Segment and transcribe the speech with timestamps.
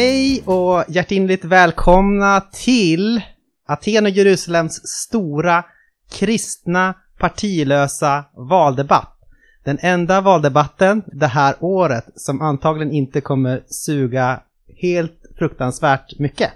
[0.00, 3.20] Hej och hjärtinligt välkomna till
[3.66, 5.64] Aten och Jerusalems stora
[6.12, 9.18] kristna partilösa valdebatt.
[9.64, 14.40] Den enda valdebatten det här året som antagligen inte kommer suga
[14.76, 16.50] helt fruktansvärt mycket.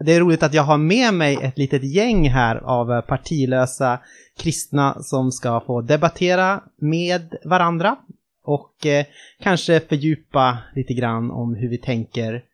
[0.00, 3.98] Det är roligt att jag har med mig ett litet gäng här av partilösa
[4.38, 7.96] kristna som ska få debattera med varandra
[8.42, 9.06] och eh,
[9.40, 12.44] kanske fördjupa lite grann om hur vi tänker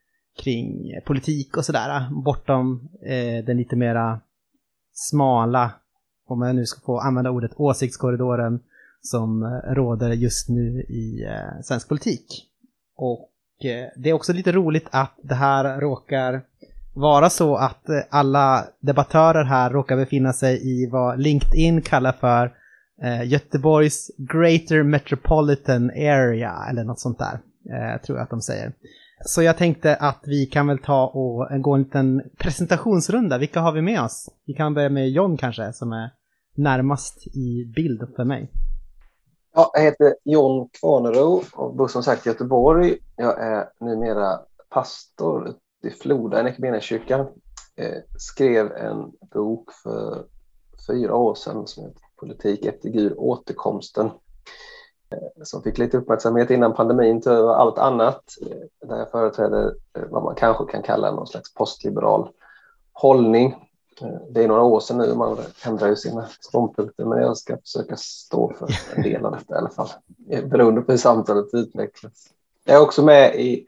[0.42, 4.20] kring politik och sådär, bortom eh, den lite mera
[4.92, 5.70] smala,
[6.26, 8.60] om jag nu ska få använda ordet, åsiktskorridoren
[9.00, 12.46] som eh, råder just nu i eh, svensk politik.
[12.96, 13.30] Och
[13.64, 16.42] eh, det är också lite roligt att det här råkar
[16.94, 22.52] vara så att eh, alla debattörer här råkar befinna sig i vad LinkedIn kallar för
[23.02, 27.40] eh, Göteborgs Greater Metropolitan Area eller något sånt där,
[27.74, 28.72] eh, tror jag att de säger.
[29.24, 33.38] Så jag tänkte att vi kan väl ta och eh, gå en liten presentationsrunda.
[33.38, 34.28] Vilka har vi med oss?
[34.46, 36.10] Vi kan börja med John kanske, som är
[36.54, 38.50] närmast i bild för mig.
[39.54, 42.96] Ja, jag heter John Kvarnero och bor som sagt i Göteborg.
[43.16, 44.38] Jag är numera
[44.70, 45.54] pastor
[45.84, 47.20] i Floda, i kyrkan.
[47.76, 50.24] Eh, skrev en bok för
[50.88, 54.10] fyra år sedan som heter Politik efter Gud, återkomsten.
[55.10, 58.22] Eh, som fick lite uppmärksamhet innan pandemin tog över allt annat.
[58.42, 62.28] Eh, där jag företräder eh, vad man kanske kan kalla någon slags postliberal
[62.92, 63.64] hållning.
[64.30, 67.96] Det är några år sedan nu, man ändrar ju sina ståndpunkter, men jag ska försöka
[67.96, 69.88] stå för en del av detta i alla fall,
[70.44, 72.30] beroende på hur samtalet utvecklas.
[72.64, 73.66] Jag är också med i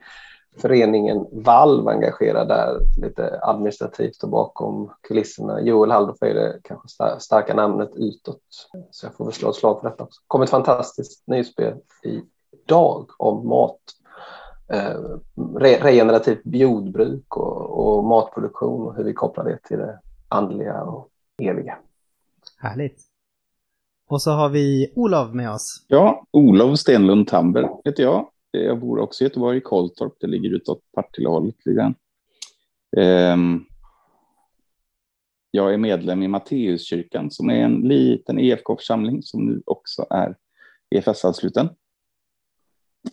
[0.57, 5.61] föreningen Valv engagerad där lite administrativt och bakom kulisserna.
[5.61, 6.87] Joel Halldorf är det kanske
[7.19, 8.41] starka namnet utåt.
[8.91, 10.21] Så jag får väl slå ett slag för detta också.
[10.27, 11.73] kom ett fantastiskt nyspel
[12.03, 13.79] idag om mat.
[14.67, 14.99] Eh,
[15.57, 21.09] regenerativt jordbruk och, och matproduktion och hur vi kopplar det till det andliga och
[21.41, 21.77] eviga.
[22.57, 23.01] Härligt.
[24.09, 25.85] Och så har vi Olof med oss.
[25.87, 28.30] Ja, Olof Stenlund Tamber heter jag.
[28.51, 30.13] Jag bor också i Göteborg, i Kolltorp.
[30.19, 31.95] Det ligger utåt Partillehållet lite grann.
[32.97, 33.65] Um,
[35.51, 40.35] jag är medlem i Matteuskyrkan som är en liten EFK-församling som nu också är
[40.95, 41.65] EFS-ansluten.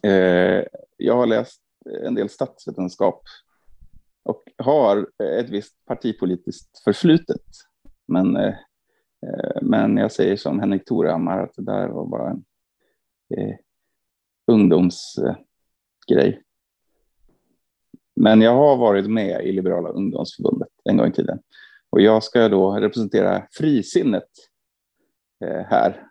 [0.06, 0.64] Uh, ehm,
[0.96, 1.62] jag har läst
[2.04, 3.22] en del statsvetenskap
[4.22, 7.46] och har ett visst partipolitiskt förflutet.
[8.08, 8.54] Men, uh,
[9.62, 12.44] men jag säger som Henrik Torehammar att det där var bara en
[13.38, 13.54] uh,
[14.48, 16.42] ungdomsgrej.
[18.16, 21.38] Men jag har varit med i Liberala ungdomsförbundet en gång i tiden.
[21.90, 24.28] Och jag ska då representera frisinnet
[25.44, 26.02] eh, här.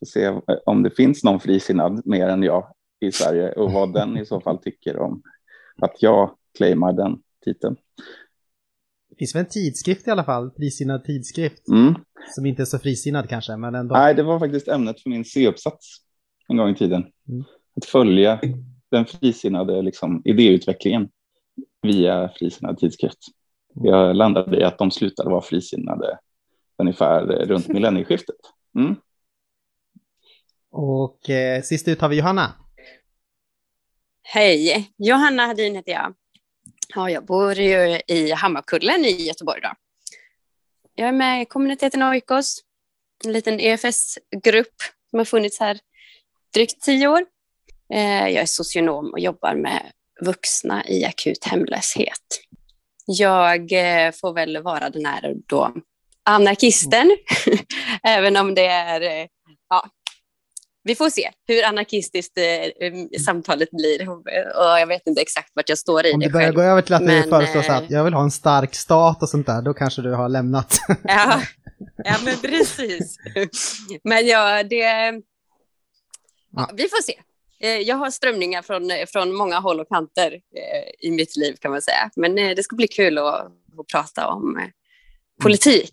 [0.00, 4.18] Och se om det finns någon frisinnad mer än jag i Sverige och vad den
[4.18, 5.22] i så fall tycker om
[5.82, 7.76] att jag claimar den titeln.
[9.10, 11.68] Det finns väl en tidskrift i alla fall, frisinnad tidskrift.
[11.68, 11.94] Mm.
[12.34, 13.94] Som inte är så frisinnad kanske, men ändå.
[13.94, 15.96] Nej, det var faktiskt ämnet för min C-uppsats
[16.48, 17.04] en gång i tiden.
[17.28, 17.44] Mm
[17.76, 18.40] att följa
[18.90, 21.08] den frisinnade liksom, idéutvecklingen
[21.82, 23.18] via frisinnad tidskrift.
[23.74, 26.18] Jag landade i att de slutade vara frisinnade
[26.78, 28.36] ungefär runt millennieskiftet.
[28.78, 28.96] Mm.
[30.70, 32.52] Och eh, sist ut har vi Johanna.
[34.22, 36.14] Hej, Johanna Hadin heter jag.
[36.94, 39.60] Ja, jag bor ju i Hammarkullen i Göteborg.
[39.60, 39.72] Då.
[40.94, 42.64] Jag är med i kommuniteten Oikos,
[43.24, 44.74] en liten EFS-grupp
[45.10, 45.78] som har funnits här
[46.54, 47.33] drygt tio år.
[47.94, 49.82] Eh, jag är socionom och jobbar med
[50.20, 52.40] vuxna i akut hemlöshet.
[53.06, 55.72] Jag eh, får väl vara den här då
[56.24, 57.16] anarkisten,
[58.02, 59.26] även om det är, eh,
[59.68, 59.84] ja,
[60.82, 64.22] vi får se hur anarkistiskt eh, samtalet blir och
[64.80, 67.02] jag vet inte exakt vart jag står i Om det börjar gå över till att
[67.02, 69.74] men, du föreslår så att jag vill ha en stark stat och sånt där, då
[69.74, 70.78] kanske du har lämnat.
[71.04, 71.42] ja,
[72.04, 73.16] ja, men precis.
[74.04, 75.12] Men ja, det...
[76.56, 77.14] Ja, vi får se.
[77.64, 81.70] Eh, jag har strömningar från, från många håll och kanter eh, i mitt liv kan
[81.70, 82.10] man säga.
[82.16, 84.70] Men eh, det ska bli kul att, att prata om
[85.42, 85.92] politik,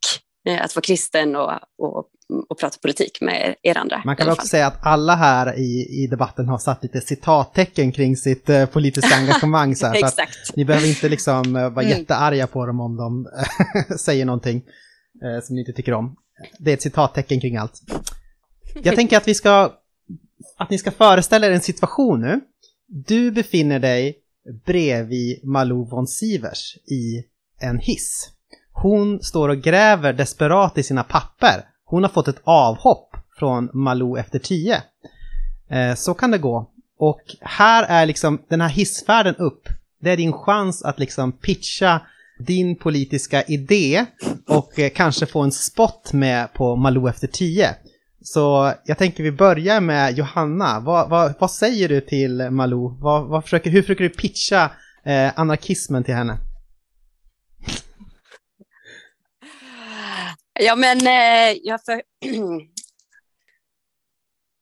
[0.60, 2.06] att vara kristen och, och,
[2.50, 4.02] och prata politik med er andra.
[4.06, 8.16] Man kan också säga att alla här i, i debatten har satt lite citattecken kring
[8.16, 9.76] sitt politiska engagemang.
[9.76, 9.96] Så här.
[10.46, 11.88] Så ni behöver inte liksom vara mm.
[11.88, 13.28] jättearga på dem om de
[13.98, 14.64] säger någonting
[15.44, 16.16] som ni inte tycker om.
[16.60, 17.82] Det är ett citattecken kring allt.
[18.84, 19.81] Jag tänker att vi ska
[20.58, 22.42] att ni ska föreställa er en situation nu.
[22.88, 24.16] Du befinner dig
[24.66, 27.24] bredvid Malou von Sivers i
[27.60, 28.30] en hiss.
[28.72, 31.66] Hon står och gräver desperat i sina papper.
[31.86, 34.84] Hon har fått ett avhopp från Malou efter tio.
[35.70, 36.72] Eh, så kan det gå.
[36.98, 39.68] Och här är liksom den här hissfärden upp
[40.02, 42.02] det är din chans att liksom pitcha
[42.40, 44.06] din politiska idé
[44.48, 47.76] och eh, kanske få en spot med på Malou efter tio.
[48.24, 50.80] Så jag tänker vi börjar med Johanna.
[50.80, 52.98] Vad, vad, vad säger du till Malou?
[53.02, 54.72] Vad, vad försöker, hur försöker du pitcha
[55.06, 56.38] eh, anarkismen till henne?
[60.60, 61.94] Ja, men eh, jag för...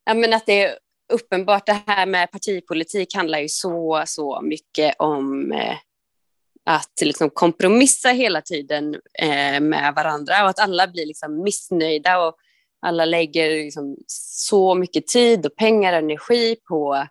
[0.05, 0.77] ja, men att det är
[1.13, 5.77] uppenbart det här med partipolitik handlar ju så, så mycket om eh,
[6.65, 12.35] att liksom kompromissa hela tiden eh, med varandra och att alla blir liksom missnöjda och
[12.81, 17.07] alla lägger liksom så mycket tid och pengar och energi på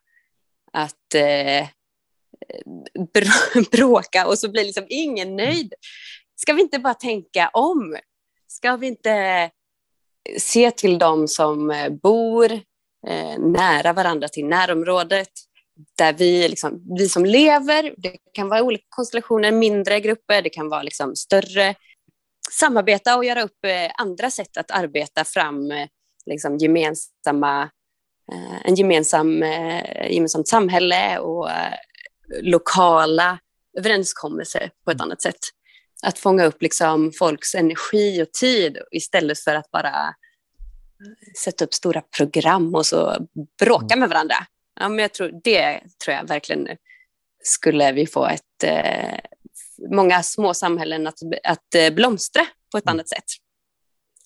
[0.73, 1.69] att eh,
[3.71, 5.75] bråka och så blir liksom ingen nöjd.
[6.37, 7.97] Ska vi inte bara tänka om?
[8.47, 9.51] Ska vi inte
[10.39, 12.53] se till dem som bor
[13.07, 15.29] eh, nära varandra till närområdet?
[15.99, 20.69] Där vi, liksom, vi som lever, det kan vara olika konstellationer, mindre grupper, det kan
[20.69, 21.75] vara liksom större.
[22.51, 25.89] Samarbeta och göra upp eh, andra sätt att arbeta fram eh,
[26.27, 27.63] liksom gemensamma,
[28.33, 29.43] eh, en gemensam,
[30.11, 31.49] gemensamt samhälle och
[32.41, 33.39] lokala
[33.79, 35.39] överenskommelser på ett annat sätt.
[36.03, 40.15] Att fånga upp liksom folks energi och tid istället för att bara
[41.45, 43.27] sätta upp stora program och så
[43.61, 44.37] bråka med varandra.
[44.81, 46.69] Ja, men jag tror, det tror jag verkligen
[47.43, 48.65] skulle vi få ett,
[49.91, 52.43] många små samhällen att, att eh, blomstra
[52.73, 52.93] på ett mm.
[52.93, 53.25] annat sätt.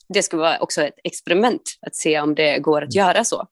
[0.09, 3.47] Det skulle vara också ett experiment att se om det går att göra så.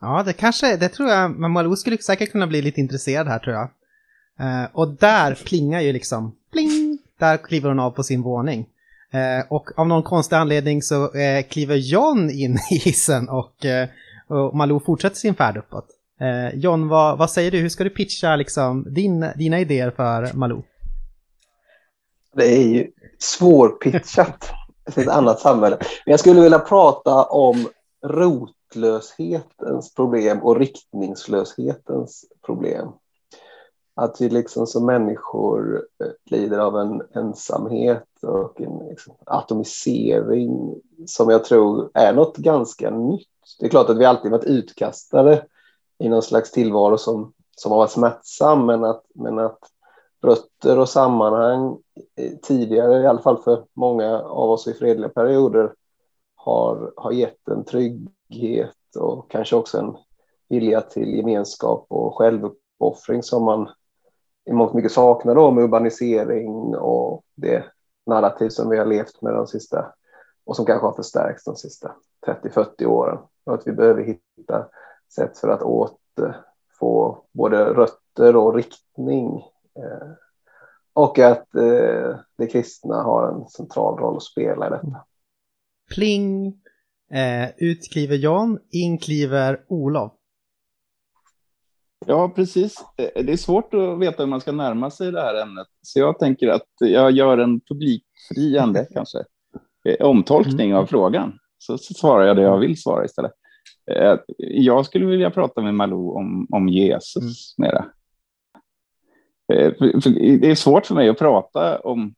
[0.00, 3.38] Ja, det kanske, det tror jag, men Malou skulle säkert kunna bli lite intresserad här
[3.38, 3.70] tror jag.
[4.40, 8.66] Eh, och där plingar ju liksom, pling, där kliver hon av på sin våning.
[9.12, 13.88] Eh, och av någon konstig anledning så eh, kliver John in i hissen och, eh,
[14.28, 15.86] och Malou fortsätter sin färd uppåt.
[16.20, 17.58] Eh, John, vad, vad säger du?
[17.58, 20.62] Hur ska du pitcha liksom, din, dina idéer för Malou?
[22.32, 24.50] Det är ju svårpitchat
[24.92, 25.76] till ett annat samhälle.
[25.78, 27.68] Men jag skulle vilja prata om
[28.06, 32.88] rotlöshetens problem och riktningslöshetens problem.
[33.94, 40.74] Att vi liksom som människor eh, lider av en ensamhet och en liksom atomisering
[41.06, 43.28] som jag tror är något ganska nytt.
[43.60, 45.44] Det är klart att vi alltid varit utkastade
[45.98, 49.58] i någon slags tillvaro som, som har varit smärtsam, men att, men att
[50.22, 51.78] rötter och sammanhang
[52.16, 55.74] eh, tidigare, i alla fall för många av oss i fredliga perioder,
[56.34, 59.96] har, har gett en trygghet och kanske också en
[60.48, 63.68] vilja till gemenskap och självuppoffring som man
[64.44, 67.64] i mångt och mycket saknar då med urbanisering och det
[68.06, 69.92] narrativ som vi har levt med de sista
[70.44, 71.92] och som kanske har förstärkts de sista
[72.26, 73.18] 30-40 åren.
[73.44, 74.66] Och att vi behöver hitta
[75.14, 79.44] sätt för att återfå både rötter och riktning.
[79.76, 80.08] Eh,
[80.92, 85.04] och att eh, det kristna har en central roll att spela i detta.
[85.94, 86.46] Pling!
[87.12, 90.12] Eh, ut kliver Jan, in kliver Olof.
[92.06, 92.74] Ja, precis.
[92.96, 95.66] Eh, det är svårt att veta hur man ska närma sig det här ämnet.
[95.82, 99.18] Så jag tänker att jag gör en publikfriande kanske
[99.84, 100.88] eh, omtolkning av mm.
[100.88, 101.38] frågan.
[101.58, 103.32] Så svarar jag det jag vill svara istället.
[103.90, 107.68] Eh, jag skulle vilja prata med Malou om, om Jesus mm.
[107.70, 107.86] mera.
[109.50, 112.14] Det är svårt för mig att prata om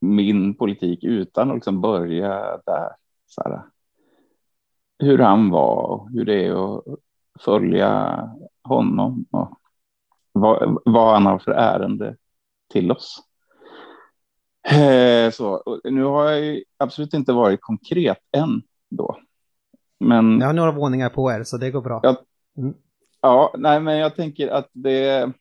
[0.00, 2.90] min politik utan att liksom börja där.
[3.26, 3.62] Så här,
[4.98, 6.84] hur han var och hur det är att
[7.40, 8.22] följa
[8.62, 9.58] honom och
[10.32, 12.16] vad, vad han har för ärende
[12.72, 13.22] till oss.
[14.70, 19.18] Eh, så, nu har jag absolut inte varit konkret än då.
[20.00, 22.00] Men, jag har några våningar på er, så det går bra.
[22.02, 22.16] Jag,
[22.56, 22.74] mm.
[23.20, 25.32] Ja, nej, men jag tänker att det...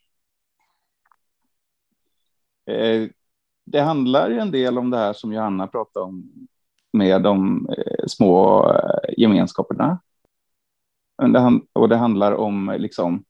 [2.66, 3.10] Eh,
[3.66, 6.32] det handlar ju en del om det här som Johanna pratade om
[6.94, 10.00] med de eh, små eh, gemenskaperna
[11.18, 13.24] det, och det handlar om eh, liksom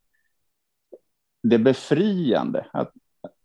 [1.44, 2.92] det befriande, att,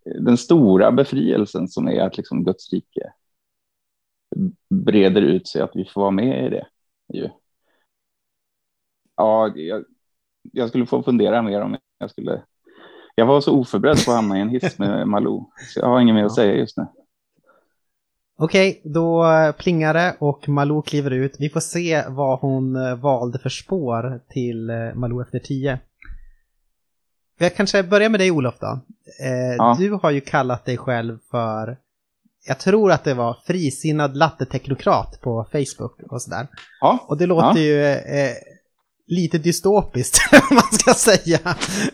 [0.07, 3.13] eh, den stora befrielsen som är att liksom Guds rike
[4.71, 6.67] breder ut sig, att vi får vara med i det.
[7.13, 7.29] Ju.
[9.17, 9.85] Ja, jag,
[10.53, 12.43] jag skulle få fundera mer om jag skulle...
[13.15, 16.01] Jag var så oförberedd på att hamna i en hiss med Malou, så jag har
[16.01, 16.87] inget mer att säga just nu.
[18.39, 21.37] Okej, då eh, plingar det och Malou kliver ut.
[21.39, 25.79] Vi får se vad hon eh, valde för spår till eh, Malou efter tio.
[27.39, 28.81] Jag kanske börjar med dig Olof då.
[29.59, 29.77] ja.
[29.79, 31.77] Du har ju kallat dig själv för,
[32.47, 36.47] jag tror att det var frisinnad latteteknokrat på Facebook och sådär.
[36.81, 37.07] Ja.
[37.09, 37.65] Och det låter ja.
[37.65, 38.33] ju eh,
[39.07, 40.19] lite dystopiskt,
[40.51, 41.39] om man ska säga.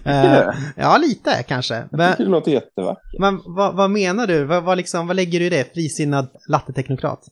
[0.07, 1.75] Uh, ja, lite kanske.
[1.75, 3.21] Jag men, tycker det låter jättevackert.
[3.21, 4.45] Men vad, vad menar du?
[4.45, 5.75] Vad, vad, liksom, vad lägger du i det?
[5.75, 7.29] Frisinnad latteteknokrat?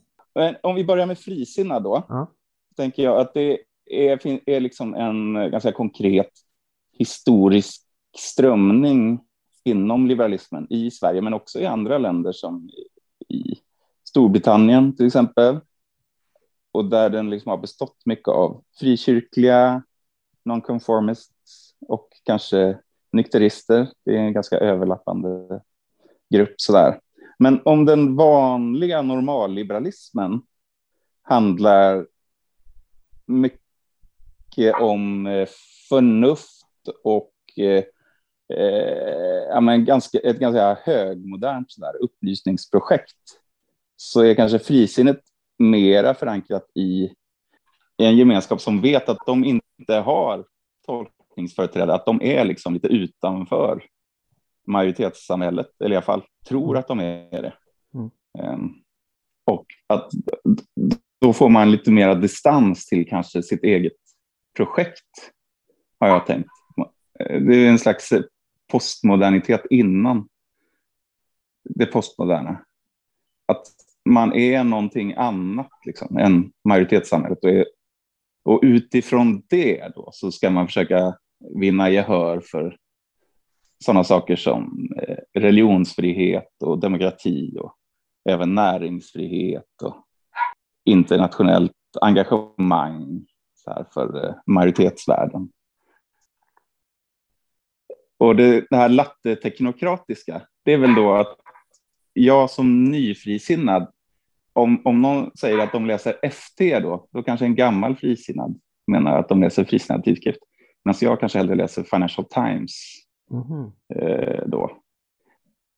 [0.63, 2.31] Om vi börjar med frisinnad då, ja.
[2.77, 3.59] tänker jag att det
[3.91, 6.31] är, är liksom en ganska konkret
[6.99, 7.83] historisk
[8.19, 9.21] strömning
[9.65, 12.71] inom liberalismen i Sverige, men också i andra länder som
[13.29, 13.43] i
[14.09, 15.61] Storbritannien till exempel.
[16.77, 19.83] Och där den liksom har bestått mycket av frikyrkliga,
[20.45, 22.79] nonconformists och kanske
[23.13, 23.89] nykterister.
[24.05, 25.61] Det är en ganska överlappande
[26.31, 27.01] grupp sådär.
[27.39, 30.43] Men om den vanliga normalliberalismen
[31.23, 32.07] handlar
[33.27, 35.49] mycket om eh,
[35.89, 36.67] förnuft
[37.05, 37.85] och eh,
[38.59, 43.41] eh, ja, men ganska, ett ganska högmodernt sådär, upplysningsprojekt
[43.97, 45.21] så är kanske frisinnet
[45.59, 47.05] mera förankrat i,
[47.99, 50.45] i en gemenskap som vet att de inte har
[50.87, 53.85] tolkningsföreträdare, att de är liksom lite utanför
[54.67, 57.55] majoritetssamhället, eller i alla fall tror att de är det.
[57.95, 58.11] Mm.
[58.39, 58.83] Um,
[59.45, 60.11] och att
[61.21, 63.93] då får man lite mera distans till kanske sitt eget
[64.57, 65.33] projekt,
[66.01, 66.51] har jag tänkt.
[67.19, 68.13] Det är en slags
[68.73, 70.29] postmodernitet innan
[71.65, 72.65] det postmoderna.
[73.47, 73.67] Att
[74.07, 77.45] man är någonting annat liksom, än majoritetssamhället.
[77.45, 77.67] Och, är,
[78.45, 81.15] och utifrån det då så ska man försöka
[81.61, 82.77] vinna gehör för
[83.85, 87.75] sådana saker som eh, religionsfrihet och demokrati och
[88.29, 89.97] även näringsfrihet och
[90.85, 93.27] internationellt engagemang
[93.95, 95.49] för eh, majoritetsvärlden.
[98.19, 101.37] Och det, det här latteteknokratiska, det är väl då att
[102.13, 103.93] jag som nyfrisinnad,
[104.57, 109.19] om, om någon säger att de läser FT då, då kanske en gammal frisinnad menar
[109.19, 110.39] att de läser frisinnad tidskrift.
[110.85, 112.73] Medan jag kanske hellre läser Financial Times
[113.31, 113.73] mm.
[113.95, 114.71] eh, då.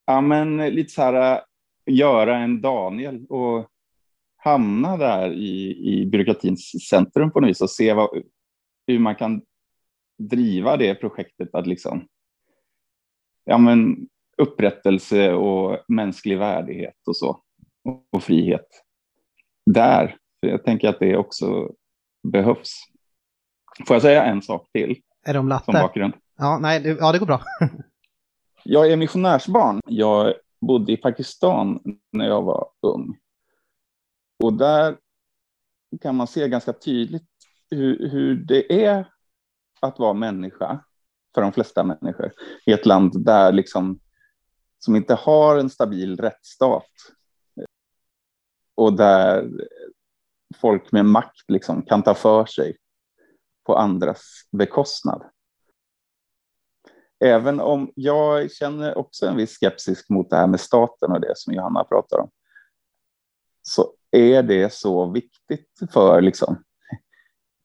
[0.07, 1.41] Ja, men lite så här,
[1.87, 3.69] göra en Daniel och
[4.37, 8.23] hamna där i, i byråkratins centrum på något vis och se vad,
[8.87, 9.43] hur man kan
[10.19, 12.07] driva det projektet att liksom
[13.45, 17.43] ja, men upprättelse och mänsklig värdighet och så
[18.11, 18.67] och, frihet
[19.67, 20.17] där.
[20.41, 21.73] För jag tänker att det också
[22.33, 22.73] behövs.
[23.87, 25.03] Får jag säga en sak till?
[25.27, 25.65] Är de latte?
[25.65, 26.15] Som bakgrund?
[26.37, 27.43] Ja, nej, det, ja, det går bra.
[28.65, 29.81] jag är missionärsbarn.
[29.87, 31.81] Jag bodde i Pakistan
[32.13, 33.19] när jag var ung.
[34.45, 34.97] Och där
[36.03, 37.29] kan man se ganska tydligt
[37.71, 39.13] hur, hur det är
[39.81, 40.85] att vara människa
[41.35, 42.33] för de flesta människor
[42.67, 44.01] i ett land där liksom,
[44.79, 46.87] som inte har en stabil rättsstat
[48.79, 49.51] och där
[50.57, 52.77] folk med makt liksom kan ta för sig
[53.67, 55.23] på andras bekostnad.
[57.21, 61.33] Även om jag känner också en viss skepsis mot det här med staten och det
[61.37, 62.31] som Johanna pratar om,
[63.63, 66.65] så är det så viktigt för liksom,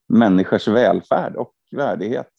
[0.07, 2.31] människors välfärd och värdighet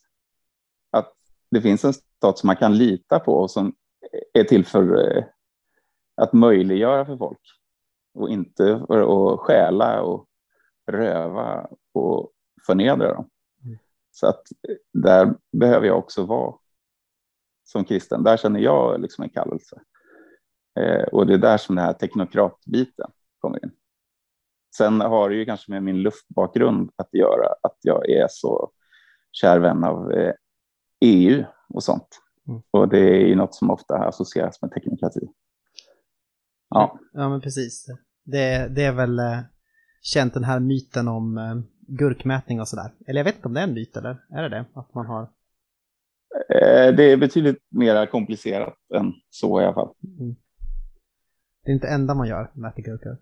[0.91, 1.13] Att
[1.51, 3.75] det finns en stat som man kan lita på och som
[4.33, 5.25] är till för eh,
[6.17, 7.41] att möjliggöra för folk
[8.15, 10.27] och inte för att stjäla och
[10.87, 12.33] röva och
[12.67, 13.31] förnedra dem.
[13.65, 13.79] Mm.
[14.11, 14.43] Så att
[14.93, 16.55] där behöver jag också vara
[17.65, 18.23] som kristen.
[18.23, 19.81] Där känner jag liksom en kallelse.
[20.81, 23.71] Eh, och det är där som den här teknokratbiten kommer in.
[24.77, 28.71] Sen har det ju kanske med min luftbakgrund att göra att jag är så
[29.33, 30.35] kär vän av eh,
[31.01, 32.21] EU och sånt.
[32.49, 32.63] Mm.
[32.71, 35.29] Och det är ju något som ofta associeras med teknokrati.
[36.75, 37.87] Ja, ja men precis.
[38.25, 39.41] Det, det är väl eh,
[40.03, 41.55] känt den här myten om eh,
[41.89, 42.93] gurkmätning och sådär.
[43.07, 44.65] Eller jag vet inte om det är en myt eller är det det?
[44.75, 45.23] Att man har...
[46.51, 49.95] Eh, det är betydligt mer komplicerat än så i alla fall.
[50.21, 50.37] Mm.
[51.65, 53.19] Det är inte det enda man gör, mäter gurkor.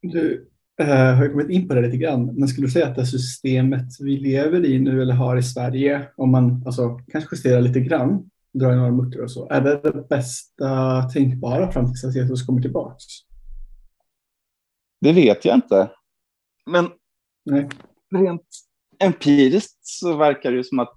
[0.00, 0.48] Du,
[0.82, 3.86] Uh, har kommit in på det lite grann, men skulle du säga att det systemet
[4.00, 8.30] vi lever i nu eller har i Sverige, om man alltså, kanske justerar lite grann,
[8.52, 12.46] drar i några mutter och så, är det det bästa tänkbara fram tills att Jesus
[12.46, 13.04] kommer tillbaks?
[15.00, 15.90] Det vet jag inte.
[16.66, 16.90] Men
[17.44, 17.68] Nej.
[18.14, 18.46] rent
[18.98, 20.96] empiriskt så verkar det som att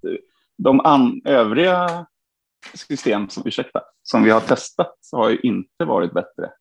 [0.57, 2.05] de övriga
[2.73, 6.51] system som, ursäkta, som vi har testat har ju inte varit bättre.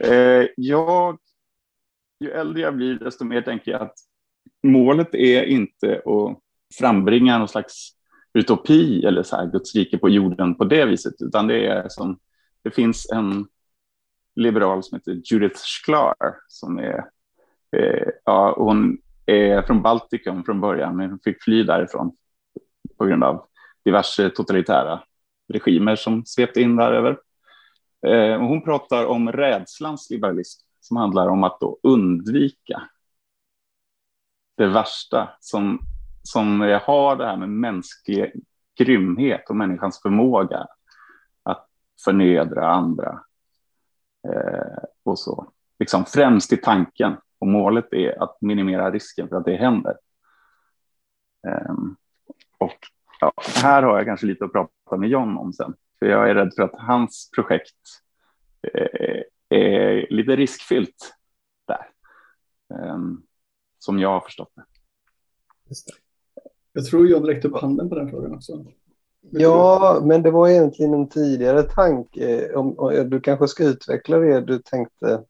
[0.00, 1.18] Eh, jag
[2.20, 3.94] ju äldre jag blir, desto mer tänker jag att
[4.62, 6.38] målet är inte att
[6.78, 7.90] frambringa någon slags
[8.38, 12.18] utopi eller så här Guds rike på jorden på det viset, utan det är som
[12.62, 13.46] det finns en
[14.36, 16.14] liberal som heter Judith Sklar
[16.48, 17.04] som är,
[17.76, 22.16] eh, ja, hon är från Baltikum från början, men fick fly därifrån
[22.98, 23.46] på grund av
[23.84, 25.02] diverse totalitära
[25.52, 27.18] regimer som svepte in däröver.
[28.06, 32.82] Eh, hon pratar om rädslans liberalism som handlar om att då undvika
[34.56, 35.80] det värsta som,
[36.28, 38.32] som eh, har det här med mänsklig
[38.78, 40.66] grymhet och människans förmåga
[41.42, 41.68] att
[42.04, 43.20] förnedra andra.
[44.28, 45.52] Eh, och så.
[45.78, 47.16] Liksom främst i tanken.
[47.38, 49.96] Och målet är att minimera risken för att det händer.
[51.48, 51.74] Eh,
[52.58, 52.78] och
[53.20, 53.32] ja,
[53.62, 55.74] här har jag kanske lite att prata med John om sen.
[55.98, 57.76] För jag är rädd för att hans projekt
[58.62, 61.16] eh, eh är lite riskfyllt
[61.66, 61.90] där.
[62.74, 63.22] Ehm,
[63.78, 64.64] som jag har förstått det.
[66.78, 68.64] Jag tror John räckte upp handen på den frågan också.
[69.30, 72.54] Ja, men det var egentligen en tidigare tanke.
[72.54, 75.22] Om, om, du kanske ska utveckla det du tänkte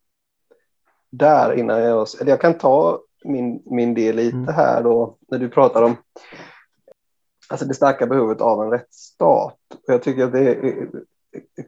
[1.10, 2.06] där innan jag...
[2.20, 4.54] Eller jag kan ta min, min del lite mm.
[4.54, 5.96] här då, när du pratar om
[7.48, 9.58] alltså det starka behovet av en rättsstat.
[9.86, 10.88] Jag tycker att det är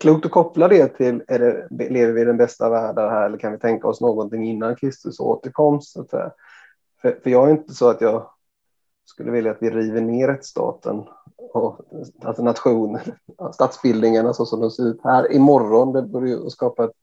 [0.01, 3.39] klokt att koppla det till, är det, lever vi i den bästa världen här eller
[3.39, 5.97] kan vi tänka oss någonting innan Kristus återkomst?
[6.11, 6.33] För,
[7.03, 8.31] för jag är inte så att jag
[9.11, 11.05] skulle vilja att vi river ner rättsstaten
[11.53, 11.81] och
[12.23, 13.01] alltså nationen,
[13.53, 15.93] statsbildningarna så som de ser ut här imorgon.
[15.93, 16.97] Det borde ju skapa ett,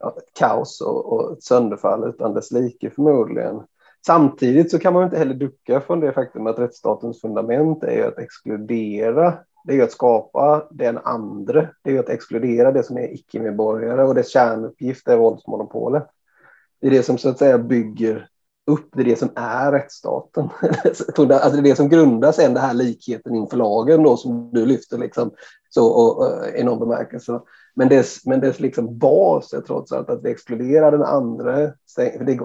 [0.00, 3.62] ja, ett kaos och, och ett sönderfall utan dess like förmodligen.
[4.06, 8.18] Samtidigt så kan man inte heller ducka från det faktum att rättsstatens fundament är att
[8.18, 11.68] exkludera det är att skapa den andra.
[11.82, 16.06] Det är att exkludera det som är icke-medborgare och dess kärnuppgift är våldsmonopolet.
[16.80, 18.28] Det är det som så att säga bygger
[18.66, 20.48] upp, det det som är rättsstaten.
[20.84, 24.66] alltså det är det som grundar sen den här likheten inför lagen då som du
[24.66, 25.30] lyfter liksom
[25.70, 27.40] så och, och, i någon bemärkelse.
[27.74, 31.72] Men dess, men dess liksom bas är trots allt att vi exkluderar den andra.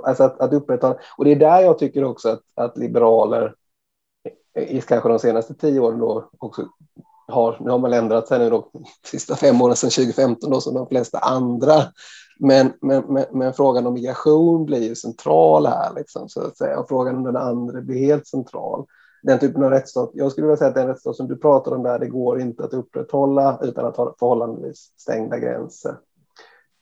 [0.04, 3.56] Alltså att, att upprätthålla, och det är där jag tycker också att, att liberaler
[4.56, 6.68] i kanske de senaste tio åren då också
[7.28, 8.72] har, nu har man ändrat sig nu då,
[9.06, 11.74] sista fem åren sedan 2015 då, som de flesta andra.
[12.40, 16.80] Men, men, men, men, frågan om migration blir ju central här, liksom, så att säga.
[16.80, 18.86] Och frågan om den andra blir helt central.
[19.24, 21.84] Den typen av rättsstat, jag skulle vilja säga att den rättsstat som du pratar om
[21.84, 25.96] där, det går inte att upprätthålla utan att ha förhållandevis stängda gränser.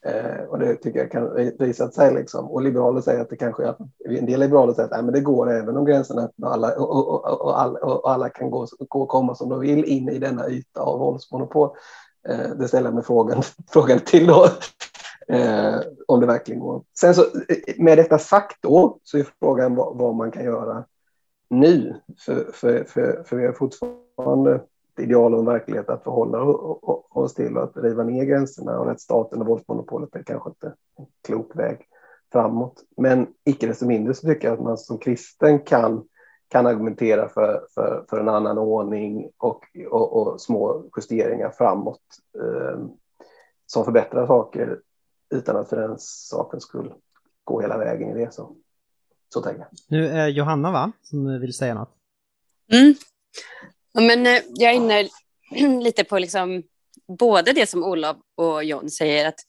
[0.06, 2.14] Eh, och det tycker jag kan visa sig.
[2.14, 2.52] Liksom.
[2.52, 5.22] Och liberaler säger att det kanske är, en del liberaler säger att nej, men det
[5.22, 8.52] går även om gränserna är öppna alla, och, och, och, och, alla, och alla kan
[8.52, 11.70] gå, gå och komma som de vill in i denna yta av våldsmonopol.
[12.30, 14.48] Eh, det ställer jag mig frågan, frågan till då.
[15.28, 16.84] Eh, om det verkligen går.
[17.00, 20.86] Sen så eh, med detta sagt då så är frågan vad, vad man kan göra
[21.50, 21.96] nu.
[22.26, 24.62] För, för, för, för vi har fortfarande
[25.00, 26.42] ideal och en verklighet att förhålla
[27.10, 31.06] oss till och att riva ner gränserna och rättsstaten och våldsmonopolet är kanske inte en
[31.22, 31.88] klok väg
[32.32, 32.84] framåt.
[32.98, 36.04] Men icke desto mindre så tycker jag att man som kristen kan,
[36.48, 42.02] kan argumentera för, för, för en annan ordning och, och, och små justeringar framåt
[42.40, 42.80] eh,
[43.66, 44.80] som förbättrar saker
[45.34, 46.92] utan att för den saken skulle
[47.44, 48.34] gå hela vägen i det.
[48.34, 48.56] Så,
[49.34, 49.70] så tänker jag.
[49.88, 51.96] Nu är Johanna va, som vill säga något.
[52.72, 52.96] Mm.
[53.94, 55.10] Men eh, jag är inne
[55.84, 56.64] lite på liksom
[57.18, 59.40] både det som Olof och John säger att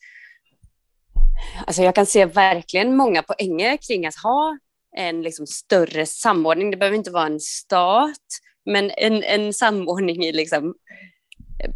[1.66, 4.59] alltså jag kan se verkligen många poänger kring att ha
[4.97, 6.70] en liksom större samordning.
[6.70, 8.27] Det behöver inte vara en stat,
[8.64, 10.75] men en, en samordning i liksom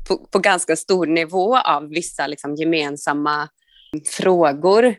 [0.08, 3.48] på, på ganska stor nivå av vissa liksom gemensamma
[4.10, 4.94] frågor.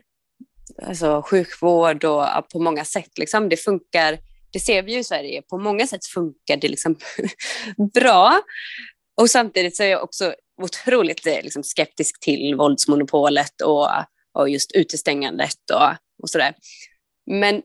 [0.82, 3.18] Alltså sjukvård och på många sätt.
[3.18, 3.48] Liksom.
[3.48, 4.18] Det funkar
[4.52, 6.96] det ser vi ju i Sverige, på många sätt funkar det liksom
[7.94, 8.40] bra.
[9.20, 13.88] Och samtidigt så är jag också otroligt eh, liksom, skeptisk till våldsmonopolet och,
[14.32, 15.90] och just utestängandet och,
[16.22, 16.54] och sådär.
[17.26, 17.62] Men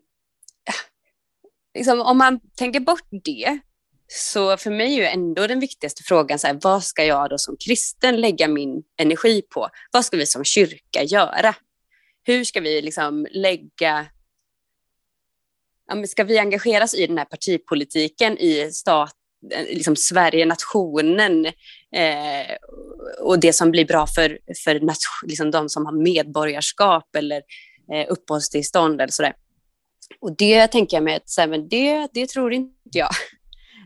[1.77, 3.59] liksom, om man tänker bort det,
[4.07, 7.37] så för mig är ju ändå den viktigaste frågan, så här, vad ska jag då
[7.37, 9.69] som kristen lägga min energi på?
[9.91, 11.55] Vad ska vi som kyrka göra?
[12.23, 14.05] Hur ska vi liksom lägga
[15.87, 19.13] ja, ska vi engageras i den här partipolitiken i stat,
[19.69, 21.45] liksom Sverige, nationen
[21.95, 22.55] eh,
[23.21, 27.41] och det som blir bra för, för nation, liksom de som har medborgarskap eller
[27.93, 29.33] eh, uppehållstillstånd eller sådär.
[30.19, 33.09] Och det tänker jag mig att så men det, det tror inte jag.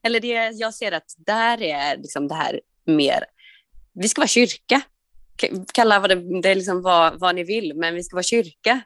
[0.04, 3.26] Eller det, jag ser att där är liksom det här mer,
[3.94, 4.82] vi ska vara kyrka.
[5.74, 8.82] Kalla vad det, det är liksom vad, vad ni vill, men vi ska vara kyrka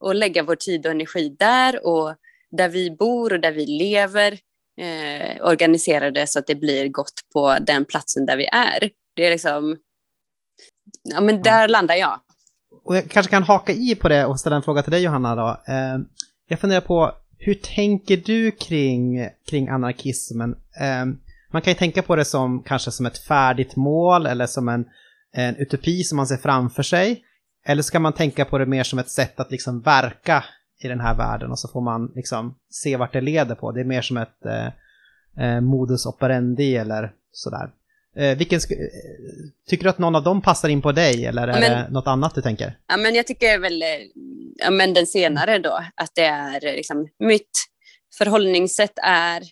[0.00, 2.14] och lägga vår tid och energi där och
[2.50, 4.38] där vi bor och där vi lever
[4.80, 8.90] eh, organiserade så att det blir gott på den platsen där vi är.
[9.14, 9.76] Det är liksom,
[11.02, 11.66] ja men där ja.
[11.66, 12.20] landar jag.
[12.84, 15.34] Och jag kanske kan haka i på det och ställa en fråga till dig Johanna
[15.34, 15.72] då.
[15.72, 15.98] Eh,
[16.48, 20.56] jag funderar på, hur tänker du kring, kring anarkismen?
[21.02, 21.20] Um,
[21.52, 24.84] man kan ju tänka på det som kanske som ett färdigt mål eller som en,
[25.32, 27.24] en utopi som man ser framför sig.
[27.66, 30.44] Eller ska man tänka på det mer som ett sätt att liksom verka
[30.82, 33.72] i den här världen och så får man liksom se vart det leder på.
[33.72, 34.66] Det är mer som ett eh,
[35.46, 37.70] eh modus operandi eller sådär.
[38.16, 38.86] Eh, vilken eh,
[39.68, 42.06] tycker du att någon av dem passar in på dig eller är men, det något
[42.06, 42.78] annat du tänker?
[42.88, 43.88] Ja, men jag tycker väl eh,
[44.56, 47.50] ja, men den senare då, att det är liksom, mitt
[48.18, 49.42] förhållningssätt är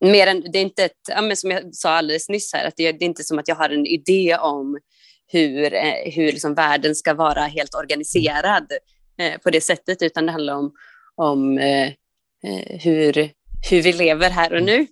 [0.00, 2.76] mer än, det är inte ett, ja, men som jag sa alldeles nyss här, att
[2.76, 4.78] det, det är inte som att jag har en idé om
[5.26, 8.72] hur, eh, hur liksom världen ska vara helt organiserad
[9.18, 10.72] eh, på det sättet, utan det handlar om,
[11.14, 13.30] om eh, eh hur,
[13.70, 14.86] hur vi lever här och nu eh,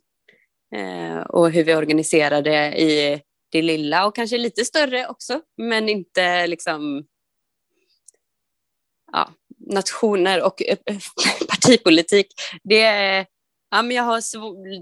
[0.74, 5.88] Eh, och hur vi organiserar det i det lilla och kanske lite större också, men
[5.88, 7.04] inte liksom
[9.12, 10.96] ja, nationer och eh, eh,
[11.48, 12.26] partipolitik.
[12.64, 13.26] Det
[13.70, 14.38] ja, men jag har sv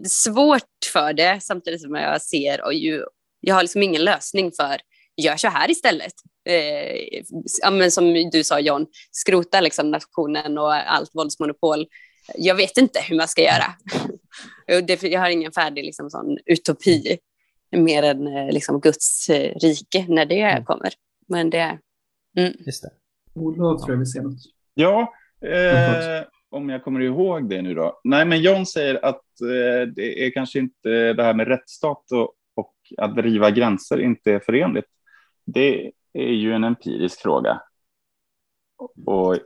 [0.09, 3.05] svårt för det samtidigt som jag ser och ju,
[3.41, 4.81] jag har liksom ingen lösning för
[5.17, 6.15] gör så här istället.
[6.49, 7.23] Eh,
[7.63, 11.87] ja, men som du sa John, skrota liksom nationen och allt våldsmonopol.
[12.35, 13.75] Jag vet inte hur man ska göra.
[15.03, 17.19] jag har ingen färdig liksom, sån utopi
[17.71, 20.65] mer än eh, liksom, Guds eh, rike när det mm.
[20.65, 20.91] kommer.
[21.29, 21.79] Men det...
[22.39, 22.53] Mm.
[22.59, 22.91] Just det.
[23.35, 24.39] Olof tror jag vill säga något.
[24.75, 28.01] Ja, eh, om jag kommer ihåg det nu då.
[28.05, 32.35] Nej, men John säger att eh, det är kanske inte det här med rättsstat och,
[32.55, 34.89] och att driva gränser inte är förenligt.
[35.45, 37.63] Det är ju en empirisk fråga.
[39.07, 39.39] Och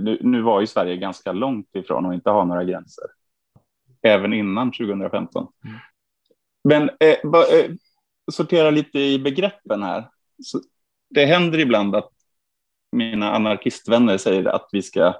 [0.00, 3.04] nu, nu var ju Sverige ganska långt ifrån att inte ha några gränser.
[4.06, 5.46] Även innan 2015.
[5.64, 5.76] Mm.
[6.64, 7.70] Men eh, ba, eh,
[8.32, 10.08] sortera lite i begreppen här.
[10.42, 10.60] Så
[11.10, 12.10] det händer ibland att
[12.92, 15.14] mina anarkistvänner säger att vi ska,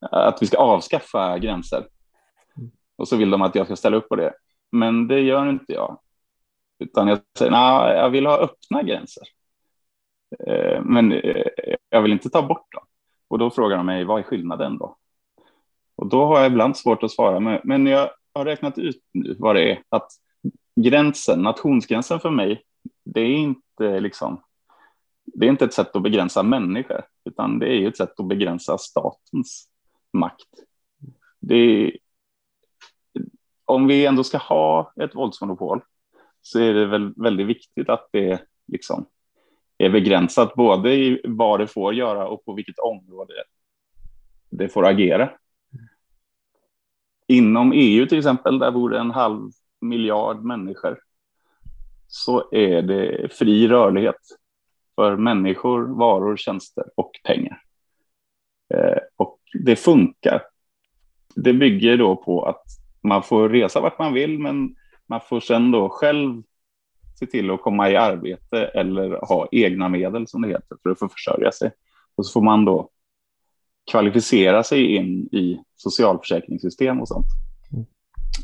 [0.00, 1.86] att vi ska avskaffa gränser.
[2.96, 4.34] Och så vill de att jag ska ställa upp på det.
[4.72, 6.00] Men det gör inte jag.
[6.78, 9.24] Utan jag säger, nej, jag vill ha öppna gränser.
[10.46, 11.44] Eh, men eh,
[11.88, 12.84] jag vill inte ta bort dem.
[13.28, 14.96] Och då frågar de mig, vad är skillnaden då?
[15.98, 19.56] Och då har jag ibland svårt att svara, men jag har räknat ut nu vad
[19.56, 19.82] det är.
[19.88, 20.08] Att
[20.76, 22.62] gränsen, nationsgränsen för mig,
[23.04, 24.40] det är inte liksom
[25.24, 28.78] det är inte ett sätt att begränsa människor, utan det är ett sätt att begränsa
[28.78, 29.68] statens
[30.12, 30.48] makt.
[31.50, 31.96] Är,
[33.64, 35.80] om vi ändå ska ha ett våldsmonopol
[36.42, 39.06] så är det väl väldigt viktigt att det liksom
[39.78, 43.34] är begränsat både i vad det får göra och på vilket område
[44.50, 45.30] det får agera.
[47.28, 50.98] Inom EU till exempel, där bor det en halv miljard människor,
[52.06, 54.20] så är det fri rörlighet
[54.94, 57.62] för människor, varor, tjänster och pengar.
[58.74, 60.42] Eh, och det funkar.
[61.34, 62.64] Det bygger då på att
[63.00, 64.74] man får resa vart man vill, men
[65.06, 66.42] man får sen då själv
[67.18, 70.98] se till att komma i arbete eller ha egna medel som det heter för att
[70.98, 71.70] få försörja sig.
[72.16, 72.90] Och så får man då
[73.90, 77.26] kvalificera sig in i socialförsäkringssystem och sånt.
[77.72, 77.86] Mm.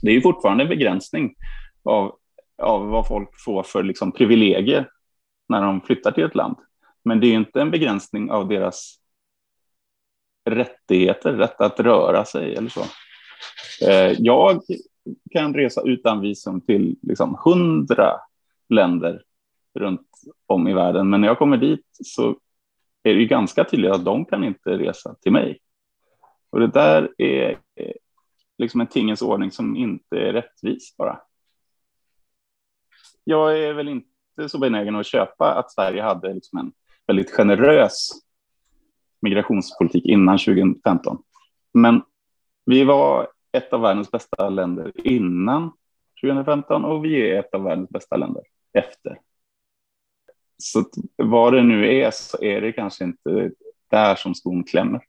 [0.02, 1.34] Det är ju fortfarande en begränsning
[1.82, 2.16] av,
[2.62, 4.88] av vad folk får för liksom privilegier
[5.48, 6.56] när de flyttar till ett land.
[7.04, 8.98] Men det är inte en begränsning av deras
[10.50, 12.80] rättigheter, rätt att röra sig eller så.
[13.88, 14.62] Eh, jag
[15.32, 18.12] kan resa utan visum till liksom hundra
[18.68, 19.22] länder
[19.74, 20.08] runt
[20.46, 22.36] om i världen, men när jag kommer dit så
[23.10, 25.58] är det ganska tydligt att de kan inte resa till mig.
[26.50, 27.92] Och det där är eh,
[28.58, 31.20] liksom en tingens ordning som inte är rättvis bara.
[33.24, 36.72] Jag är väl inte inte så benägen att köpa att Sverige hade liksom en
[37.06, 38.10] väldigt generös
[39.20, 41.22] migrationspolitik innan 2015.
[41.74, 42.02] Men
[42.66, 45.72] vi var ett av världens bästa länder innan
[46.22, 49.18] 2015 och vi är ett av världens bästa länder efter.
[50.58, 50.84] Så
[51.16, 53.50] vad det nu är så är det kanske inte
[53.90, 55.00] där som skon klämmer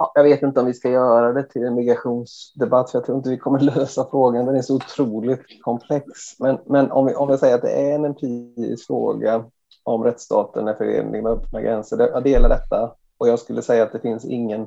[0.00, 3.18] ja, jag vet inte om vi ska göra det till en migrationsdebatt, för jag tror
[3.18, 4.46] inte vi kommer lösa frågan.
[4.46, 6.06] Den är så otroligt komplex.
[6.38, 9.44] Men, men om, vi, om vi säger att det är en empirisk fråga
[9.82, 11.98] om rättsstaten är förenlig med öppna gränser.
[11.98, 14.64] Jag delar detta och jag skulle säga att det finns ingen,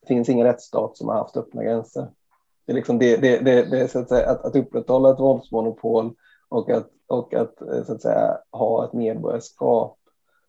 [0.00, 2.08] det finns ingen rättsstat som har haft öppna gränser.
[2.66, 6.14] Det är liksom det, det, det, det så att, säga, att, att upprätthålla ett våldsmonopol
[6.52, 9.98] och att, och att, eh, så att säga, ha ett medborgarskap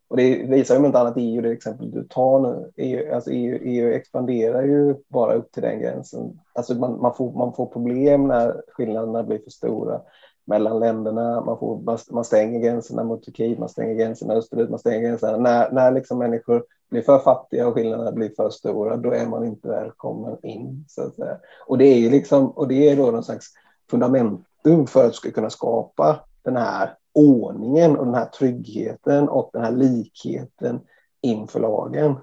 [0.08, 2.72] och det visar ju inte annat EU, det exempel du tar nu.
[2.76, 6.40] EU, alltså EU, EU expanderar ju bara upp till den gränsen.
[6.52, 10.00] Alltså man, man, får, man får problem när skillnaderna blir för stora.
[10.44, 15.00] mellan länderna, man, får, man stänger gränserna mot Turkiet, man stänger gränserna österut, man stänger
[15.00, 15.36] gränserna.
[15.36, 19.44] När, när liksom människor blir för fattiga och skillnaderna blir för stora, då är man
[19.44, 20.84] inte välkommen in.
[20.88, 21.38] Så att säga.
[21.66, 23.46] Och det är liksom, och det är då någon slags
[23.90, 29.28] fundament fundamentum för att du ska kunna skapa den här ordningen och den här tryggheten
[29.28, 30.80] och den här likheten
[31.22, 32.16] inför lagen.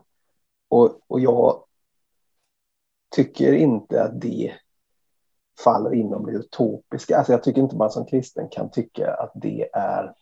[0.69, 1.63] Och, och jag
[3.15, 4.51] tycker inte att det
[5.63, 7.17] faller inom det utopiska.
[7.17, 10.13] Alltså jag tycker inte man som kristen kan tycka att det är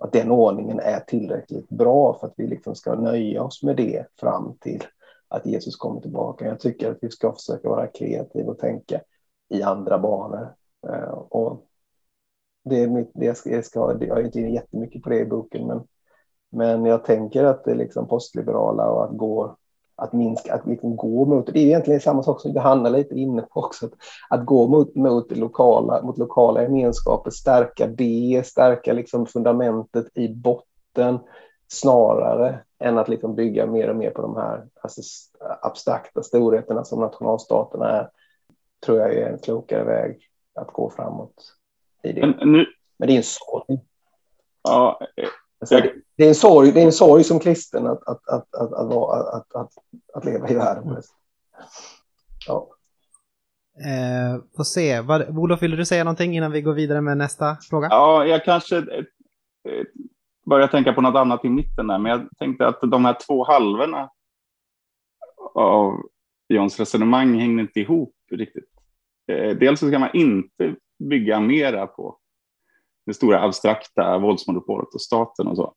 [0.00, 4.06] att den ordningen är tillräckligt bra för att vi liksom ska nöja oss med det
[4.20, 4.84] fram till
[5.28, 6.46] att Jesus kommer tillbaka.
[6.46, 9.00] Jag tycker att vi ska försöka vara kreativa och tänka
[9.48, 10.57] i andra banor.
[10.88, 11.66] Eh, och
[12.64, 15.18] det är mitt, det jag, ska, jag, ska, jag är inte inne jättemycket på det
[15.18, 15.84] i boken, men,
[16.50, 19.56] men jag tänker att det är liksom postliberala och att gå
[19.96, 23.42] att minska, att liksom gå mot, det är egentligen samma sak som Johanna lite inne
[23.42, 23.92] på också, att,
[24.28, 31.18] att gå mot, mot, lokala, mot lokala gemenskaper, stärka det, stärka liksom fundamentet i botten
[31.68, 35.02] snarare än att liksom bygga mer och mer på de här alltså,
[35.62, 38.10] abstrakta storheterna som nationalstaterna är,
[38.86, 40.27] tror jag är en klokare väg
[40.60, 41.54] att gå framåt.
[42.02, 42.20] I det.
[42.20, 42.66] Men, nu...
[42.98, 43.80] Men det är en sorg.
[44.62, 45.00] Ja,
[45.60, 45.90] jag...
[46.16, 49.54] Det är en sorg, det är en sorg som kristen att, att, att, att, att,
[49.54, 49.72] att,
[50.14, 51.02] att, leva i världen.
[52.46, 52.68] Ja.
[53.84, 55.00] Eh, får se.
[55.00, 57.88] Vad, Olof, vill du säga någonting innan vi går vidare med nästa fråga?
[57.90, 59.84] Ja, jag kanske eh,
[60.46, 63.44] börjar tänka på något annat i mitten där, men jag tänkte att de här två
[63.44, 64.10] halvorna
[65.54, 66.02] av
[66.48, 68.77] Johns resonemang hängde inte ihop riktigt.
[69.28, 72.18] Eh, dels så ska man inte bygga mera på
[73.06, 75.74] det stora abstrakta våldsmonopolet och staten och så.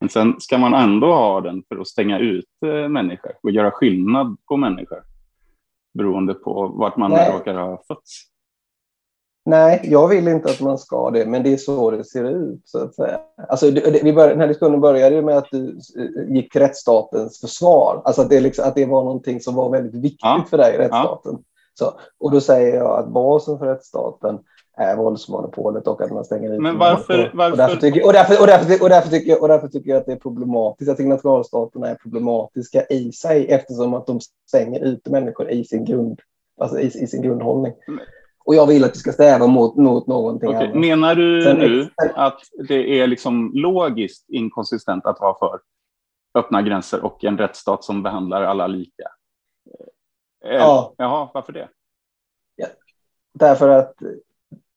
[0.00, 3.70] Men sen ska man ändå ha den för att stänga ut eh, människor och göra
[3.70, 5.02] skillnad på människor
[5.94, 7.32] beroende på vart man Nej.
[7.32, 8.32] råkar ha fötts.
[9.44, 12.60] Nej, jag vill inte att man ska det, men det är så det ser ut.
[12.64, 13.20] Så att säga.
[13.48, 18.02] Alltså, det, vi bör, den här diskussionen började med att du eh, gick rättsstatens försvar.
[18.04, 20.44] Alltså att det, liksom, att det var någonting som var väldigt viktigt ja.
[20.50, 21.32] för dig, rättsstaten.
[21.32, 21.51] Ja.
[21.74, 24.38] Så, och då säger jag att basen för rättsstaten
[24.76, 27.28] är våldsmonopolet och att man stänger ut Men varför?
[27.28, 27.52] Och, varför?
[27.52, 30.06] Och, därför tycker, och, därför, och, därför, och, därför tycker, och därför tycker jag att
[30.06, 30.88] det är problematiskt.
[30.88, 35.84] Jag tycker nationalstaterna är problematiska i sig eftersom att de stänger ut människor i sin,
[35.84, 36.20] grund,
[36.60, 37.72] alltså i, i sin grundhållning.
[38.44, 40.64] Och jag vill att vi ska sträva mot, mot någonting okay.
[40.64, 40.76] annat.
[40.76, 45.60] Menar du Sen, nu att det är liksom logiskt inkonsistent att vara för
[46.38, 49.04] öppna gränser och en rättsstat som behandlar alla lika?
[50.42, 50.94] Ja.
[50.96, 51.68] Jaha, varför det?
[52.56, 52.66] Ja.
[53.34, 53.94] Därför att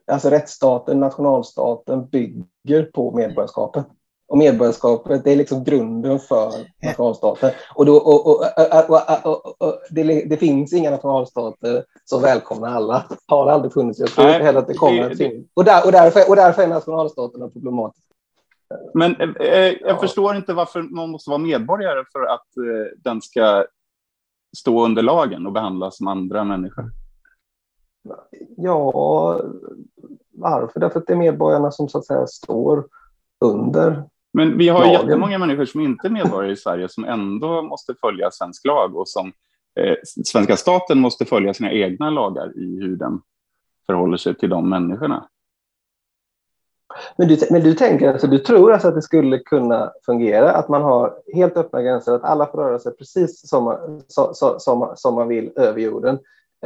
[0.07, 3.85] alltså rättsstaten, nationalstaten bygger på medborgarskapet.
[4.27, 6.51] Och medborgarskapet det är liksom grunden för
[6.83, 7.51] nationalstaten.
[7.75, 13.05] Och, då, och, och, och det, det, finns inga nationalstater som välkomnar alla.
[13.27, 13.99] Har aldrig funnits.
[13.99, 15.45] Jag tror inte heller att det kommer att finnas.
[15.53, 18.05] Och, där, och, därför, och därför är nationalstaterna problematiska.
[18.93, 19.97] Men eh, eh, jag ja.
[19.97, 23.65] förstår inte varför man måste vara medborgare för att eh, den ska
[24.55, 26.91] stå under lagen och behandlas som andra människor.
[28.57, 29.41] Ja,
[30.31, 30.79] varför?
[30.79, 32.87] Därför att det är medborgarna som så att säga står
[33.39, 34.93] under Men vi har lagen.
[34.93, 39.07] jättemånga människor som inte är medborgare i Sverige som ändå måste följa svensk lag och
[39.09, 39.27] som
[39.79, 43.21] eh, svenska staten måste följa sina egna lagar i hur den
[43.85, 45.29] förhåller sig till de människorna.
[47.17, 50.69] Men du, men du tänker alltså, du tror alltså att det skulle kunna fungera, att
[50.69, 54.59] man har helt öppna gränser, att alla får röra sig precis som man, så, så,
[54.59, 56.19] som, som man vill över jorden.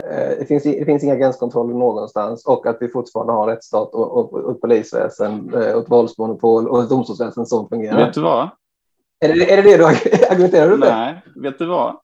[0.03, 4.17] Eh, det finns, det finns inga gränskontroller någonstans och att vi fortfarande har rättsstat och,
[4.17, 8.05] och, och polisväsen eh, och ett våldsmonopol och ett domstolsväsen som fungerar.
[8.05, 8.49] Vet du vad?
[9.25, 10.77] Är det är det, det du argumenterar för?
[10.77, 11.95] Nej, vet du vad?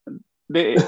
[0.48, 0.78] Det är,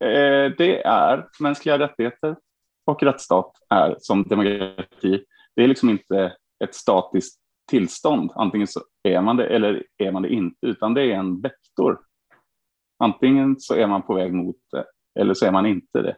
[0.00, 2.36] eh, det är mänskliga rättigheter
[2.84, 5.24] och rättsstat är som demokrati.
[5.56, 6.32] Det är liksom inte
[6.64, 7.40] ett statiskt
[7.70, 8.30] tillstånd.
[8.34, 12.00] Antingen så är man det eller är man det inte, utan det är en vektor.
[12.98, 14.84] Antingen så är man på väg mot det
[15.20, 16.16] eller så är man inte det.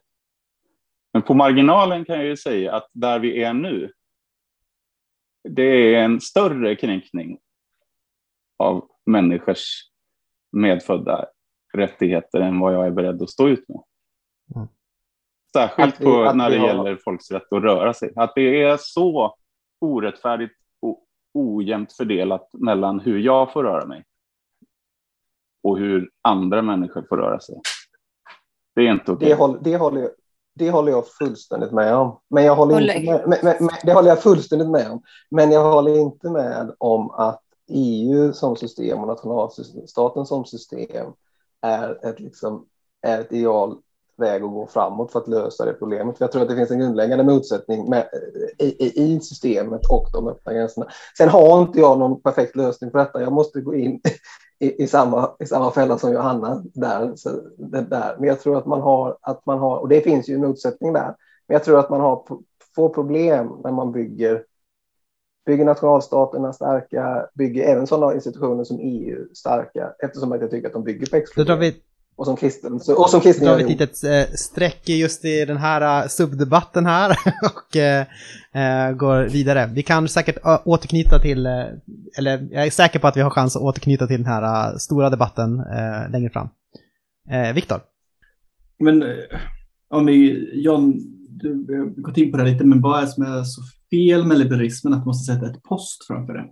[1.13, 3.93] Men på marginalen kan jag ju säga att där vi är nu,
[5.49, 7.39] det är en större kränkning
[8.57, 9.65] av människors
[10.53, 11.27] medfödda
[11.75, 13.83] rättigheter än vad jag är beredd att stå ut med.
[14.57, 14.69] Mm.
[15.53, 16.67] Särskilt vi, på, när det har...
[16.67, 18.13] gäller folks rätt att röra sig.
[18.17, 19.38] Att det är så
[19.81, 24.05] orättfärdigt och ojämnt fördelat mellan hur jag får röra mig
[25.63, 27.61] och hur andra människor får röra sig.
[28.75, 29.35] Det är inte okej.
[29.35, 29.53] Okay.
[29.53, 30.11] Det, det, håller,
[30.55, 32.21] det håller jag fullständigt med om.
[32.31, 35.03] Men jag håller inte med, med, med, det håller jag fullständigt med om.
[35.31, 41.13] Men jag håller inte med om att EU som system och nationalstaten som system
[41.61, 42.67] är ett, liksom,
[43.03, 43.79] är ett ideal
[44.19, 46.19] väg att gå framåt för att lösa det problemet.
[46.19, 48.09] För jag tror att det finns en grundläggande motsättning med,
[48.59, 50.87] i, i, i, systemet och de öppna gränserna.
[51.19, 53.23] Sen har inte jag någon perfekt lösning på detta.
[53.23, 54.01] Jag måste gå in
[54.59, 58.17] i, i, samma, i samma fälla som Johanna där, så där.
[58.19, 60.93] Men jag tror att man har, att man har, och det finns ju en motsättning
[60.93, 61.15] där,
[61.49, 62.25] men jag tror att man har
[62.75, 64.45] få problem när man bygger
[65.47, 70.73] bygger nationalstaterna starka, bygger även sådana institutioner som EU starka, eftersom att jag tycker att
[70.73, 71.75] de bygger på exkludering.
[72.19, 75.45] Och som kristen, och som kristen Då har vi ett litet eh, streck just i
[75.45, 77.11] den här uh, subdebatten här
[77.43, 79.71] och uh, går vidare.
[79.75, 81.47] Vi kan säkert återknyta till,
[82.19, 85.11] eller jag är säker på att vi har chans att återknyta till den här stora
[85.11, 85.65] debatten
[86.11, 86.49] längre fram.
[87.55, 87.81] Viktor?
[88.79, 89.05] Men
[89.89, 90.95] om vi, John,
[91.29, 94.25] du har gått in på det lite, men vad är det som är så fel
[94.25, 96.45] med liberalismen att man måste sätta ett post framför det?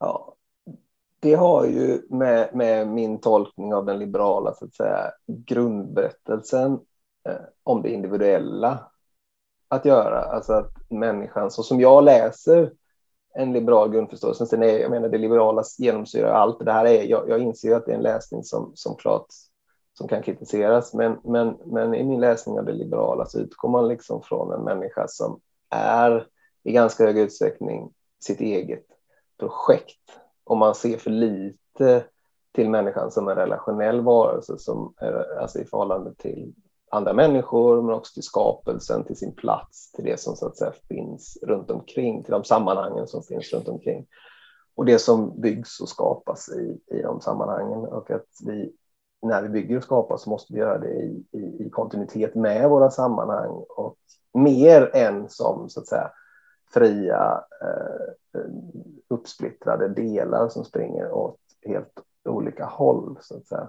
[0.00, 0.31] Ja,
[1.22, 6.72] det har ju med, med min tolkning av den liberala så att säga, grundberättelsen
[7.28, 8.90] eh, om det individuella
[9.68, 10.20] att göra.
[10.20, 12.72] Alltså att människan, så som jag läser
[13.34, 16.86] en liberal grundförståelse, sen är, jag menar det liberala genomsyrar allt det här.
[16.86, 19.26] Är, jag, jag inser att det är en läsning som, som klart
[19.94, 23.88] som kan kritiseras, men, men, men i min läsning av det liberala så utgår man
[23.88, 26.26] liksom från en människa som är
[26.62, 28.86] i ganska hög utsträckning sitt eget
[29.38, 30.21] projekt
[30.52, 32.04] om man ser för lite
[32.54, 36.54] till människan som en relationell varelse som är, alltså i förhållande till
[36.90, 40.72] andra människor, men också till skapelsen, till sin plats, till det som så att säga
[40.88, 44.06] finns runt omkring, till de sammanhangen som finns runt omkring.
[44.74, 47.78] Och det som byggs och skapas i, i de sammanhangen.
[47.78, 48.72] Och att vi
[49.22, 52.70] när vi bygger och skapar så måste vi göra det i, i, i kontinuitet med
[52.70, 53.64] våra sammanhang.
[53.68, 53.96] Och
[54.34, 56.10] mer än som så att säga
[56.74, 58.50] fria eh, eh
[59.12, 63.68] uppsplittrade delar som springer åt helt olika håll så att säga.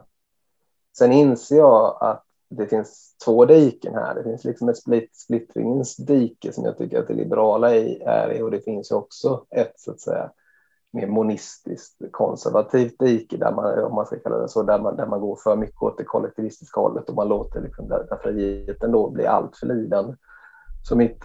[0.97, 4.15] Sen inser jag att det finns två diken här.
[4.15, 8.33] Det finns liksom ett split, splittringens dike som jag tycker att det liberala i är
[8.33, 10.31] i och det finns ju också ett så att säga
[10.93, 15.05] mer monistiskt konservativt dike, där man, om man ska kalla det så, där man, där
[15.05, 18.91] man går för mycket åt det kollektivistiska hållet och man låter liksom, där, där friheten
[18.91, 20.15] då bli allt för lidande.
[20.83, 21.17] Så mitt,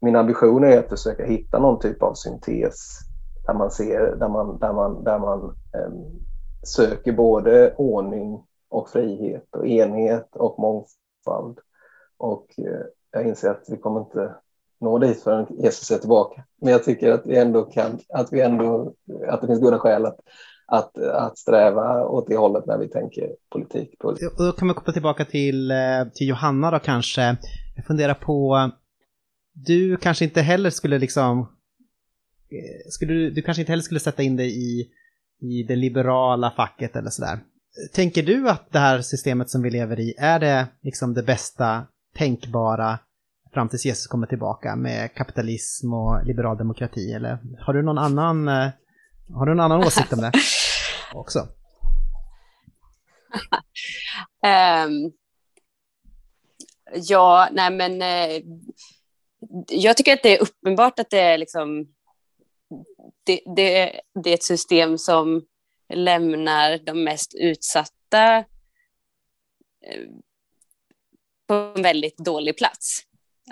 [0.00, 2.98] min ambition är att försöka hitta någon typ av syntes
[3.46, 5.92] där man ser, där man, där man, där man eh,
[6.62, 11.58] söker både ordning och frihet och enhet och mångfald.
[12.18, 14.34] Och eh, jag inser att vi kommer inte
[14.80, 16.44] nå dit förrän Jesus är tillbaka.
[16.60, 18.94] Men jag tycker att vi ändå kan, att vi ändå,
[19.28, 20.18] att det finns goda skäl att,
[20.66, 23.98] att, att sträva åt det hållet när vi tänker politik.
[23.98, 24.28] politik.
[24.38, 25.76] Då kan man koppla tillbaka till, eh,
[26.14, 27.36] till Johanna då kanske.
[27.76, 28.70] Jag funderar på,
[29.52, 31.55] du kanske inte heller skulle liksom,
[32.90, 34.90] skulle du, du kanske inte heller skulle sätta in dig i,
[35.40, 37.38] i det liberala facket eller sådär.
[37.92, 41.86] Tänker du att det här systemet som vi lever i, är det liksom det bästa
[42.14, 42.98] tänkbara
[43.54, 47.12] fram tills Jesus kommer tillbaka med kapitalism och liberal demokrati?
[47.12, 48.70] Eller har du någon annan, eh,
[49.34, 50.32] har du någon annan åsikt om det
[51.14, 51.38] också?
[54.88, 55.12] um,
[57.08, 58.02] ja, nej men
[59.68, 61.95] jag tycker att det är uppenbart att det är liksom
[63.26, 65.42] det, det, det är ett system som
[65.94, 70.08] lämnar de mest utsatta uh,
[71.48, 73.02] på en väldigt dålig plats.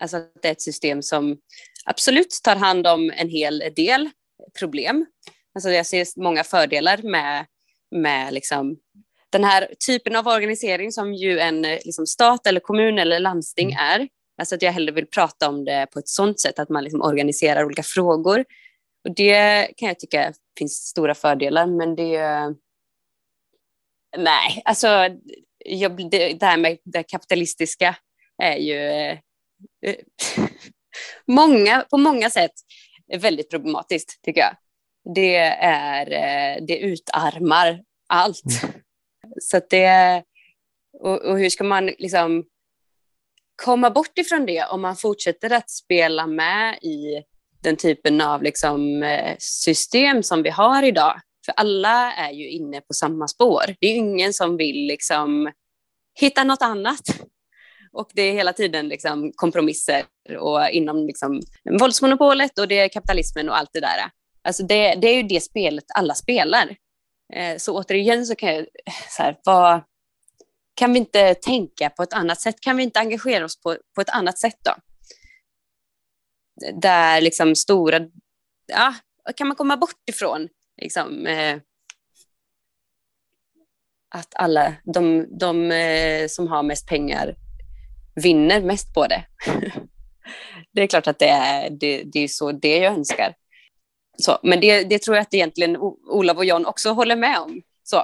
[0.00, 1.38] Alltså att det är ett system som
[1.84, 4.10] absolut tar hand om en hel del
[4.58, 5.06] problem.
[5.54, 7.46] Alltså jag ser många fördelar med,
[7.90, 8.76] med liksom
[9.30, 13.84] den här typen av organisering som ju en liksom stat eller kommun eller landsting mm.
[13.84, 14.08] är.
[14.38, 17.02] Alltså att jag hellre vill prata om det på ett sådant sätt att man liksom
[17.02, 18.44] organiserar olika frågor.
[19.04, 22.20] Och det kan jag tycka finns stora fördelar, men det...
[24.16, 24.88] Nej, alltså
[25.64, 27.96] jag, det, det här med det kapitalistiska
[28.42, 29.16] är ju
[29.86, 29.96] Eh,
[31.26, 32.52] många, på många sätt
[33.18, 34.57] väldigt problematiskt, tycker jag.
[35.14, 38.62] Det, är, eh, det utarmar allt.
[38.62, 38.74] Mm.
[39.40, 40.22] Så det,
[41.00, 42.44] och, och, hur ska man liksom
[43.62, 47.22] komma bort ifrån det om man fortsätter att spela med i
[47.64, 51.20] den typen av liksom eh, system som vi har idag?
[51.46, 53.64] För alla är ju inne på samma spår.
[53.80, 55.52] Det är ingen som vill liksom
[56.20, 57.00] hitta något annat.
[57.92, 60.04] Och det är hela tiden liksom kompromisser
[60.38, 61.40] och inom liksom
[61.80, 64.10] våldsmonopolet och det är kapitalismen och allt det där.
[64.42, 66.76] Alltså det, det är ju det spelet alla spelar.
[67.34, 68.66] Eh, så återigen så kan jag,
[69.08, 69.80] så här, vad,
[70.74, 72.60] kan vi inte tänka på ett annat sätt?
[72.60, 74.74] Kan vi inte engagera oss på, på ett annat sätt då?
[76.80, 78.00] Där liksom stora,
[78.66, 78.94] ja,
[79.36, 80.48] kan man komma bort ifrån
[80.82, 81.57] liksom, eh,
[84.09, 87.34] att alla de, de eh, som har mest pengar
[88.14, 89.24] vinner mest på det.
[90.72, 93.34] det är klart att det är, det, det är så det jag önskar.
[94.18, 95.76] Så, men det, det tror jag att egentligen
[96.11, 97.62] Olav och John också håller med om.
[97.82, 97.96] Så.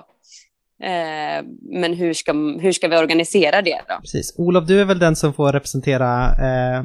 [0.82, 4.00] Eh, men hur ska, hur ska vi organisera det då?
[4.00, 4.34] Precis.
[4.38, 6.84] Olof, du är väl den som får representera eh,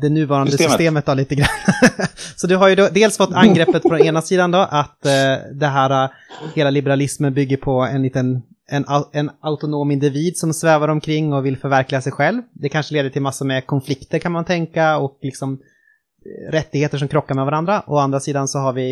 [0.00, 1.48] det nuvarande systemet, systemet då, lite grann.
[2.36, 5.12] så du har ju då dels fått angreppet från ena sidan då, att eh,
[5.52, 6.10] det här, eh,
[6.54, 11.56] hela liberalismen bygger på en liten, en, en autonom individ som svävar omkring och vill
[11.56, 12.42] förverkliga sig själv.
[12.52, 17.08] Det kanske leder till massor med konflikter kan man tänka och liksom eh, rättigheter som
[17.08, 17.82] krockar med varandra.
[17.86, 18.90] Å andra sidan så har vi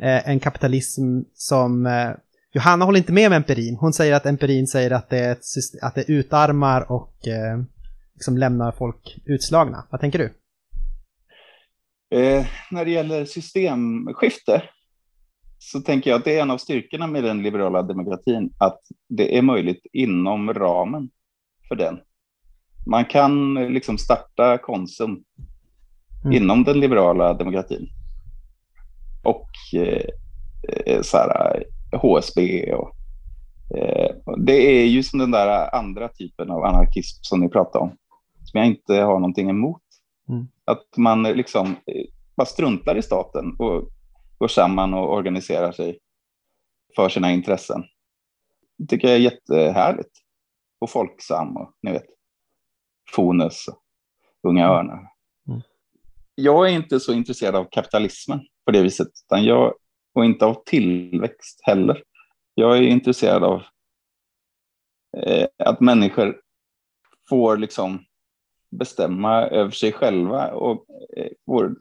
[0.00, 2.10] eh, en kapitalism som eh,
[2.52, 3.76] Johanna håller inte med om empirin.
[3.76, 5.42] Hon säger att empirin säger att det, ett,
[5.82, 7.62] att det utarmar och eh,
[8.14, 9.84] liksom lämnar folk utslagna.
[9.90, 10.32] Vad tänker du?
[12.10, 14.62] Eh, när det gäller systemskifte
[15.58, 19.38] så tänker jag att det är en av styrkorna med den liberala demokratin, att det
[19.38, 21.10] är möjligt inom ramen
[21.68, 22.00] för den.
[22.86, 25.24] Man kan liksom starta Konsum
[26.24, 26.36] mm.
[26.36, 27.88] inom den liberala demokratin.
[29.24, 30.06] Och eh,
[30.86, 31.64] eh så här,
[31.96, 32.94] HSB och
[33.76, 37.88] eh, det är ju som den där andra typen av anarkism som ni pratar om,
[38.44, 39.83] som jag inte har någonting emot.
[40.28, 40.48] Mm.
[40.64, 42.04] Att man liksom eh,
[42.36, 43.90] bara struntar i staten och
[44.38, 45.98] går samman och organiserar sig
[46.96, 47.84] för sina intressen.
[48.76, 50.10] Det tycker jag är jättehärligt.
[50.78, 52.06] Och Folksam och ni vet,
[53.14, 53.82] Fonus och
[54.42, 54.76] Unga mm.
[54.76, 55.08] Örnar.
[55.48, 55.60] Mm.
[56.34, 59.74] Jag är inte så intresserad av kapitalismen på det viset, utan jag,
[60.14, 62.02] och inte av tillväxt heller.
[62.54, 63.62] Jag är intresserad av
[65.16, 66.40] eh, att människor
[67.28, 68.04] får liksom
[68.78, 71.76] bestämma över sig själva och eh, får,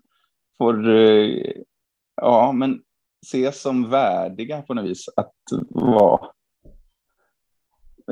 [0.57, 1.53] får eh,
[2.15, 2.81] ja, men
[3.25, 5.35] ses som värdiga på något vis att
[5.69, 6.27] vara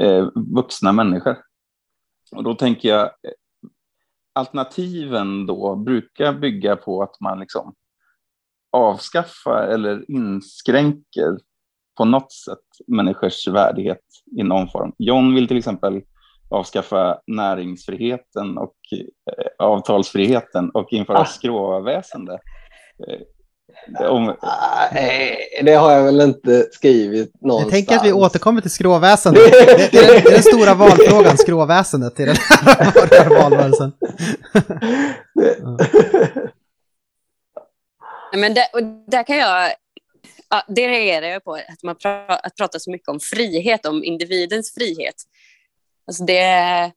[0.02, 1.38] eh, vuxna människor.
[2.32, 3.12] Och då tänker jag,
[4.34, 7.76] alternativen då brukar bygga på att man liksom
[8.72, 11.38] avskaffar eller inskränker
[11.98, 14.02] på något sätt människors värdighet
[14.38, 14.94] i någon form.
[14.98, 16.02] John vill till exempel
[16.52, 21.26] avskaffa näringsfriheten och eh, avtalsfriheten och införa ah.
[21.26, 22.40] skråväsende.
[23.08, 23.22] Eh,
[24.10, 24.36] om...
[25.64, 27.74] Det har jag väl inte skrivit någonstans.
[27.74, 29.44] Jag tänker att vi återkommer till skråväsendet.
[29.52, 33.92] det, är, det är den stora valfrågan, skråväsendet, i den här valrörelsen.
[38.34, 39.72] Men det, och där kan jag
[40.52, 44.04] ja, det reagerar jag på, att man pra, att prata så mycket om frihet, om
[44.04, 45.16] individens frihet.
[46.08, 46.92] Alltså det...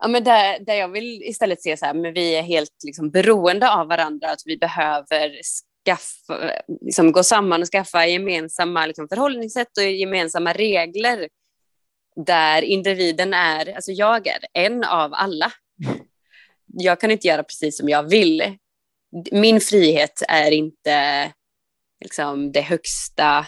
[0.00, 3.10] Ja, men där, där jag vill istället se så här, men vi är helt liksom
[3.10, 5.40] beroende av varandra, att vi behöver
[5.84, 11.28] skaffa, liksom gå samman och skaffa gemensamma liksom, förhållningssätt och gemensamma regler
[12.16, 15.52] där individen är, alltså jag är en av alla.
[16.66, 18.56] Jag kan inte göra precis som jag vill.
[19.32, 21.32] Min frihet är inte
[22.00, 23.46] liksom, det högsta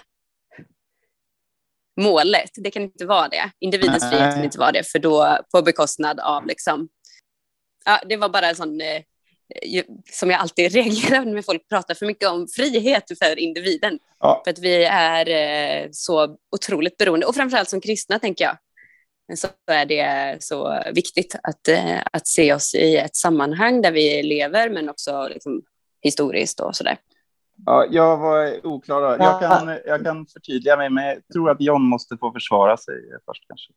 [2.01, 2.51] målet.
[2.55, 3.51] Det kan inte vara det.
[3.61, 4.11] Individens Nej.
[4.11, 6.89] frihet kan inte vara det, för då på bekostnad av liksom...
[7.85, 8.81] Ja, det var bara en sån...
[8.81, 9.03] Eh,
[10.11, 13.99] som jag alltid reagerar när folk pratar för mycket om frihet för individen.
[14.21, 14.43] Ja.
[14.45, 17.27] För att vi är eh, så otroligt beroende.
[17.27, 18.57] Och framförallt som kristna, tänker jag,
[19.39, 24.23] så är det så viktigt att, eh, att se oss i ett sammanhang där vi
[24.23, 25.63] lever, men också liksom,
[26.03, 26.99] historiskt och sådär.
[27.67, 29.03] Ja, jag var oklar.
[29.03, 32.95] Jag kan, jag kan förtydliga mig, men jag tror att John måste få försvara sig
[33.27, 33.73] först kanske.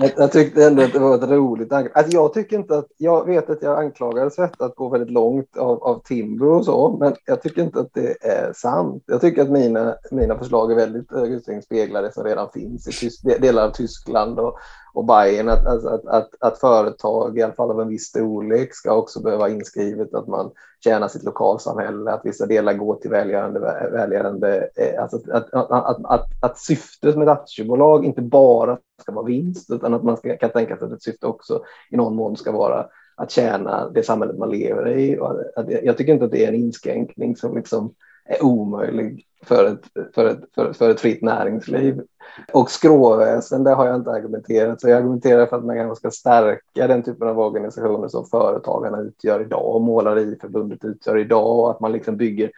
[0.00, 1.96] Jag, jag tyckte ändå att det var ett roligt angrepp.
[1.96, 5.56] Alltså jag tycker inte att, jag vet att jag anklagades för att gå väldigt långt
[5.56, 9.04] av, av Timbro och så, men jag tycker inte att det är sant.
[9.06, 12.92] Jag tycker att mina, mina förslag är väldigt hög speglar det som redan finns i
[12.92, 14.58] tysk, delar av Tyskland och,
[14.92, 15.48] och Bayern.
[15.48, 19.22] Att, alltså att, att, att, företag, i alla fall av en viss storlek, ska också
[19.22, 20.50] behöva inskrivet att man
[20.84, 23.60] tjäna sitt lokalsamhälle, att vissa delar går till välgörande,
[23.92, 29.12] välgörande eh, alltså att, att, att, att, att syftet med ett aktiebolag inte bara ska
[29.12, 32.14] vara vinst, utan att man ska, kan tänka sig att ett syfte också i någon
[32.14, 35.18] mån ska vara att tjäna det samhället man lever i.
[35.18, 37.94] Och att, jag tycker inte att det är en inskränkning som liksom
[38.30, 42.02] är omöjlig för ett, för, ett, för, för ett fritt näringsliv.
[42.52, 44.80] Och skråväsen, det har jag inte argumenterat.
[44.80, 49.00] Så jag argumenterar för att man kanske ska stärka den typen av organisationer som Företagarna
[49.00, 52.50] utgör idag och Målariförbundet utgör idag och att man liksom bygger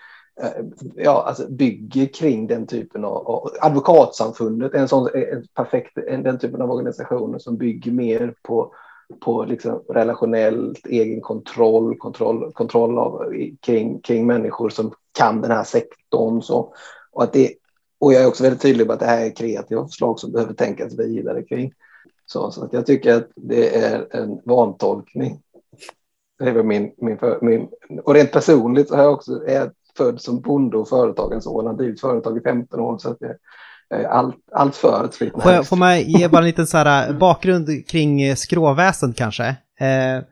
[0.43, 0.65] eh,
[0.95, 6.39] ja, alltså bygger kring den typen av, av advokatsamfundet, en sån en perfekt, en, den
[6.39, 8.75] typen av organisationer som bygger mer på,
[9.21, 15.65] på liksom relationellt egen kontroll, kontroll, kontroll av, kring, kring människor som kan den här
[15.65, 16.43] sektorn.
[16.43, 16.75] Så,
[17.13, 17.55] och att det
[18.03, 20.55] och jag är också väldigt tydlig med att det här är kreativa förslag som behöver
[20.55, 21.73] tänkas vidare kring.
[22.27, 25.41] Så, så att jag tycker att det är en vantolkning.
[26.39, 27.69] Det är min, min, min,
[28.05, 31.67] och rent personligt så har jag också, är jag född som bonde och företagens son.
[31.67, 32.99] har drivit företag i 15 år.
[32.99, 36.67] Så att jag, allt, allt för ett fritt får, får man ge bara en liten
[36.67, 39.47] så här äh, bakgrund kring äh, skråväsen kanske?
[39.81, 40.23] Eh,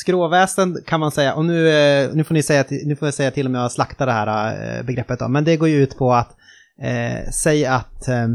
[0.00, 3.30] skråväsen kan man säga, och nu, eh, nu får ni säga, nu får jag säga
[3.30, 6.12] till om jag slaktar det här eh, begreppet då, men det går ju ut på
[6.12, 6.36] att
[6.80, 8.28] eh, säg att eh,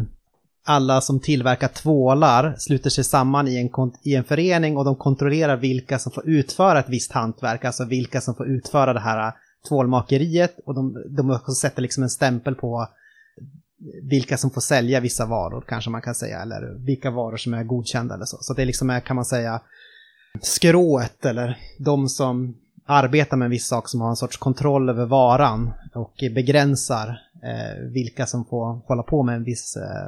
[0.66, 5.58] alla som tillverkar tvålar sluter sig samman i en, i en förening och de kontrollerar
[5.58, 9.34] vilka som får utföra ett visst hantverk, alltså vilka som får utföra det här eh,
[9.68, 10.60] tvålmakeriet.
[10.66, 12.88] Och de, de sätter liksom en stämpel på
[14.04, 17.64] vilka som får sälja vissa varor kanske man kan säga, eller vilka varor som är
[17.64, 18.38] godkända eller så.
[18.42, 19.62] Så det liksom är, kan man säga,
[20.42, 22.56] skrået eller de som
[22.86, 27.08] arbetar med en viss sak som har en sorts kontroll över varan och begränsar
[27.44, 30.08] eh, vilka som får hålla på med en viss eh,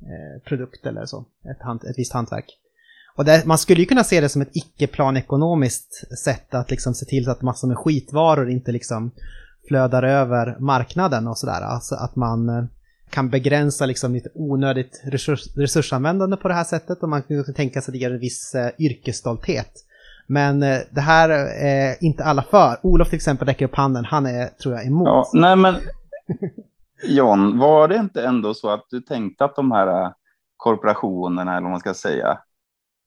[0.00, 2.58] eh produkt eller så, ett, hand, ett visst hantverk.
[3.16, 7.06] Och det, man skulle ju kunna se det som ett icke-planekonomiskt sätt att liksom se
[7.06, 9.10] till så att massor med skitvaror inte liksom
[9.68, 11.60] flödar över marknaden och sådär.
[11.60, 12.64] Alltså att man eh,
[13.14, 17.80] kan begränsa liksom lite onödigt resurs, resursanvändande på det här sättet och man kan tänka
[17.80, 19.72] sig att det ger en viss eh, yrkesstolthet.
[20.26, 21.28] Men eh, det här
[21.64, 22.76] är inte alla för.
[22.82, 25.06] Olof till exempel räcker upp handen, han är tror jag emot.
[25.06, 25.74] Ja, nej men
[27.08, 30.12] John, var det inte ändå så att du tänkte att de här
[30.56, 32.38] korporationerna, eller vad man ska säga,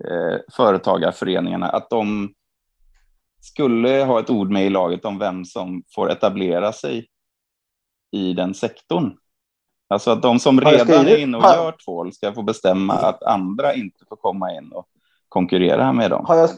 [0.04, 2.34] eh, företagarföreningarna, att de
[3.42, 7.08] skulle ha ett ord med i laget om vem som får etablera sig
[8.12, 9.18] i den sektorn.
[9.88, 13.74] Alltså att de som redan är inne och gör tvål ska få bestämma att andra
[13.74, 14.88] inte får komma in och
[15.30, 16.26] konkurrera med dem.
[16.26, 16.50] Har jag,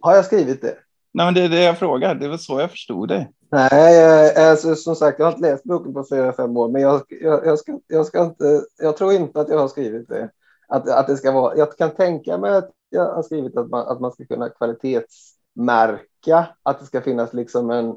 [0.00, 0.76] har jag skrivit det?
[1.12, 2.14] Nej, men det är det jag frågar.
[2.14, 3.28] Det väl så jag förstod det.
[3.50, 7.02] Nej, alltså, som sagt, jag har inte läst boken på fyra, fem år, men jag,
[7.08, 8.62] jag, jag, ska, jag ska inte.
[8.78, 10.30] Jag tror inte att jag har skrivit det.
[10.68, 11.56] Att, att det ska vara.
[11.56, 16.46] Jag kan tänka mig att jag har skrivit att man, att man ska kunna kvalitetsmärka
[16.62, 17.96] att det ska finnas liksom en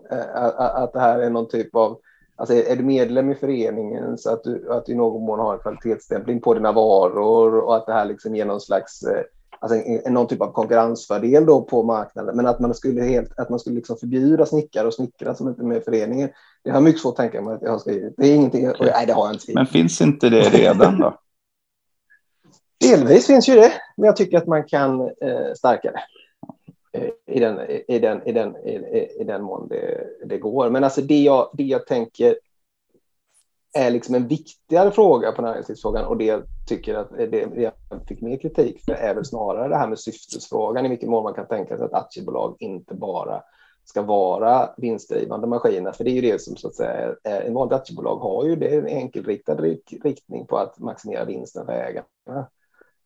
[0.58, 2.00] att det här är någon typ av
[2.38, 5.54] Alltså är du medlem i föreningen så att du, att du i någon mån har
[5.54, 9.24] en kvalitetsstämpling på dina varor och att det här liksom ger någon slags eh,
[9.60, 12.36] alltså en, någon typ av konkurrensfördel då på marknaden.
[12.36, 15.62] Men att man skulle, helt, att man skulle liksom förbjuda snickare och snickare som inte
[15.62, 16.30] är med i föreningen.
[16.64, 18.14] Det har mycket svårt att tänka mig att jag har skrivit.
[18.18, 18.70] Det är ingenting.
[18.70, 18.92] Okay.
[18.92, 19.56] Nej, det har jag inte skrivit.
[19.56, 21.20] Men finns inte det redan då?
[22.80, 26.00] Delvis finns ju det, men jag tycker att man kan eh, stärka det.
[27.28, 30.70] I den, i den, i den, i, i den mån det, det går.
[30.70, 32.36] Men alltså det jag, det jag tänker
[33.74, 37.74] är liksom en viktigare fråga på näringslivsfrågan och det jag tycker att det jag
[38.08, 41.34] fick mer kritik för är väl snarare det här med syftesfrågan i vilken mån man
[41.34, 43.44] kan tänka sig att aktiebolag inte bara
[43.86, 45.92] ska vara vinstdrivande maskiner.
[45.92, 48.56] För det är ju det som så att säga är, en vanlig aktiebolag har ju
[48.56, 49.56] det en enkelriktad
[50.04, 52.48] riktning på att maximera vinsten för ägarna.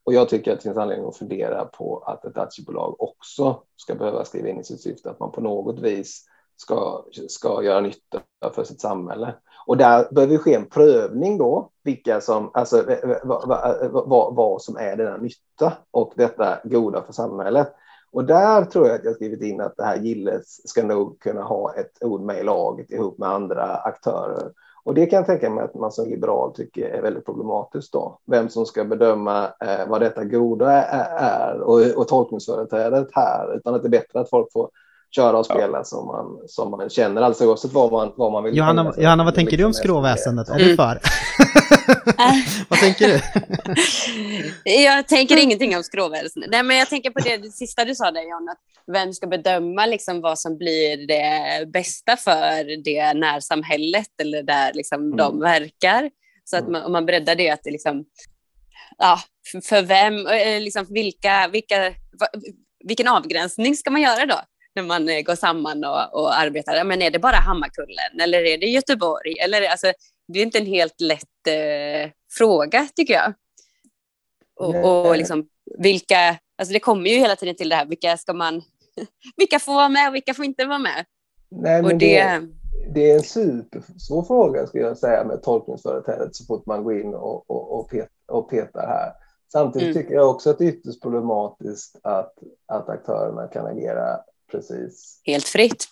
[0.04, 3.95] Och jag tycker att det finns anledning att fundera på att ett aktiebolag också ska
[3.95, 6.26] behöva skriva in i sitt syfte att man på något vis
[6.56, 8.22] ska, ska göra nytta
[8.56, 9.36] för sitt samhälle.
[9.68, 12.84] Och där behöver ske en prövning då, vilka som, alltså,
[13.24, 17.74] vad, vad, vad, vad som är denna nytta och detta goda för samhället.
[18.12, 21.41] Och där tror jag att jag skrivit in att det här gillet ska nog kunna
[21.41, 24.52] ha ett ord med i laget ihop med andra aktörer.
[24.84, 28.20] Och det kan jag tänka mig att man som liberal tycker är väldigt problematiskt då.
[28.26, 33.76] Vem som ska bedöma eh, vad detta goda är, är och, och tolkningsföreträdet här, utan
[33.76, 34.70] att det är bättre att folk får
[35.16, 35.84] köra och spela ja.
[35.84, 38.57] som, man, som man känner, alltså oavsett vad man, vad man vill.
[38.57, 40.49] Johanna, Johanna vad tänker du om liksom skråväsendet?
[40.49, 40.99] Är du för?
[42.70, 43.22] vad tänker du?
[44.84, 46.51] jag tänker ingenting om skråväsendet.
[46.51, 48.59] Nej, men jag tänker på det, det sista du sa där, John, att
[48.93, 55.01] vem ska bedöma liksom vad som blir det bästa för det närsamhället eller där liksom
[55.01, 55.18] mm.
[55.18, 56.09] de verkar.
[56.43, 56.72] Så att mm.
[56.72, 58.05] man, om man breddar det, att det liksom,
[58.97, 59.20] ja,
[59.64, 60.14] för vem,
[60.64, 61.93] liksom vilka, vilka,
[62.88, 64.41] vilken avgränsning ska man göra då?
[64.76, 66.84] När man eh, går samman och, och arbetar.
[66.84, 69.40] Men är det bara Hammarkullen eller är det Göteborg?
[69.40, 69.94] Eller, alltså,
[70.28, 73.34] det är inte en helt lätt eh, fråga tycker jag.
[74.56, 75.48] Och, och liksom,
[75.78, 78.62] vilka, alltså det kommer ju hela tiden till det här, vilka ska man,
[79.38, 81.06] vilka får vara med och vilka får inte vara med?
[81.50, 82.48] Nej, men det, det,
[82.94, 87.14] det är en supersvår fråga skulle jag säga med tolkningsföreträdet så fort man går in
[87.14, 89.12] och, och, och, pet, och petar här.
[89.52, 90.04] Samtidigt mm.
[90.04, 92.34] tycker jag också att det är ytterst problematiskt att,
[92.68, 94.20] att aktörerna kan agera
[94.52, 95.22] precis.
[95.26, 95.86] Helt fritt.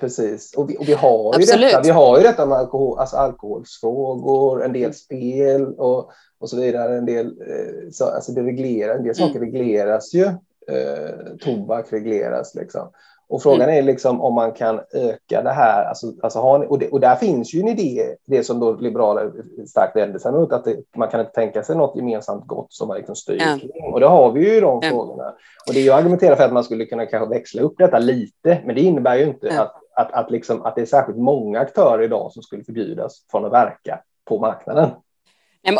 [0.00, 1.80] Precis, och vi, och vi har ju detta.
[1.82, 6.96] Vi har ju detta med alkohol, alltså alkoholsfrågor, en del spel och, och så vidare.
[6.98, 9.52] En del, eh, så, alltså det reglerar, en del saker mm.
[9.52, 10.24] regleras ju.
[10.68, 12.90] Eh, tobak regleras liksom.
[13.28, 15.84] Och frågan är liksom om man kan öka det här.
[15.84, 19.32] Alltså, alltså har och, det, och där finns ju en idé, det som då liberaler
[19.68, 22.88] starkt vänder sig mot, att det, man kan inte tänka sig något gemensamt gott som
[22.88, 23.58] man liksom styr Ja.
[23.60, 23.92] kring.
[23.92, 24.88] Och det har vi ju i de Ja.
[24.90, 25.34] frågorna.
[25.68, 28.60] Och det är ju argumenterat för att man skulle kunna kanske växla upp detta lite,
[28.64, 29.62] men det innebär ju inte Ja.
[29.62, 33.44] att, att, att, liksom, att det är särskilt många aktörer idag som skulle förbjudas från
[33.44, 34.90] att verka på marknaden.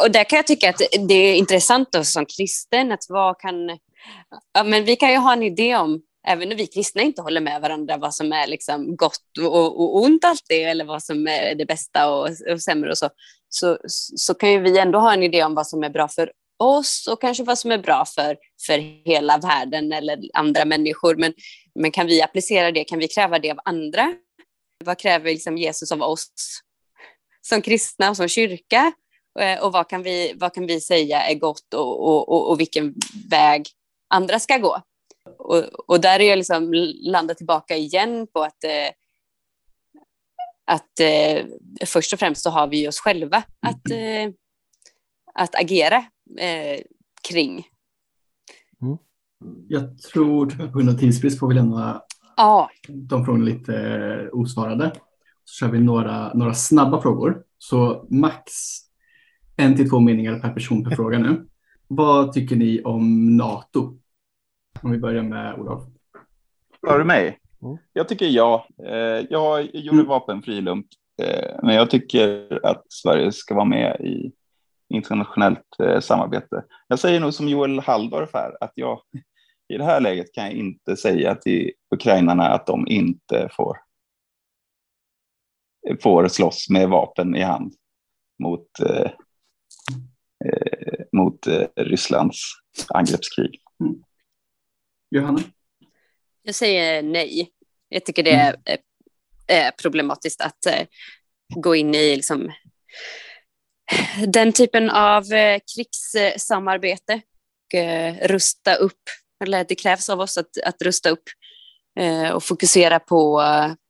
[0.05, 3.78] Och där kan jag tycka att det är intressant då, som kristen, att vad kan...
[4.55, 7.41] Ja, men vi kan ju ha en idé om, även när vi kristna inte håller
[7.41, 11.55] med varandra, vad som är liksom gott och, och ont alltid, eller vad som är
[11.55, 13.11] det bästa och, och sämre och så,
[13.49, 13.79] så,
[14.16, 17.09] så kan ju vi ändå ha en idé om vad som är bra för oss
[17.12, 21.16] och kanske vad som är bra för, för hela världen eller andra människor.
[21.16, 21.35] Men,
[21.75, 22.85] men kan vi applicera det?
[22.85, 24.14] Kan vi kräva det av andra?
[24.85, 26.29] Vad kräver liksom Jesus av oss
[27.43, 28.93] som kristna och som kyrka?
[29.41, 32.61] Eh, och vad kan vi, vad kan vi säga är gott och, och, och, och
[32.61, 32.95] vilken
[33.31, 33.68] väg
[34.09, 34.83] andra ska gå?
[35.39, 36.72] Och, och där är jag liksom
[37.03, 38.91] landat tillbaka igen på att, eh,
[40.66, 41.47] att eh,
[41.87, 44.33] först och främst så har vi oss själva att, eh,
[45.35, 45.97] att agera
[46.39, 46.81] eh,
[47.29, 47.66] kring.
[49.68, 52.03] Jag tror tyvärr på grund av tidsbrist får vi lämna
[52.37, 54.93] Ja, de frågorna lite eh, osvarade.
[55.45, 57.43] Så kör vi några, några snabba frågor.
[57.59, 58.53] Så max
[59.57, 61.49] en till två meningar per person per fråga nu.
[61.89, 63.99] Vad tycker ni om NATO?
[64.83, 65.83] Om vi börjar med Olof.
[66.87, 67.39] Hör du mig?
[67.62, 67.77] Mm.
[67.93, 68.66] Jag tycker ja.
[68.87, 70.07] Eh, Jag gjorde Mm.
[70.07, 70.87] vapenfri lump,
[71.22, 74.33] eh, men jag tycker att Sverige ska vara med i
[74.89, 76.64] internationellt eh, samarbete.
[76.89, 79.01] Jag säger nog som Joel Halldorf här, att jag
[79.68, 83.77] i det här läget kan jag inte säga till ukrainarna att de inte får,
[86.03, 87.75] får slåss med vapen i hand
[88.43, 89.11] mot, eh,
[91.12, 92.41] mot eh, Rysslands
[92.89, 93.61] angreppskrig.
[95.15, 95.41] Johanna?
[96.43, 97.51] jag säger nej.
[97.89, 98.57] Jag tycker det är,
[99.47, 100.87] är problematiskt att eh,
[101.55, 102.53] gå in i liksom,
[104.27, 107.21] den typen av eh, krigssamarbete
[107.67, 109.03] och eh, rusta upp.
[109.45, 111.23] Eller det krävs av oss att, att rusta upp
[112.35, 113.43] och fokusera på,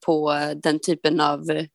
[0.07, 1.67] på den typen av...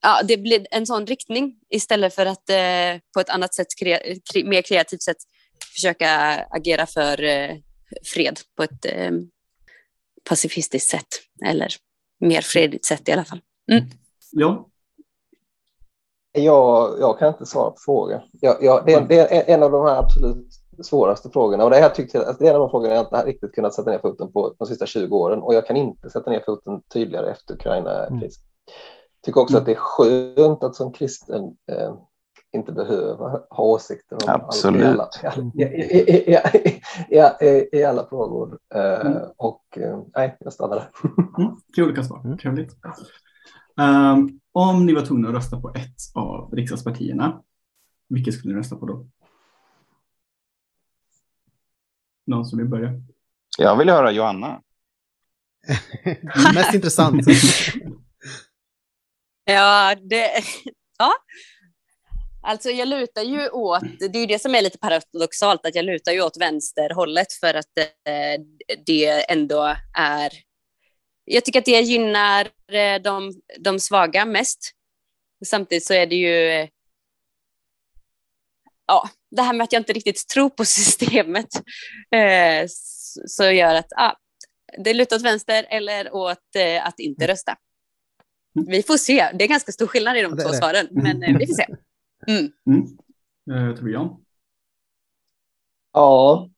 [0.00, 4.16] Ja, det blir en sån riktning istället för att eh, på ett annat sätt, kre,
[4.32, 5.16] kre, mer kreativt sätt
[5.74, 6.08] försöka
[6.50, 7.56] agera för eh,
[8.14, 9.10] fred på ett eh,
[10.28, 11.06] pacifistiskt sätt.
[11.46, 11.68] Eller
[12.20, 13.40] mer fredligt sätt i alla fall.
[14.30, 14.68] Ja.
[16.32, 18.20] Jag, jag kan inte svara på frågan.
[18.40, 20.46] Jag, jag, det, är, det är en av de här absolut
[20.82, 21.64] svåraste fråggerna.
[21.64, 23.24] Och det, här tyckte, jag- alltså det är en av de frågorna jag inte har
[23.24, 25.42] riktigt kunnat sätta ner foten på de sista 20 åren.
[25.42, 28.36] Och jag kan inte sätta ner foten tydligare efter Ukraina-kris.
[29.24, 31.94] tycker också att det är skönt att som kristen eh,
[32.52, 35.00] inte behöva ha åsikter om Absolut.
[35.00, 36.38] allt i alla, i, i, i,
[37.10, 38.58] i, i, i alla frågor.
[38.74, 39.22] Eh, Mm.
[39.36, 40.88] Och eh, nej, jag stannar där.
[41.38, 42.24] Mm, tre olika svar.
[42.24, 42.38] Mm.
[42.38, 42.76] Trevligt.
[43.80, 47.42] Ehm, om ni var tvungna att rösta på ett av riksdagspartierna,
[48.08, 49.06] vilket skulle ni rösta på då?
[52.26, 52.90] Någon som vill börja?
[53.58, 54.60] Jag vill höra Johanna.
[56.54, 57.26] Mest intressant.
[59.44, 60.30] Ja, det...
[60.98, 61.12] Ja.
[62.44, 65.84] Alltså jag lutar ju åt, det är ju det som är lite paradoxalt, att jag
[65.84, 68.44] lutar ju åt vänsterhållet för att eh,
[68.86, 70.32] det ändå är...
[71.24, 74.72] Jag tycker att det gynnar eh, de, de svaga mest.
[75.44, 76.68] Samtidigt så är det ju...
[78.86, 81.54] Ja, det här med att jag inte riktigt tror på systemet
[82.14, 82.66] eh,
[83.26, 84.16] så gör att ah,
[84.78, 87.56] det lutar åt vänster eller åt eh, att inte rösta.
[88.66, 89.30] Vi får se.
[89.34, 91.66] Det är ganska stor skillnad i de två svaren, men eh, vi får se.
[92.26, 92.52] Mm.
[93.50, 93.76] Mm.
[93.76, 94.08] Torbjörn?
[95.92, 96.48] Ja,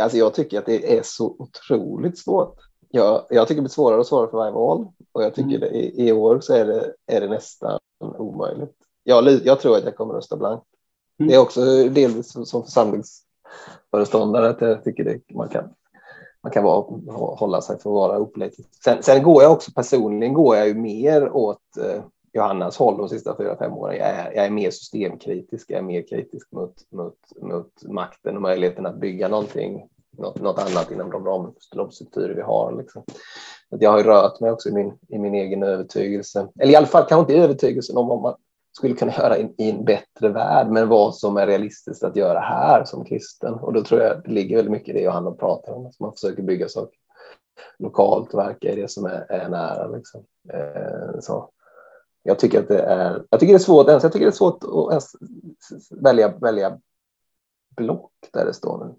[0.00, 2.58] alltså jag tycker att det är så otroligt svårt.
[2.90, 4.88] Jag, jag tycker det blir svårare och svårare för varje val.
[5.12, 5.60] Och jag tycker Mm.
[5.60, 8.74] det, i, i år så är det, är det nästan omöjligt.
[9.02, 10.66] Jag, jag tror att jag kommer rösta blankt.
[11.18, 11.28] Mm.
[11.28, 15.64] Det är också delvis som- som församlingsföreståndare att jag tycker det, man kan,
[16.42, 17.00] man kan vara,
[17.36, 18.68] hålla sig för att vara opolitisk.
[18.84, 22.02] Sen, sen går jag också personligen går jag ju mer åt eh,
[22.38, 23.96] Johannas håll de sista fyra, fem åren.
[23.96, 28.42] Jag är, jag är mer systemkritisk, jag är mer kritisk mot, mot, mot makten och
[28.42, 32.72] möjligheten att bygga någonting, något, något annat inom de ramstrukturer de strukturer vi har.
[32.78, 33.02] Liksom.
[33.70, 36.76] Att jag har ju rört mig också i min, i min egen övertygelse, eller i
[36.76, 38.34] alla fall kanske inte övertygelsen om vad man
[38.76, 42.40] skulle kunna göra i, i en bättre värld, men vad som är realistiskt att göra
[42.40, 43.54] här som kristen.
[43.54, 46.12] Och då tror jag det ligger väldigt mycket i det Johanna pratar om, att man
[46.12, 46.98] försöker bygga saker
[47.78, 49.86] lokalt och verka i det som är, är nära.
[49.86, 50.24] Liksom.
[50.52, 51.50] Eh, så.
[52.22, 54.64] Jag tycker att det är, jag tycker det är svårt, jag tycker det är svårt
[54.64, 55.12] att ens
[55.90, 56.78] välja, välja
[57.76, 58.94] block där det står nu.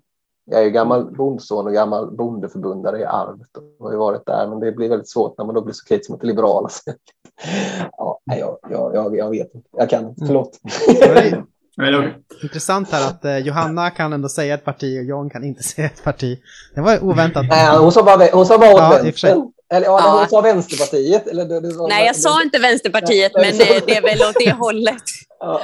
[0.45, 4.47] jag är ju gammal bondson och gammal bondeförbundare i arvet och har ju varit där,
[4.47, 6.69] men det blir väldigt svårt när man då blir så kritisk mot det liberala.
[7.97, 9.69] ja, jag, jag, jag, jag vet inte.
[9.71, 10.25] Jag kan inte.
[10.25, 10.59] Förlåt.
[11.81, 12.17] Är okej.
[12.43, 15.87] Intressant här att eh, Johanna kan ändå säga ett parti och John kan inte säga
[15.87, 16.39] ett parti.
[16.75, 17.45] Det var oväntat.
[17.49, 20.19] Nej, hon sa bara, hon sa bara åt Ja, Eller ja, Ja.
[20.19, 21.27] hon sa Vänsterpartiet.
[21.27, 25.03] Eller, det, det Nej, jag sa inte Vänsterpartiet, men det är väl åt det hållet.
[25.41, 25.61] Ja.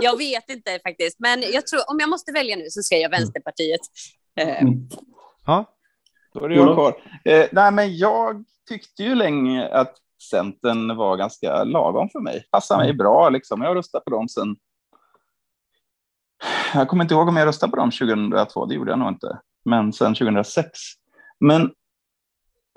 [0.00, 3.10] Jag vet inte faktiskt, men jag tror, om jag måste välja nu så säger jag
[3.10, 3.80] Vänsterpartiet.
[4.40, 4.88] Eh, Mm.
[5.46, 5.64] Ja,
[6.34, 6.94] Då är det jag kvar.
[7.24, 9.94] Eh, nej, men jag tyckte ju länge att
[10.30, 12.44] Centern var ganska lagom för mig.
[12.50, 13.60] Passar mig bra liksom.
[13.62, 14.56] Jag har röstat på dem sen...
[16.74, 19.38] Jag kommer inte ihåg om jag röstade på dem 2002, det gjorde jag nog inte.
[19.64, 20.70] Men sen 2006.
[21.40, 21.70] Men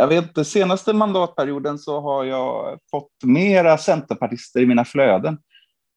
[0.03, 5.37] jag vet inte, senaste mandatperioden så har jag fått mera centerpartister i mina flöden.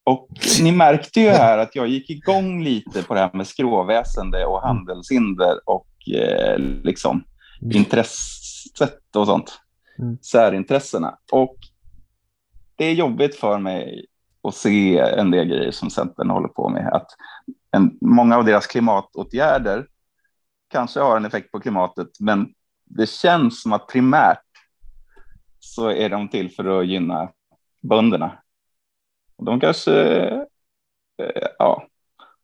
[0.03, 0.29] Och
[0.61, 4.61] ni märkte ju här att jag gick igång lite på det här med skråväsende och
[4.61, 7.23] handelshinder och eh, liksom
[7.73, 9.59] intresset och sånt.
[9.99, 10.17] Mm.
[10.21, 11.17] Särintressena.
[11.31, 11.55] Och
[12.75, 14.05] det är jobbigt för mig
[14.43, 16.93] att se en del grejer som Centern håller på med.
[16.93, 17.07] Att
[17.71, 19.87] en, många av deras klimatåtgärder
[20.71, 22.47] kanske har en effekt på klimatet, men
[22.87, 24.39] det känns som att primärt
[25.59, 27.29] så är de till för att gynna
[27.81, 28.37] bönderna.
[29.37, 29.93] De kanske,
[31.17, 31.87] eh, ja,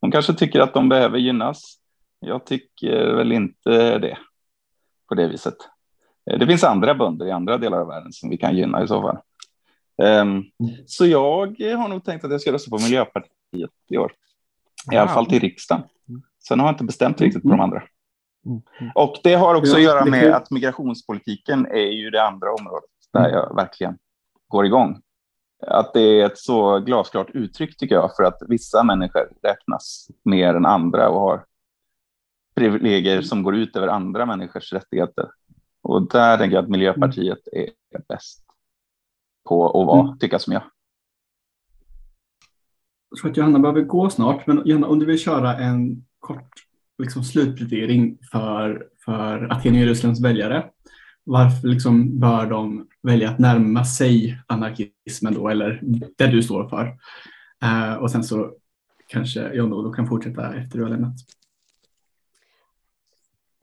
[0.02, 1.80] de kanske tycker att de behöver gynnas.
[2.20, 4.18] Jag tycker väl inte det
[5.10, 5.56] på det viset.
[6.32, 8.88] Eh, Det finns andra bönder i andra delar av världen som vi kan gynna i
[8.88, 9.18] så fall.
[10.04, 10.44] Ehm,
[10.86, 14.14] Så jag har nog tänkt att jag ska rösta på Miljöpartiet i år.
[14.92, 15.84] I alla fall till riksdagen.
[16.48, 17.84] Sen har jag inte bestämt riktigt på de andra.
[18.46, 18.62] Mm.
[18.80, 18.92] Mm.
[18.96, 22.90] Och det har också Ja, att göra med att migrationspolitiken är ju det andra området
[23.14, 23.98] där jag verkligen
[24.48, 25.02] går igång.
[25.68, 30.54] Att det är ett så glasklart uttryck tycker jag för att vissa människor räknas mer
[30.54, 31.46] än andra och har
[32.56, 35.30] privilegier som går ut över andra människors rättigheter.
[35.82, 37.70] Och där tänker jag att Miljöpartiet är
[38.08, 38.44] bäst
[39.50, 40.18] på att vara, Mm.
[40.18, 40.64] tycka som jag.
[43.10, 46.54] Jag tror att Johanna behöver gå snart, men Johanna, om du vill köra en kort
[46.98, 50.66] liksom, slutplädering för, för Aten och Jerusalems väljare.
[51.24, 55.80] Varför liksom, bör de välja att närma sig anarkismen då, eller
[56.18, 56.86] det du står för?
[57.64, 58.52] Uh, och sen så
[59.08, 61.16] kanske John då kan fortsätta efter du har lämnat.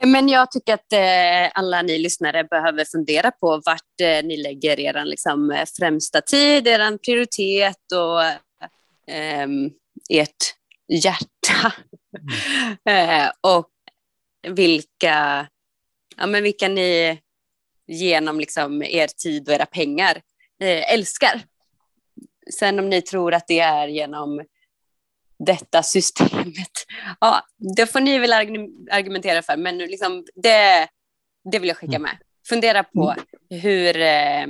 [0.03, 4.81] Men jag tycker att eh, alla ni lyssnare behöver fundera på vart eh, ni lägger
[4.81, 8.37] er liksom, eh, främsta tid, er prioritet och eh,
[9.07, 9.71] ehm,
[10.11, 10.55] ert
[10.89, 11.73] hjärta.
[12.85, 13.71] eh, och
[14.49, 15.49] vilka,
[16.17, 17.21] ja, men vilka ni
[17.87, 20.23] genom liksom, er tid och era pengar
[20.61, 21.43] eh, älskar.
[22.59, 24.45] Sen om ni tror att det är genom
[25.39, 26.87] detta systemet.
[27.21, 27.43] Ja,
[27.77, 30.89] det får ni väl argu- argumentera för, men liksom det,
[31.53, 32.17] det vill jag skicka med.
[32.49, 33.15] Fundera på
[33.51, 34.47] hur, eh,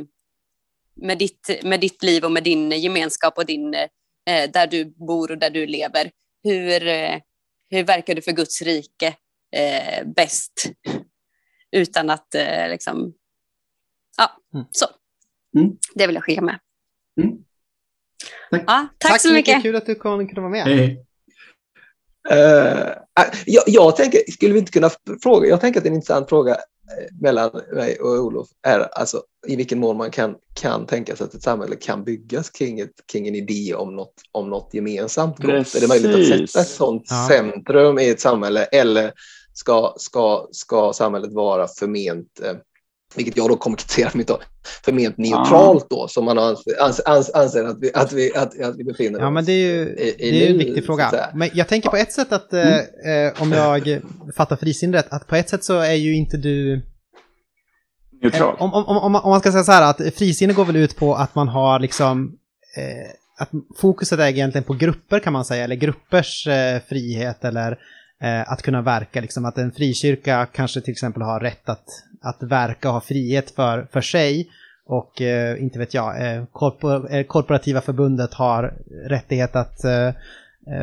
[0.95, 3.71] med ditt, med ditt liv och med din gemenskap och din,
[4.25, 6.11] där du bor och där du lever,
[6.45, 6.81] hur,
[7.71, 9.17] hur verkar du för Guds rike
[9.57, 10.53] eh, bäst?
[11.73, 13.15] Utan att eh, liksom,
[14.17, 14.67] ja, Mm.
[14.71, 14.87] så.
[15.57, 15.77] Mm.
[15.95, 16.59] Det vill jag skicka med.
[17.21, 17.37] Mm.
[18.51, 18.65] Tack.
[18.67, 19.63] Ja, tack, så mycket.
[19.63, 20.65] Kul att du kunde vara med.
[20.65, 21.07] Hej.
[22.31, 22.93] Eh,
[23.47, 24.91] jag, jag tänker, skulle vi inte kunna
[25.23, 26.57] fråga, jag tänker att en intressant fråga
[27.21, 31.35] mellan mig och Olof är alltså i vilken mån man kan, kan tänka sig att
[31.35, 35.75] ett samhälle kan byggas kring, ett, kring en idé om något, om något gemensamt gott.
[35.75, 36.53] Är det möjligt att Precis.
[36.53, 37.29] sätta ett sådant Ja.
[37.29, 39.13] centrum i ett samhälle eller
[39.53, 42.57] ska, ska, ska samhället vara förment eh,
[43.17, 44.39] vilket jag då kommer kritisera mig då,
[44.85, 48.77] förment neutralt då, som man anser, anser, anser, anser att, vi, att, vi, att, att
[48.79, 51.31] vi befinner oss Ja, men det är ju i- i det är en viktig fråga.
[51.35, 54.01] Men jag tänker på ett sätt att, eh, eh, om jag
[54.37, 56.83] fattar frisin rätt, att på ett sätt så är ju inte du...
[58.23, 58.55] Neutral.
[58.59, 60.97] Eh, Om, om, om, om man ska säga så här att frisinne går väl ut
[60.97, 62.33] på att man har liksom...
[62.77, 67.79] Eh, att fokuset är egentligen på grupper kan man säga, eller gruppers eh, frihet eller
[68.47, 69.21] att kunna verka.
[69.21, 71.87] Liksom att en frikyrka kanske till exempel har rätt att,
[72.23, 74.51] att verka och ha frihet för, för sig.
[74.87, 78.75] Och eh, inte vet jag, eh, korpor, eh, korporativa förbundet har
[79.09, 80.13] rättighet att eh, eh,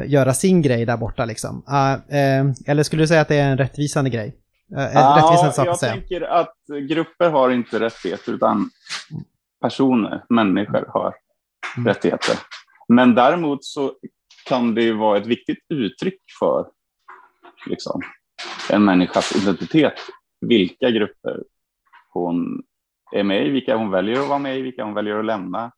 [0.05, 1.63] göra sin grej där borta liksom.
[1.67, 4.35] Ah, eh, eller skulle du säga att det är en rättvisande grej?
[4.77, 5.93] Eh, en rättvisande sak jag att säga?
[5.93, 6.55] tänker att
[6.89, 8.69] grupper har inte rättigheter utan
[9.61, 11.13] personer, människor har
[11.77, 11.87] Mm.
[11.87, 12.35] rättigheter.
[12.87, 13.93] Men däremot så
[14.45, 16.65] kan det ju vara ett viktigt uttryck för
[17.67, 18.01] liksom,
[18.69, 19.93] en människas identitet.
[20.41, 21.43] Vilka grupper
[22.13, 22.63] hon
[23.11, 25.71] är med i, vilka hon väljer att vara med i, vilka hon väljer att lämna,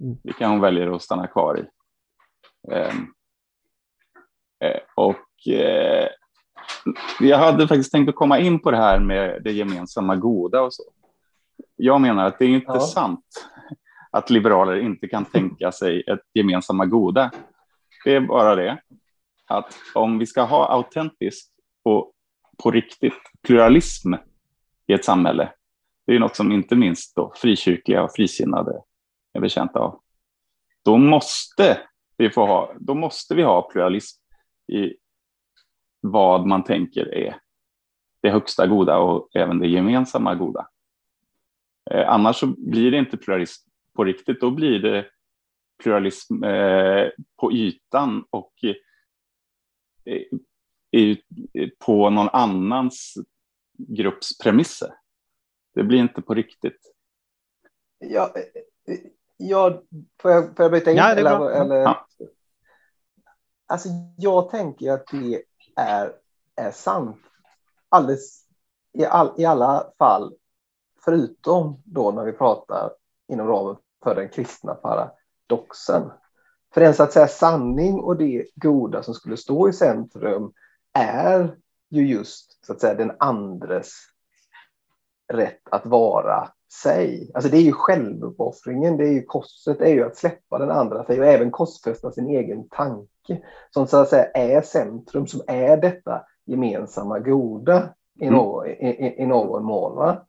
[0.00, 0.16] Mm.
[0.24, 1.64] vilka hon väljer att stanna kvar i.
[2.72, 3.06] Ehm,
[4.64, 6.08] eh, och eh,
[7.20, 10.74] jag hade faktiskt tänkt att komma in på det här med det gemensamma goda och
[10.74, 10.82] så.
[11.76, 12.80] Jag menar att det är inte Ja.
[12.80, 13.24] sant
[14.10, 17.30] att liberaler inte kan tänka sig ett gemensamma goda.
[18.04, 18.78] Det är bara det
[19.46, 22.12] att om vi ska ha autentisk och
[22.62, 24.14] på riktigt pluralism
[24.86, 25.52] i ett samhälle,
[26.06, 28.82] det är något som inte minst då frikyrkliga och frisinnade
[29.32, 30.00] är betjänta av.
[30.84, 31.78] Då måste
[32.16, 34.22] vi få ha, då måste vi ha pluralism
[34.72, 34.94] i
[36.00, 37.36] vad man tänker är
[38.22, 40.68] det högsta goda och även det gemensamma goda.
[41.90, 45.06] Eh, annars så blir det inte pluralism på riktigt, då blir det
[45.82, 47.08] pluralism eh,
[47.40, 48.52] på ytan och
[50.90, 51.22] i,
[51.78, 53.14] på någon annans
[53.78, 54.94] grupps premisser.
[55.74, 56.94] Det blir inte på riktigt.
[57.98, 58.34] Ja,
[59.36, 59.82] ja,
[60.22, 60.96] får, jag, får jag bryta in?
[60.96, 62.06] Ja, det är eller, eller, Ja.
[63.66, 65.42] Alltså, jag tänker att det
[65.76, 66.12] är,
[66.56, 67.20] är sant.
[67.88, 68.46] Alldeles,
[68.92, 70.34] i, all, I alla fall,
[71.04, 72.92] förutom då när vi pratar
[73.28, 76.10] inom ramen för den kristna paradoxen.
[76.74, 80.52] För den så att säga sanning och det goda som skulle stå i centrum
[80.92, 81.56] är
[81.90, 83.92] ju just så att säga den andres
[85.32, 86.48] rätt att vara
[86.82, 87.30] sig.
[87.34, 90.70] Alltså det är ju självuppoffringen, det är ju korset, det är ju att släppa den
[90.70, 95.40] andra sig och även korsfästa sin egen tanke som så att säga är centrum, som
[95.46, 98.34] är detta gemensamma goda i, Mm.
[98.34, 99.96] nå, i, i, i någon mån.
[99.96, 100.26] Va?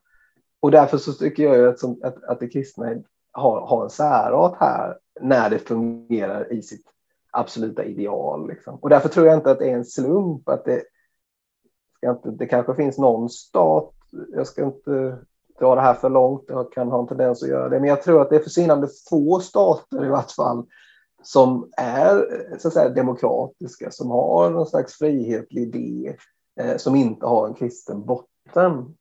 [0.60, 2.96] Och därför så tycker jag ju att, som, att, att det kristna
[3.32, 6.86] har, har en särart här när det fungerar i sitt
[7.32, 8.48] absoluta ideal.
[8.48, 8.76] Liksom.
[8.76, 10.84] Och därför tror jag inte att det är en slump att det,
[11.98, 13.94] ska inte, det kanske finns någon stat,
[14.34, 15.18] jag ska inte
[15.60, 18.02] dra det här för långt, jag kan ha en tendens att göra det, men jag
[18.04, 20.66] tror att det är försvinnande få stater i vart fall
[21.26, 22.26] som är
[22.58, 26.16] så att säga, demokratiska, som har någon slags frihetlig idé,
[26.60, 28.96] eh, som inte har en kristen botten.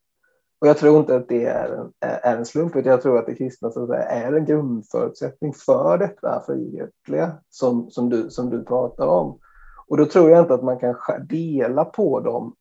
[0.65, 3.27] Och jag tror inte att det är en, är en slump, utan jag tror att
[3.27, 8.51] det kristna så att säga, är en grundförutsättning för detta frihetliga som, som, du, som
[8.51, 9.39] du pratar om.
[9.87, 10.97] Och då tror jag inte att man kan
[11.27, 12.55] dela på dem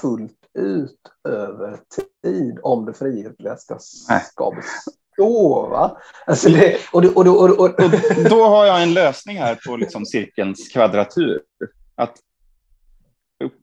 [0.00, 1.78] fullt ut över
[2.24, 5.68] tid om det frihetliga ska, ska bestå.
[5.68, 5.98] Va?
[6.26, 9.58] Alltså det, och, det, och, det, och, och, och, då har jag en lösning här
[9.66, 11.40] på liksom cirkelns kvadratur.
[11.94, 12.16] Att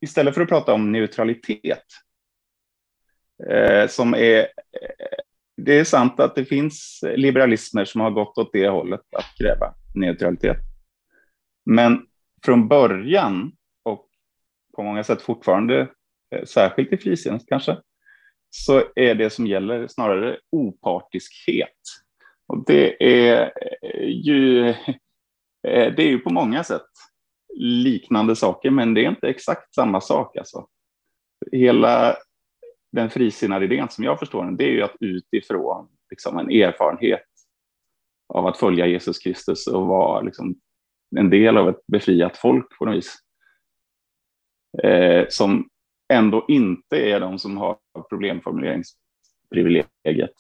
[0.02, 1.84] istället för att prata om neutralitet,
[3.50, 4.40] Eh, som är...
[4.40, 5.18] Eh,
[5.58, 9.74] det är sant att det finns liberalismer som har gått åt det hållet att kräva
[9.96, 10.58] neutralitet.
[11.66, 12.06] Men
[12.46, 13.52] från början,
[13.84, 14.08] och
[14.76, 15.88] på många sätt fortfarande,
[16.36, 17.78] eh, särskilt i frisinnet kanske,
[18.50, 21.80] så är det som gäller snarare opartiskhet.
[22.48, 23.52] Och det är
[24.08, 24.74] ju,
[25.62, 26.90] det är ju på många sätt
[27.58, 30.38] liknande saker, men det är inte exakt samma sak.
[30.38, 30.68] Alltså.
[31.52, 32.18] Hela
[32.94, 37.24] den frisinnade idén som jag förstår den, det är ju att utifrån liksom, en erfarenhet
[38.28, 40.56] av att följa Jesus Kristus och vara liksom,
[41.16, 43.18] en del av ett befriat folk på något vis.
[44.84, 45.70] Eh, som
[46.14, 47.78] ändå inte är de som har
[48.10, 50.34] problemformuleringsprivilegiet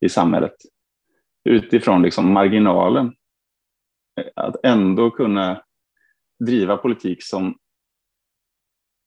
[0.00, 0.56] i samhället.
[1.44, 3.14] Utifrån liksom marginalen.
[4.34, 5.62] Att ändå kunna
[6.46, 7.58] driva politik som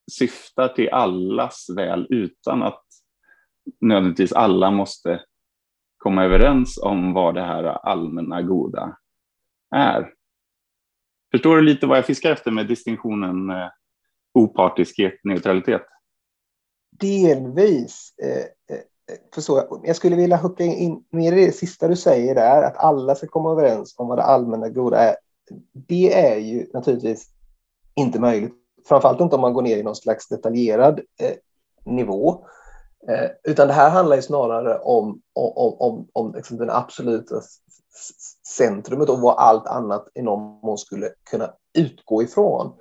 [0.09, 2.83] syftar till allas väl utan att
[3.81, 5.21] nödvändigtvis alla måste
[5.97, 8.97] komma överens om vad det här allmänna goda
[9.75, 10.13] är.
[11.31, 13.69] Förstår du lite vad jag fiskar efter med distinktionen eh,
[14.33, 15.85] opartiskhet, neutralitet?
[16.99, 18.83] delvis eh, eh
[19.35, 19.81] förstår jag.
[19.83, 23.27] Jag skulle vilja hucka in mer i det sista du säger där, att alla ska
[23.27, 25.15] komma överens om vad det allmänna goda är.
[25.73, 27.27] Det är ju naturligtvis
[27.95, 28.53] inte möjligt,
[28.89, 31.35] framförallt inte om man går ner i någon slags detaljerad eh,
[31.85, 32.45] nivå.
[33.07, 37.41] Eh, utan det här handlar ju snarare om, om, om, om liksom den absoluta
[38.57, 42.73] centrumet och vad allt annat i någon mån skulle kunna utgå ifrån.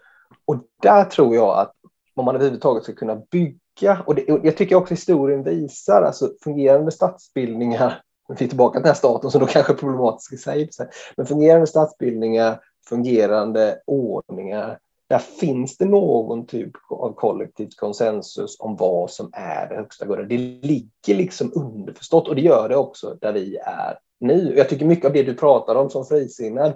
[0.45, 1.73] Och där tror jag att
[2.15, 6.31] om man överhuvudtaget ska kunna bygga, och, det, och jag tycker också historien visar, alltså
[6.45, 10.33] fungerande statsbildningar, nu är vi tillbaka till den här staten som då kanske är problematisk
[10.33, 10.71] i sig,
[11.17, 14.79] men fungerande statsbildningar, fungerande ordningar,
[15.09, 20.23] där finns det någon typ av kollektivt konsensus om vad som är det högsta goda.
[20.23, 24.55] Det ligger liksom underförstått och det gör det också där vi är nu.
[24.57, 26.75] Jag tycker mycket av det du pratar om som frisinnad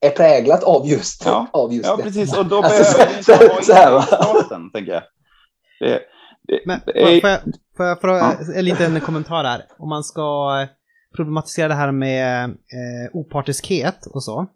[0.00, 2.02] är präglat av just, Ja, av just Ja, detta.
[2.08, 2.38] precis.
[2.38, 5.02] Och då Alltså, behöver vi så- inte ha så här, staten, tänker jag.
[5.80, 6.00] Det,
[6.48, 7.40] det, Men det är- får jag,
[7.76, 8.54] får jag fråga Ja.
[8.54, 9.64] en liten kommentar här?
[9.78, 10.50] Om man ska
[11.16, 12.50] problematisera det här med eh,
[13.12, 14.46] opartiskhet och så.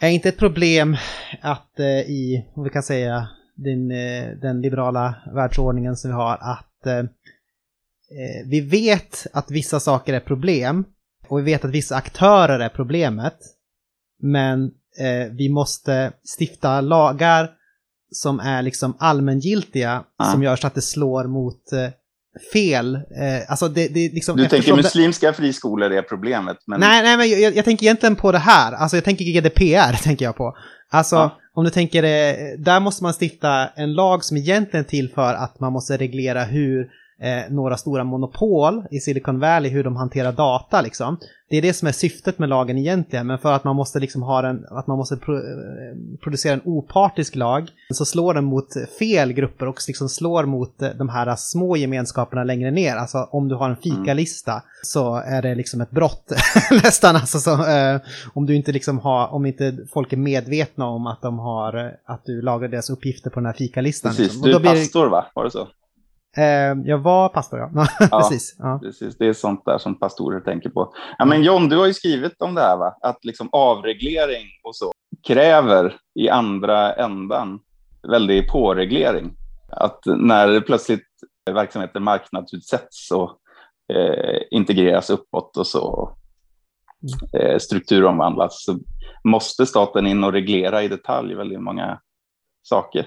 [0.00, 0.96] Är inte ett problem
[1.40, 6.38] att eh, i, om vi kan säga, din, eh, den liberala världsordningen som vi har
[6.40, 7.04] att eh,
[8.44, 10.84] vi vet att vissa saker är problem
[11.28, 13.36] och vi vet att vissa aktörer är problemet.
[14.22, 14.70] Men
[15.30, 17.50] vi måste stifta lagar
[18.10, 20.24] som är liksom allmängiltiga Ja.
[20.24, 21.62] som gör så att det slår mot
[22.52, 22.94] fel.
[22.94, 23.00] Eh,
[23.50, 27.40] alltså det, det liksom Du tänker det- muslimska friskolor är problemet, men Nej, nej, men
[27.40, 28.72] jag, jag tänker egentligen på det här.
[28.72, 30.56] Alltså jag tänker GDPR, tänker jag på.
[30.90, 31.38] Alltså, Ja.
[31.54, 35.34] om du tänker det, där måste man stifta en lag som egentligen är till för
[35.34, 36.86] att man måste reglera hur
[37.20, 41.18] eh, några stora monopol i Silicon Valley, hur de hanterar data liksom.
[41.50, 44.22] Det är det som är syftet med lagen egentligen, men för att man måste liksom
[44.22, 45.40] ha en, att man måste pro, eh,
[46.22, 50.90] producera en opartisk lag, så slår den mot fel grupper och liksom slår mot eh,
[50.90, 52.96] de här små gemenskaperna längre ner.
[52.96, 56.32] Alltså om du har en fikalista så är det liksom ett brott
[56.70, 57.16] nästan.
[57.16, 58.00] Alltså, så, eh,
[58.34, 62.24] om du inte liksom har, om inte folk är medvetna om att de har, att
[62.24, 64.10] du lagrar deras uppgifter på den här fikalistan.
[64.10, 64.24] precis.
[64.24, 64.42] liksom.
[64.42, 65.26] Du är pastor, va?
[65.34, 65.68] Var det så?
[66.36, 67.70] Eh, jag var pastor, ja.
[68.10, 68.20] Ja.
[68.20, 68.56] Precis.
[68.58, 68.78] Ja.
[68.82, 70.94] Precis, det är sånt där som pastorer tänker på.
[71.18, 72.96] Ja, men John, du har ju skrivit om det här, va?
[73.00, 74.92] att liksom avreglering och så
[75.26, 77.60] kräver i andra ändan
[78.08, 79.36] väldigt påreglering.
[79.68, 81.06] Att när plötsligt
[81.50, 83.38] verksamheter marknadsutsätts och
[83.96, 86.16] eh, integreras uppåt och så
[87.38, 88.78] eh, strukturomvandlas så
[89.24, 92.00] måste staten in och reglera i detalj väldigt många
[92.62, 93.06] saker.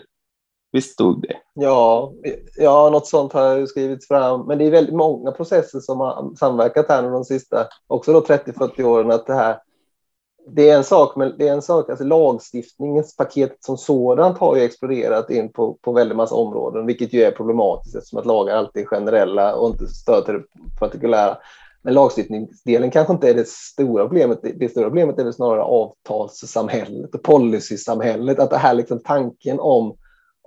[0.72, 1.38] Visst stod det?
[1.54, 2.14] Ja,
[2.58, 4.48] ja, något sånt har ju skrivits fram.
[4.48, 8.84] Men det är väldigt många processer som har samverkat här de sista, också då 30-40
[8.84, 9.12] åren.
[9.12, 9.58] Att det här,
[10.52, 14.56] det är en sak, men det är en sak, alltså lagstiftningens paket som sådant har
[14.56, 18.56] ju exploderat in på, på väldigt massa områden, vilket ju är problematiskt eftersom att lagar
[18.56, 20.44] alltid är generella och inte stöd till det
[20.80, 21.38] partikulära.
[21.82, 24.40] Men lagstiftningsdelen kanske inte är det stora problemet.
[24.42, 28.40] Det, det stora problemet är väl snarare avtalssamhället och policysamhället.
[28.40, 29.96] Att det här liksom tanken om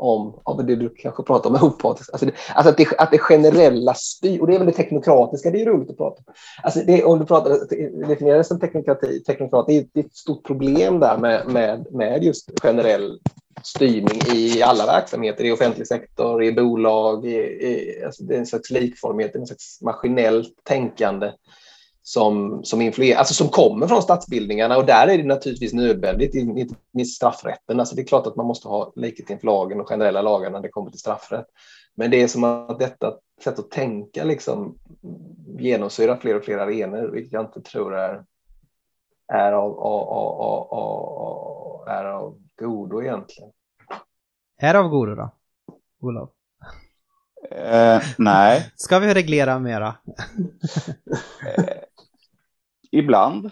[0.02, 2.12] om ja, men det du kanske pratar om opartiskt.
[2.12, 5.50] Alltså, det, alltså att, det, att det generella styr, och det är väl det teknokratiska,
[5.50, 6.34] det är roligt att prata om.
[6.62, 7.50] Alltså det, om du pratar,
[8.08, 11.86] definierar det som teknokrati, teknokrat, det är, det är ett stort problem där med, med,
[11.90, 13.18] med just generell
[13.62, 18.46] styrning i alla verksamheter, i offentlig sektor, i bolag, i, i, alltså det är en
[18.46, 21.30] slags likformighet, en slags maskinellt tänkande
[22.02, 26.74] som, som influerar, alltså som kommer från statsbildningarna och där är det naturligtvis nödvändigt, inte
[26.92, 27.80] minst straffrätten.
[27.80, 30.60] Alltså det är klart att man måste ha likhet inför lagen och generella lagar när
[30.60, 31.46] det kommer till straffrätt.
[31.94, 34.78] Men det är som att detta sätt att tänka liksom
[35.58, 38.24] genomsyrar fler och fler arenor, vilket jag inte tror är,
[39.32, 43.50] är, av, av, av, av, av, är av godo egentligen.
[44.60, 45.30] Är av godo då?
[46.00, 46.30] Olof?
[47.50, 49.94] Eh, nej, Ska vi reglera mera?
[52.92, 53.50] ibland.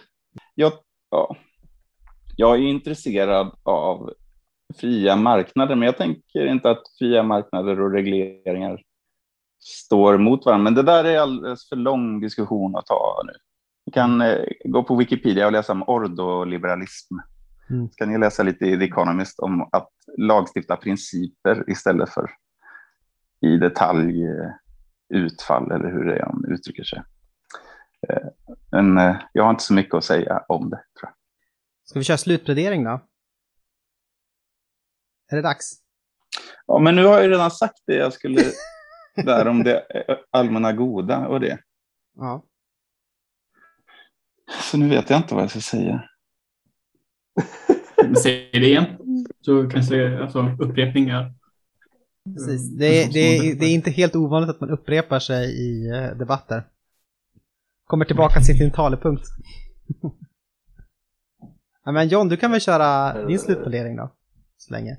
[0.54, 0.72] Jag,
[1.10, 1.36] ja,
[2.36, 4.14] jag är intresserad av
[4.76, 8.82] fria marknader, men jag tänker inte att fria marknader och regleringar
[9.60, 10.64] står mot varandra.
[10.64, 13.32] Men det där är alldeles för lång diskussion att ta nu.
[13.86, 17.14] Ni kan eh, gå på Wikipedia och läsa om ordoliberalism.
[17.70, 17.90] Mm.
[17.90, 22.30] Ska ni läsa lite i The Economist om att lagstifta principer istället för
[23.40, 24.50] i detalj eh,
[25.08, 27.02] utfall eller hur det är han uttrycker sig.
[28.08, 28.28] Eh,
[28.72, 30.76] Men eh, jag har inte så mycket att säga om det.
[30.76, 31.12] Tror jag.
[31.84, 33.00] Ska vi köra slutplädering då?
[35.32, 35.72] Är det dags?
[36.66, 38.42] Ja, men nu har jag ju redan sagt det jag skulle
[39.16, 41.58] där om det eh, allmänna goda och det.
[42.16, 42.44] Ja.
[44.62, 46.04] Så nu vet jag inte vad jag ska säga.
[48.22, 48.84] Säg det igen.
[49.40, 51.32] Så kanske alltså, upprepningar.
[52.24, 52.70] Precis.
[52.78, 56.16] Det, är- det, är- det är inte helt ovanligt att man upprepar sig i eh,
[56.16, 56.64] debatter.
[57.90, 59.24] Kommer tillbaka till sin talepunkt.
[61.84, 64.10] ja, men John, du kan väl köra din slutplädering då?
[64.56, 64.98] Så länge.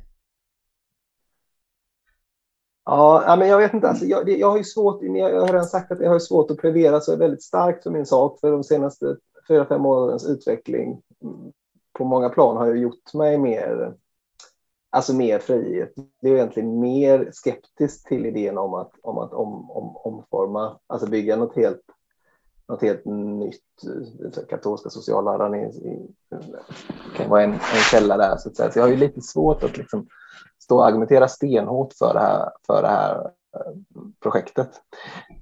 [2.85, 3.89] Ja, men jag vet inte.
[3.89, 6.57] Alltså, jag, jag har ju svårt, jag har redan sagt att jag har svårt att
[6.57, 8.39] plädera så väldigt starkt för min sak.
[8.39, 9.17] För de senaste
[9.47, 11.01] fyra, fem årens utveckling
[11.93, 13.93] på många plan har ju gjort mig mer,
[14.89, 15.93] alltså mer frihet.
[16.21, 21.09] Det är egentligen mer skeptisk till idén om att, om att om, om, omforma, alltså
[21.09, 21.81] bygga något helt,
[22.71, 23.61] något helt nytt.
[24.49, 25.71] Katolska socialläraren är,
[27.17, 28.37] kan vara en, en källa där.
[28.37, 28.71] Så, att säga.
[28.71, 30.07] så jag har ju lite svårt att liksom,
[30.59, 33.15] stå och argumentera stenhårt för det här, för det här
[33.55, 33.73] eh,
[34.21, 34.69] projektet.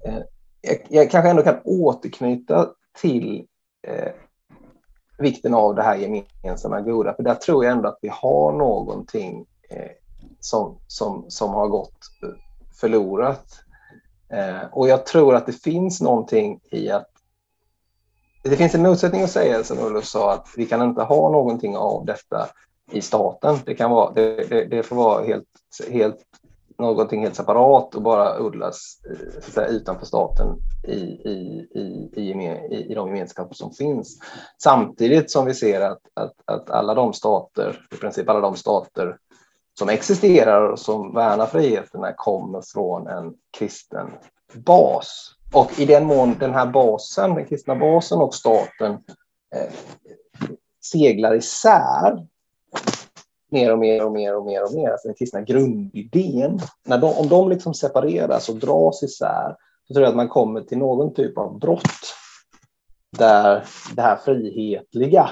[0.04, 0.18] Eh,
[0.60, 2.68] jag, jag kanske ändå kan återknyta
[3.00, 3.46] till
[3.86, 4.12] eh,
[5.18, 9.46] vikten av det här gemensamma goda, för där tror jag ändå att vi har någonting
[9.70, 9.90] eh,
[10.40, 12.28] som, som, som har gått eh,
[12.80, 13.46] förlorat.
[14.28, 17.10] Eh, och jag tror att det finns någonting i att
[18.42, 21.76] det finns en motsättning att säga, som Olof sa, att vi kan inte ha någonting
[21.76, 22.48] av detta
[22.92, 23.58] i staten.
[23.64, 25.46] Det, kan vara, det, det, det får vara helt,
[25.90, 26.16] helt,
[26.78, 30.56] någonting helt separat och bara odlas eh, så säga, utanför staten
[30.88, 34.18] i, i, i, i, i de gemenskaper som finns.
[34.62, 39.16] Samtidigt som vi ser att, att, att alla de stater, i princip alla de stater
[39.78, 44.10] som existerar och som värnar friheterna kommer från en kristen
[44.54, 45.34] bas.
[45.54, 48.92] Och i den mån den här basen, den kristna basen och staten
[49.54, 49.72] eh,
[50.80, 52.26] seglar isär
[53.50, 57.14] mer och mer och mer och mer och mer, alltså den kristna grundidén, när de,
[57.14, 59.56] om de liksom separeras och dras isär,
[59.88, 62.14] så tror jag att man kommer till någon typ av brott
[63.18, 63.64] där
[63.96, 65.30] det här frihetliga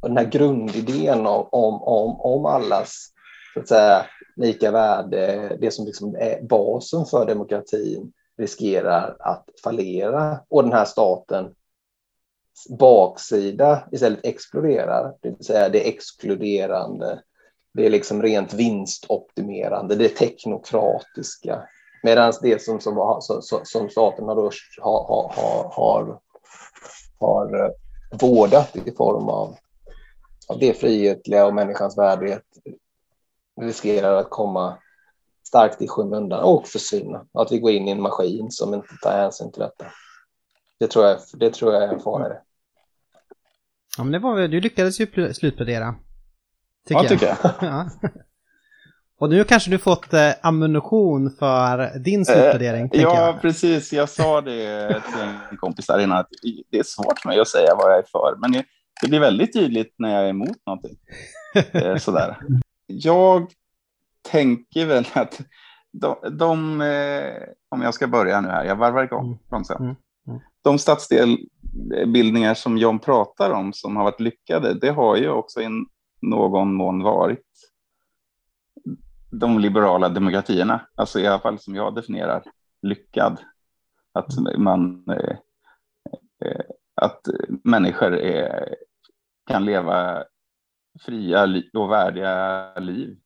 [0.00, 3.12] och den här grundidén om, om, om, om allas
[3.54, 4.06] så att säga,
[4.36, 10.84] lika värde, det som liksom är basen för demokratin, riskerar att fallera och den här
[10.84, 11.54] staten
[12.78, 17.22] baksida istället exploderar, det vill säga det exkluderande,
[17.74, 21.62] det är liksom rent vinstoptimerande, det teknokratiska.
[22.02, 24.36] Medan det som, som, som, som staten har,
[24.80, 25.32] har, har,
[25.74, 26.20] har,
[27.18, 27.72] har
[28.20, 29.56] vårdat i form av,
[30.48, 32.44] av det frihetliga och människans värdighet
[33.60, 34.78] riskerar att komma
[35.50, 37.26] starkt i skymundan och försvinna.
[37.32, 39.86] Att vi går in i en maskin som inte tar hänsyn till detta.
[40.78, 42.32] Det tror jag, det tror jag är en fara.
[43.96, 45.94] Ja, men det var, du lyckades ju slutplädera.
[46.88, 47.36] Tycker ja, tycker jag.
[47.60, 47.90] ja.
[49.18, 52.90] Och nu kanske du fått eh, ammunition för din slutplädering.
[52.92, 53.40] Eh, ja, jag.
[53.40, 53.92] precis.
[53.92, 55.20] Jag sa det till
[55.50, 56.28] en kompis där innan att
[56.70, 58.52] det är svårt för mig att säga vad jag är för, men
[59.02, 60.96] det blir väldigt tydligt när jag är emot någonting.
[61.72, 62.36] Eh, sådär.
[62.86, 63.52] Jag
[64.22, 65.40] tänker väl att
[65.92, 69.82] de, de eh, om jag ska börja nu här, jag varvar igång från sen.
[69.82, 69.96] Mm.
[70.26, 70.40] Mm.
[70.62, 75.68] De stadsdelbildningar som John pratar om som har varit lyckade, det har ju också i
[76.20, 77.46] någon mån varit
[79.30, 82.42] de liberala demokratierna, alltså i alla fall som jag definierar
[82.82, 83.40] lyckad.
[84.12, 85.36] Att man eh,
[86.44, 86.64] eh
[86.94, 87.28] att
[87.64, 88.74] människor är,
[89.46, 90.24] kan leva
[91.00, 93.18] fria och värdiga liv.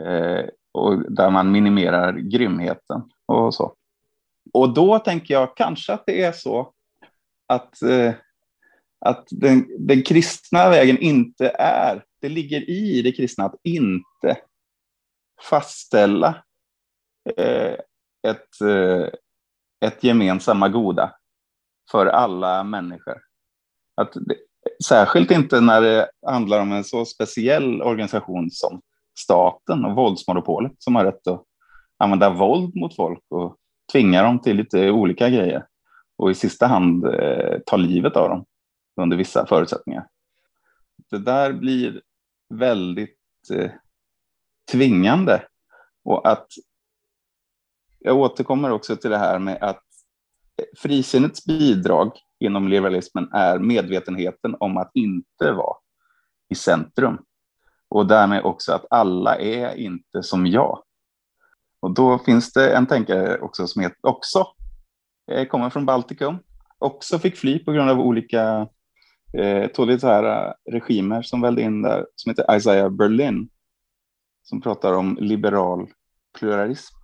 [0.00, 3.74] Eh, och där man minimerar grymheten och så.
[4.52, 6.72] Och då tänker jag kanske att det är så
[7.46, 8.14] att, eh,
[9.00, 14.40] att den, den kristna vägen inte är, det ligger i det kristna att inte
[15.50, 16.44] fastställa
[17.36, 17.76] eh,
[18.28, 19.08] ett, eh,
[19.86, 21.16] ett gemensamma goda
[21.90, 23.22] för alla människor.
[23.94, 24.36] Att det,
[24.84, 28.80] Särskilt inte när det handlar om en så speciell organisation som
[29.18, 31.44] staten och våldsmonopolet som har rätt att
[31.98, 33.56] använda våld mot folk och
[33.92, 35.66] tvinga dem till lite olika grejer
[36.16, 38.44] och i sista hand eh, ta livet av dem
[39.00, 40.06] under vissa förutsättningar.
[41.10, 42.02] Det där blir
[42.54, 43.18] väldigt
[43.52, 43.70] eh,
[44.72, 45.42] tvingande
[46.04, 46.46] och att
[47.98, 49.82] jag återkommer också till det här med att
[50.76, 55.76] frisinnets bidrag inom liberalismen är medvetenheten om att inte vara
[56.48, 57.18] i centrum.
[57.88, 60.82] Och därmed också att alla är inte som jag.
[61.80, 64.46] Och då finns det en tänkare också som heter, också
[65.30, 66.38] eh, kommer från Baltikum,
[66.78, 68.68] också fick fly på grund av olika
[69.38, 73.48] eh, totalitära regimer som välde in där, som heter Isaiah Berlin,
[74.42, 75.88] som pratar om liberal
[76.38, 76.94] pluralism.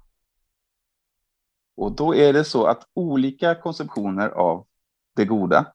[1.77, 4.67] Och då är det så att olika konceptioner av
[5.17, 5.73] det goda.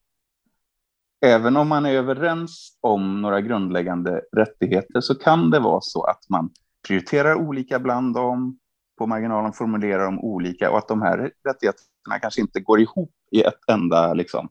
[1.22, 6.30] Även om man är överens om några grundläggande rättigheter så kan det vara så att
[6.30, 6.49] man
[6.88, 8.60] prioriterar olika bland dem,
[8.98, 13.41] på marginalen formulerar dem olika och att de här rättigheterna kanske inte går ihop i
[13.41, 14.49] ett enda liksom,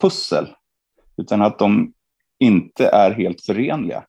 [0.00, 0.48] pussel,
[1.16, 1.92] utan att de
[2.38, 4.04] inte är helt förenliga.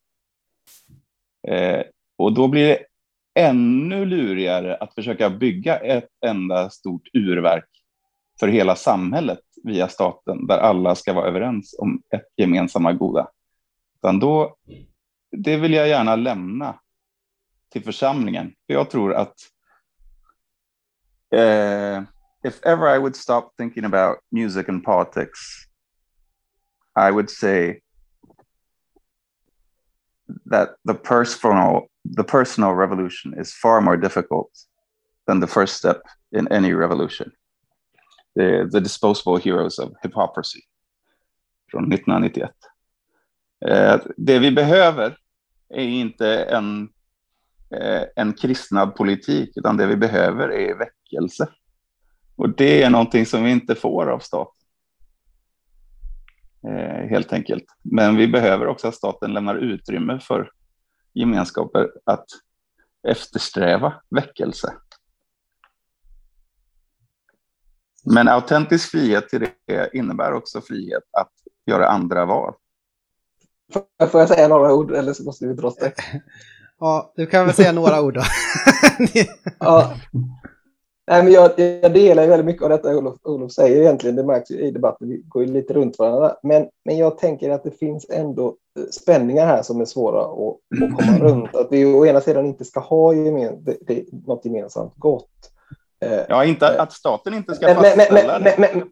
[1.47, 1.81] Eh,
[2.17, 2.85] och då blir det
[3.35, 7.69] ännu lurigare att försöka bygga ett enda stort urverk
[8.39, 13.30] för hela samhället via staten där alla ska vara överens om ett gemensamma goda.
[13.95, 14.57] Utan då,
[15.31, 16.80] det vill jag gärna lämna
[17.69, 18.53] till församlingen.
[18.68, 19.35] För jag tror att
[21.35, 22.03] uh,
[22.44, 25.40] if ever I would stop thinking about music and politics,
[26.95, 27.80] I would say
[30.52, 31.88] that the personal
[32.18, 34.52] the personal revolution is far more difficult
[35.27, 37.31] than the first step in any revolution.
[38.35, 40.60] The, the Disposable Heroes of Hypocrisy
[41.72, 42.51] från 1991.
[43.65, 45.18] Eh, det vi behöver
[45.69, 46.89] är inte en,
[47.76, 51.47] eh, en kristnad politik, utan det vi behöver är väckelse.
[52.35, 54.68] Och det är någonting som vi inte får av staten.
[56.68, 57.65] Eh, helt enkelt.
[57.81, 60.51] Men vi behöver också att staten lämnar utrymme för
[61.14, 62.26] gemenskaper att
[63.07, 64.73] eftersträva väckelse.
[68.03, 71.31] Men autentisk frihet till det innebär också frihet att
[71.65, 72.53] göra andra val.
[74.11, 75.93] Får jag säga några ord eller så måste vi dra det?
[76.80, 78.21] Ja, du kan väl säga några ord då.
[79.59, 79.93] ja.
[81.07, 84.15] Nej, men jag, jag delar väldigt mycket av detta Olof, Olof säger egentligen.
[84.15, 86.35] Det märks i debatten, vi går ju lite runt varandra.
[86.43, 88.55] Men, men jag tänker att det finns ändå
[88.91, 91.55] spänningar här som är svåra att, att komma runt.
[91.55, 95.52] Att vi å ena sidan inte ska ha gemen, det, det, något gemensamt gott.
[96.30, 98.84] Ja, inte att staten inte ska fastställa men, men, men,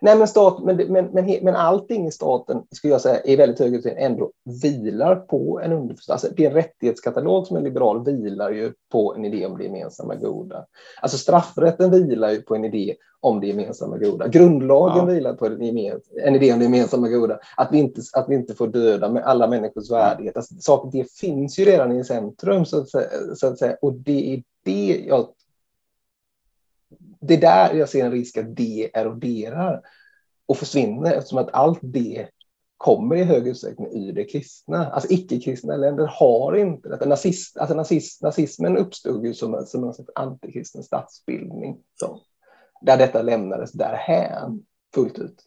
[0.00, 3.58] Nej, men, stat, men, men, men, men allting i staten skulle jag säga i väldigt
[3.58, 4.30] hög grad ändå
[4.62, 6.12] vilar på en underförstådd...
[6.12, 10.66] Alltså, det rättighetskatalog som är liberal vilar ju på en idé om det gemensamma goda.
[11.00, 14.28] Alltså straffrätten vilar ju på en idé om det gemensamma goda.
[14.28, 15.14] Grundlagen ja.
[15.14, 15.62] vilar på en,
[16.24, 17.38] en idé om det gemensamma goda.
[17.56, 20.36] Att vi inte, att vi inte får döda med alla människors värdighet.
[20.36, 22.88] Alltså, saker det finns ju redan i centrum, så att,
[23.34, 23.76] så att säga.
[23.82, 25.28] Och det är det jag
[27.26, 29.80] det är där jag ser en risk att det eroderar
[30.46, 32.28] och försvinner eftersom att allt det
[32.76, 34.86] kommer i hög utsträckning ur det kristna.
[34.86, 37.04] Alltså icke-kristna länder har inte detta.
[37.04, 42.20] Nazist, alltså nazist, nazismen uppstod ju som, som en antikristen statsbildning så,
[42.80, 44.62] där detta lämnades därhän
[44.94, 45.42] fullt ut.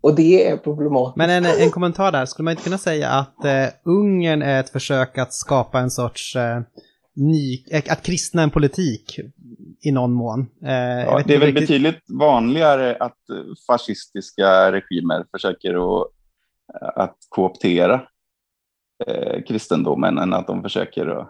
[0.00, 1.16] Och det är problematiskt.
[1.16, 4.70] Men en, en kommentar där, skulle man inte kunna säga att eh, Ungern är ett
[4.70, 6.60] försök att skapa en sorts eh,
[7.14, 9.18] ny, att kristna en politik
[9.80, 10.40] i någon mån.
[10.62, 11.68] Eh, ja, det är väl riktigt...
[11.68, 13.18] betydligt vanligare att
[13.66, 16.10] fascistiska regimer försöker att,
[16.96, 18.02] att kooptera
[19.06, 21.28] eh, kristendomen än att de försöker att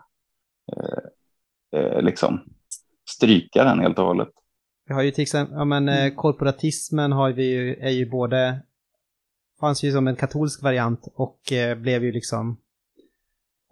[0.72, 2.40] eh, eh, liksom
[3.10, 4.28] stryka den helt och hållet.
[4.86, 8.60] Vi har ju till exempel, ja men eh, korporatismen har vi ju, är ju både,
[9.60, 12.60] fanns ju som en katolsk variant och eh, blev ju liksom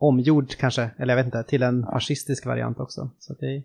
[0.02, 3.10] omgjord kanske, eller jag vet inte, till en fascistisk variant också.
[3.18, 3.62] Så det...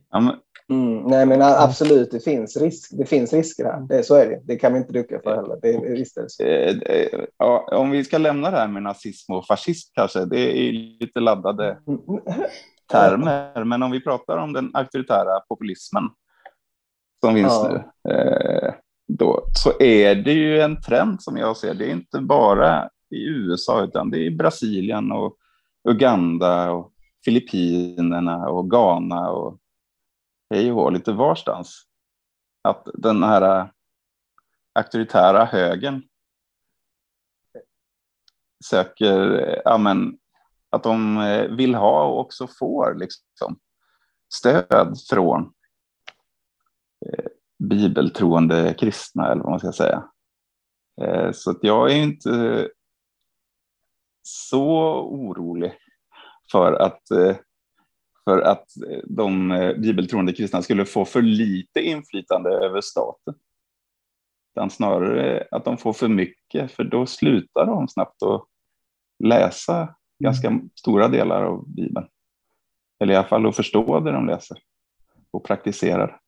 [0.70, 3.82] Mm, nej men absolut, det finns, risk, det finns risker här.
[3.82, 4.42] Det, så är det.
[4.44, 5.60] Det kan vi inte ducka för heller.
[5.62, 6.44] Det, visst är det så.
[6.44, 10.72] Eh, ja, om vi ska lämna det här med nazism och fascism kanske, det är
[10.72, 11.78] lite laddade
[12.92, 13.64] termer.
[13.64, 16.04] Men om vi pratar om den auktoritära populismen
[17.26, 17.84] som finns ja.
[18.04, 18.74] nu, eh,
[19.08, 21.74] då, så är det ju en trend som jag ser.
[21.74, 25.38] Det är inte bara i USA, utan det är i Brasilien och
[25.88, 26.94] Uganda och
[27.26, 29.60] Filippinerna och Ghana och
[30.50, 31.84] hej och lite varstans.
[32.62, 33.68] Att den här äh,
[34.74, 36.04] auktoritära högern
[38.66, 40.18] söker, äh, ja men,
[40.70, 43.60] att de äh, vill ha och också får liksom
[44.34, 45.42] stöd från
[47.06, 47.26] eh,
[47.60, 50.04] bibeltroende kristna eller vad man ska säga.
[51.02, 52.70] Eh, så att jag är inte
[54.28, 55.74] så orolig
[56.52, 57.36] för att, eh,
[58.24, 58.66] för att
[59.04, 63.36] de eh, bibeltroende kristna skulle få för lite inflytande över staten.
[64.56, 68.46] Utan snarare att de får för mycket, för då slutar de snabbt att
[69.24, 72.08] läsa ganska stora delar av Bibeln.
[73.00, 74.58] Eller i alla fall att förstå det de läser
[75.32, 76.20] och praktiserar.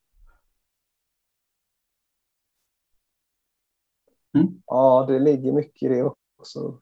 [4.37, 4.61] Mm.
[4.65, 5.95] Ja, det ligger mycket i det
[6.43, 6.79] så...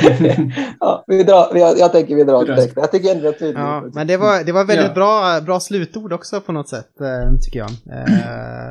[0.80, 2.72] ja, vi drar, jag, jag tänker vi drar direkt.
[2.76, 4.94] Jag tycker ändå att ja, Men det var, det var väldigt ja.
[4.94, 7.70] bra, bra slutord också på något sätt, eh, tycker jag.
[7.70, 8.68] Eh,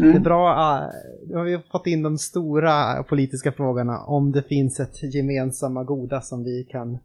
[0.00, 0.12] mm.
[0.12, 0.80] Det är bra,
[1.26, 5.84] nu eh, har vi fått in de stora politiska frågorna om det finns ett gemensamma
[5.84, 6.98] goda som vi kan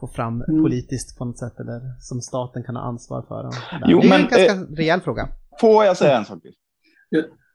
[0.00, 0.62] få fram mm.
[0.62, 3.50] politiskt på något sätt eller som staten kan ha ansvar för.
[3.86, 5.28] Jo, det är men, en ganska eh, rejäl fråga.
[5.60, 6.54] Får jag säga en sak till?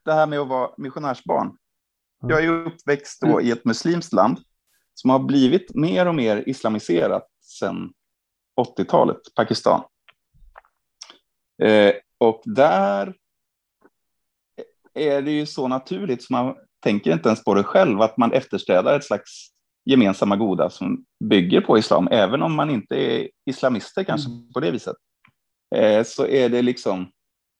[0.04, 1.52] Det här med att vara missionärsbarn.
[2.20, 4.38] Jag är uppväxt då i ett muslimskt land
[4.94, 7.92] som har blivit mer och mer islamiserat sedan
[8.60, 9.82] 80-talet, Pakistan.
[11.62, 13.14] Eh, och där
[14.94, 18.32] är det ju så naturligt så man tänker inte ens på det själv, att man
[18.32, 19.50] eftersträvar ett slags
[19.84, 24.52] gemensamma goda som bygger på islam, även om man inte är islamister kanske mm.
[24.52, 24.96] på det viset.
[25.76, 27.10] Eh, så är det liksom,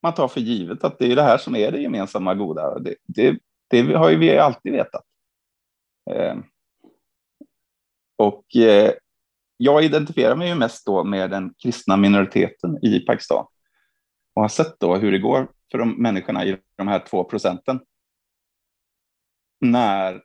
[0.03, 2.79] man tar för givet att det är det här som är det gemensamma goda.
[2.79, 3.39] Det, det
[3.69, 5.05] det har ju vi alltid vetat.
[6.11, 6.37] Eh,
[8.17, 8.91] och eh,
[9.57, 13.45] jag identifierar mig ju mest då med den kristna minoriteten i Pakistan
[14.33, 17.79] och har sett då hur det går för de människorna i de här två procenten.
[19.61, 20.21] När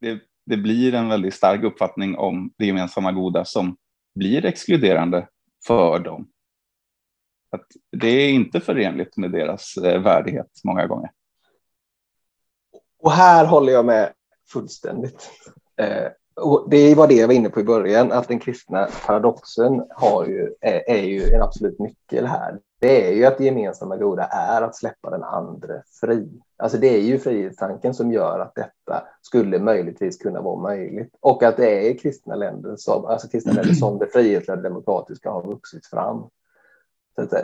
[0.00, 3.76] det, det blir en väldigt stark uppfattning om det gemensamma goda som
[4.14, 5.28] blir exkluderande
[5.66, 6.28] för dem.
[7.50, 11.10] Att det är inte förenligt med deras eh, värdighet många gånger.
[13.02, 14.12] Och här håller jag med
[14.52, 15.30] fullständigt.
[15.76, 16.08] Eh,
[16.40, 20.26] och det var det jag var inne på i början, att den kristna paradoxen har
[20.26, 22.58] ju, är, är ju en absolut nyckel här.
[22.80, 26.28] Det är ju att det gemensamma goda är att släppa den andra fri.
[26.56, 31.14] Alltså det är ju frihetstanken som gör att detta skulle möjligtvis kunna vara möjligt.
[31.20, 35.42] Och att det är kristna länder som, alltså kristna länder som det frihetliga demokratiska har
[35.42, 36.28] vuxit fram.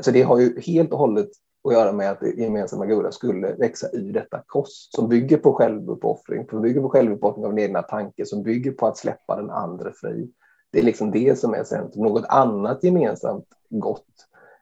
[0.01, 1.31] Så det har ju helt och hållet
[1.65, 5.53] att göra med att det gemensamma goda skulle växa ur detta kors som bygger på
[5.53, 9.51] självuppoffring, som bygger på självuppoffring av den egna tanken, som bygger på att släppa den
[9.51, 10.31] andra fri.
[10.73, 12.03] Det är liksom det som är centrum.
[12.03, 14.07] Något annat gemensamt gott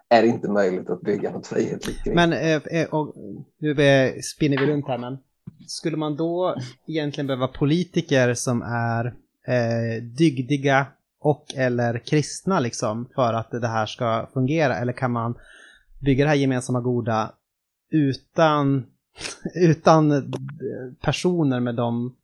[0.09, 2.15] är inte möjligt att bygga något frihetligt kring.
[2.15, 3.15] Men, eh, eh och,
[3.59, 3.75] nu
[4.23, 5.19] spinner vi runt här, men
[5.67, 6.55] skulle man då
[6.87, 9.07] egentligen behöva politiker som är
[9.47, 10.87] eh, dygdiga
[11.21, 14.77] och eller kristna liksom för att det här ska fungera?
[14.77, 15.35] Eller kan man
[16.01, 17.33] bygga det här gemensamma goda
[17.91, 18.87] utan,
[19.55, 20.23] utan eh,
[21.01, 22.17] personer med dem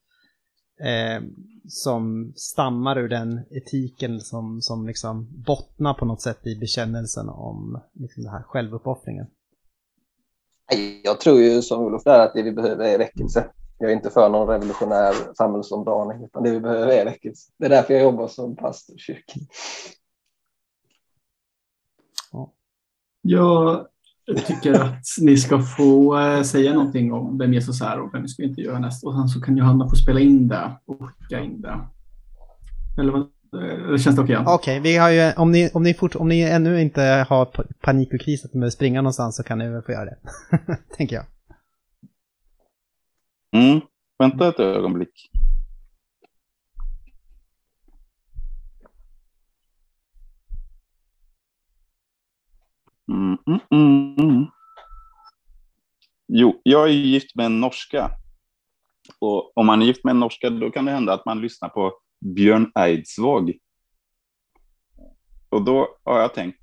[0.80, 1.22] eh,
[1.68, 7.80] som stammar ur den etiken som, som liksom bottnar på något sätt i bekännelsen om
[7.92, 9.26] liksom den här självuppoffringen?
[11.04, 13.50] Jag tror ju som Olof där att det vi behöver är väckelse.
[13.78, 17.52] Jag är inte för någon revolutionär samhällsomdaning, utan det vi behöver är väckelse.
[17.58, 19.42] Det är därför jag jobbar som pastor i kyrkan.
[23.28, 23.86] Jag
[24.46, 28.28] tycker att ni ska få äh, säga någonting om vem Jesus är och vem vi
[28.28, 29.08] ska inte göra nästa.
[29.08, 31.80] Och sen så kan Johanna få spela in det och skicka in det.
[33.00, 33.30] Eller vad?
[33.62, 34.36] Eller känns det okej?
[34.36, 37.26] Okay, Okej, okay, vi har ju, om ni, om, ni fort, om ni ännu inte
[37.28, 40.04] har panik och kris att ni behöver springa någonstans så kan ni väl få göra
[40.04, 40.18] det.
[40.96, 41.24] Tänker jag.
[43.56, 43.80] Mm,
[44.18, 45.30] vänta ett ögonblick.
[53.08, 54.46] Mm, mm, mm.
[56.28, 58.10] Jo, jag är gift med en norska.
[59.18, 61.68] Och om man är gift med en norska då kan det hända att man lyssnar
[61.68, 63.52] på Björn Eidsvåg.
[65.48, 66.60] Och då har jag tänkt,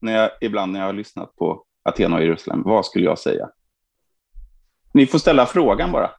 [0.00, 3.50] när jag, ibland när jag har lyssnat på Aten och Jerusalem, vad skulle jag säga?
[4.94, 6.10] Ni får ställa frågan bara.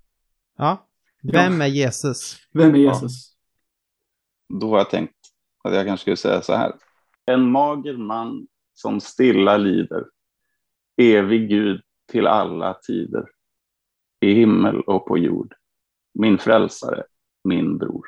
[0.58, 0.88] Ja.
[1.24, 2.38] Vem är Jesus?
[2.54, 3.36] Vem är Jesus?
[4.48, 4.60] Ja.
[4.60, 5.16] Då har jag tänkt
[5.64, 6.76] att jag kanske skulle säga så här.
[7.26, 8.48] En mager man
[8.80, 10.06] som stilla lider,
[10.98, 11.82] evig Gud
[12.12, 13.26] till alla tider,
[14.20, 15.56] i himmel och på jord,
[16.14, 17.06] min frälsare,
[17.44, 18.06] min bror.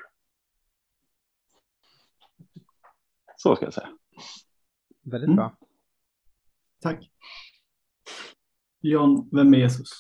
[3.37, 3.97] Så ska jag säga.
[5.01, 5.35] Väldigt mm.
[5.35, 5.57] bra.
[6.81, 7.11] Tack.
[8.81, 9.99] John, vem är Jesus?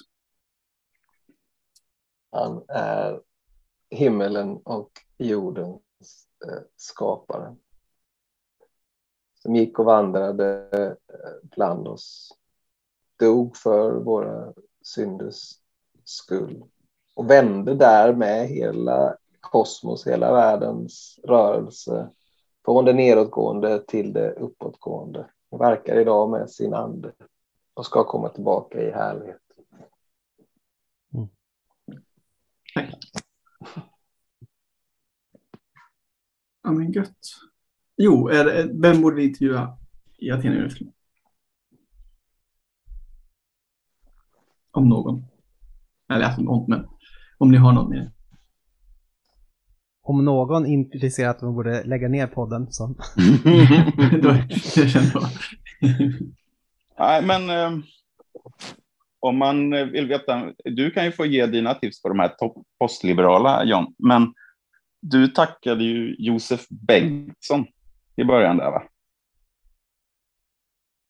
[2.31, 3.21] Han är
[3.89, 7.55] himmelen och jordens eh, skapare
[9.41, 12.37] som gick och vandrade eh, bland oss,
[13.19, 15.53] dog för våra synders
[16.03, 16.63] skull
[17.15, 22.09] och vände där med hela kosmos, hela världens rörelse
[22.65, 25.29] från det nedåtgående till det uppåtgående.
[25.49, 27.11] Och verkar idag med sin ande
[27.73, 29.41] och ska komma tillbaka i härlighet.
[31.13, 31.27] Mm.
[36.63, 37.50] Ja men gött.
[38.03, 39.77] Jo, är, vem borde vi intervjua
[40.17, 40.91] i Aten just nu?
[44.71, 45.25] Om någon.
[46.13, 46.87] Eller alltså någon, men
[47.37, 48.11] om ni har någon mer.
[50.01, 52.87] Om någon implicerar att man borde lägga ner podden så.
[54.21, 54.35] Då,
[54.75, 55.13] jag känner
[56.99, 57.83] Nej, men eh,
[59.19, 62.31] om man vill veta, du kan ju få ge dina tips på de här
[62.79, 64.33] postliberala, John, men
[65.01, 67.65] du tackade ju Josef Bengtsson
[68.21, 68.83] i början där va?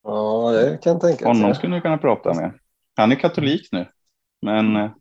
[0.03, 1.37] Ja, det kan jag tänka mig.
[1.37, 2.59] Honom skulle du kunna prata med.
[2.95, 3.87] Han är katolik nu,
[4.41, 4.91] men eh,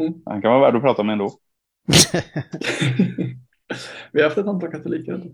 [0.00, 0.22] mm.
[0.26, 1.30] han kan vara värd att prata med ändå.
[4.12, 5.30] Vi har haft ett antal katoliker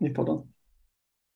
[0.00, 0.52] i podden.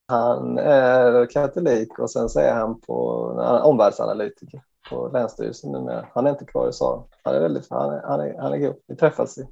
[0.08, 3.26] Han är katolik och sen så är han på
[3.64, 6.06] omvärldsanalytiker på Länsstyrelsen numera.
[6.14, 7.02] Han är inte kvar i Sara.
[7.22, 8.76] Han är väldigt, han är, han är, han är god.
[8.86, 9.46] Vi träffas i,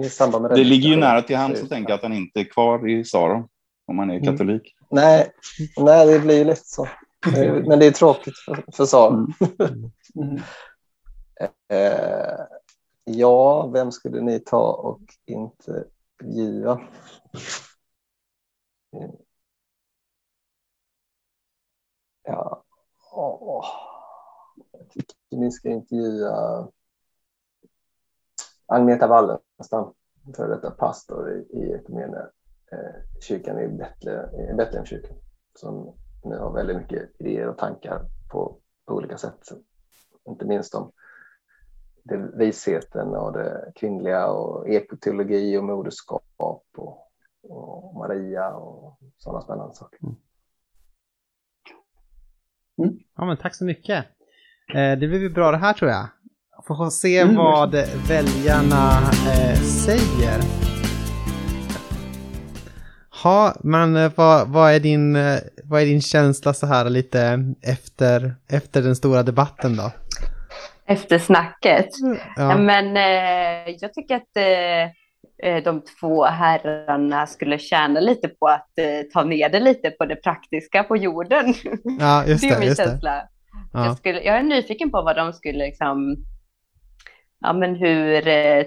[0.00, 0.64] i samband med det.
[0.64, 3.48] ligger ju nära till hands att tänka att han inte är kvar i Sara
[3.86, 4.26] om han är mm.
[4.26, 4.74] katolik.
[4.90, 5.04] Mm.
[5.04, 5.30] Nej,
[5.76, 6.88] nej, det blir lite så.
[7.68, 9.14] Men det är tråkigt för, för Sara.
[9.14, 9.32] Mm.
[10.16, 10.42] mm.
[11.70, 12.44] eh,
[13.04, 16.80] ja, vem skulle ni ta och intervjua?
[22.26, 22.64] Ja.
[23.12, 23.93] Oh
[25.36, 26.68] ni ska intervjua
[28.66, 29.94] Agneta Wallenstam,
[30.36, 32.30] före detta pastor i, i Ekumene
[32.72, 33.68] eh, kyrkan i
[34.56, 35.16] Betlehemskyrkan,
[35.54, 35.94] som
[36.24, 38.00] nu har väldigt mycket idéer och tankar
[38.30, 39.40] på, på olika sätt.
[40.28, 40.92] Inte minst om
[42.04, 46.64] det visheten och det kvinnliga och ekoteologi och moderskap och,
[47.42, 49.98] och Maria och sådana spännande saker.
[52.78, 52.98] Mm.
[53.16, 54.06] Ja, men tack så mycket.
[54.72, 56.06] Eh, det blir bra det här tror jag.
[56.66, 57.74] Får se Mm, vad
[58.08, 58.98] väljarna
[59.32, 60.40] eh, säger.
[63.24, 67.38] Ja, men eh, vad, vad, är din, eh, vad är din känsla så här lite
[67.62, 69.90] efter, efter den stora debatten då?
[70.86, 71.88] Efter snacket.
[72.36, 72.58] Ja.
[72.58, 74.34] Men eh, jag tycker att
[75.64, 80.16] de två herrarna skulle tjäna lite på att eh, ta ner det lite på det
[80.16, 81.54] praktiska på jorden.
[82.00, 82.58] Ja, just det är det.
[82.60, 83.28] min Just det.
[83.74, 83.84] Ja.
[83.86, 86.16] Jag, skulle, jag är nyfiken på vad de skulle liksom,
[87.40, 88.62] ja men hur eh,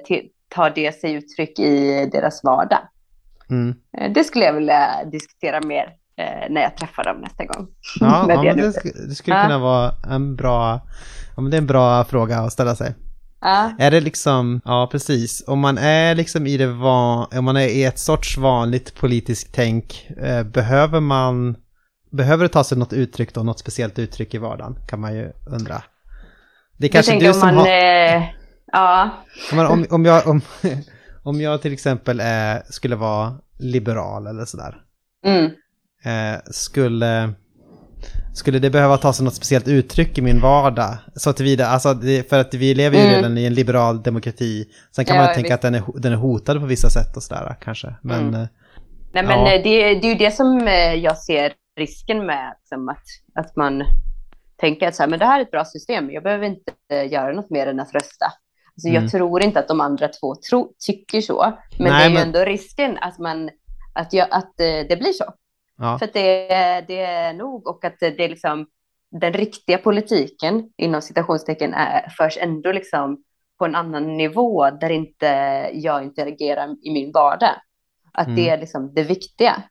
[0.56, 2.80] tar det sig uttryck i deras vardag?
[3.50, 3.76] Mm.
[3.98, 5.84] Eh, det skulle jag vilja diskutera mer
[6.18, 7.68] eh, när jag träffar dem nästa gång.
[8.00, 9.44] Ja, ja det det, sk- det skulle Ja.
[9.44, 10.82] kunna vara en bra,
[11.36, 12.96] ja, men det är en bra fråga att ställa sig.
[13.42, 13.72] Ja.
[13.80, 17.68] Är det liksom, ja precis, om man är liksom i det van, om man är
[17.68, 21.56] i ett sorts vanligt politiskt tänk, eh, behöver man,
[22.10, 25.32] behöver det ta sig något uttryck då, något speciellt uttryck i vardagen, kan man ju
[25.48, 25.82] undra.
[26.78, 28.24] Det är kanske du som om man, har, eh,
[28.72, 29.10] ja,
[29.52, 30.42] om, om, om, jag, om,
[31.24, 34.76] om jag till exempel är, skulle vara liberal eller sådär,
[35.26, 35.46] mm,
[36.04, 37.34] eh, skulle,
[38.34, 40.98] skulle det behöva ta sig något speciellt uttryck i min vardag?
[41.16, 43.16] Så tillvida, alltså det, för att vi lever ju Mm.
[43.16, 44.66] redan i en liberal demokrati.
[44.96, 45.54] Sen kan Ja, man tänka visst.
[45.54, 47.96] att den är, den är hotad på vissa sätt och sådär kanske.
[48.02, 48.34] Men Mm.
[48.42, 48.48] eh,
[49.14, 49.52] Nej, men Ja.
[49.54, 49.70] eh, det,
[50.00, 53.04] det är ju det som eh, jag ser risken med, liksom, att,
[53.36, 53.84] att man
[54.56, 56.74] tänker att så här, men det här är ett bra system, jag behöver inte
[57.06, 58.26] göra något mer än att rösta.
[58.26, 59.02] Alltså, Mm.
[59.04, 62.14] Jag tror inte att de andra två tro, tycker så, men Nej, det är ju
[62.14, 63.50] men- ändå risken att, man,
[63.94, 65.26] att, jag, att eh, det blir så.
[65.78, 66.00] ja.
[66.00, 66.48] För det,
[66.88, 68.68] det är nog och att det är liksom
[69.12, 73.24] den riktiga politiken inom citationstecken är, förs ändå liksom
[73.60, 75.26] på en annan nivå där inte
[75.74, 77.56] jag interagerar i min vardag.
[78.14, 78.54] Att det Mm.
[78.54, 79.64] är liksom det viktiga.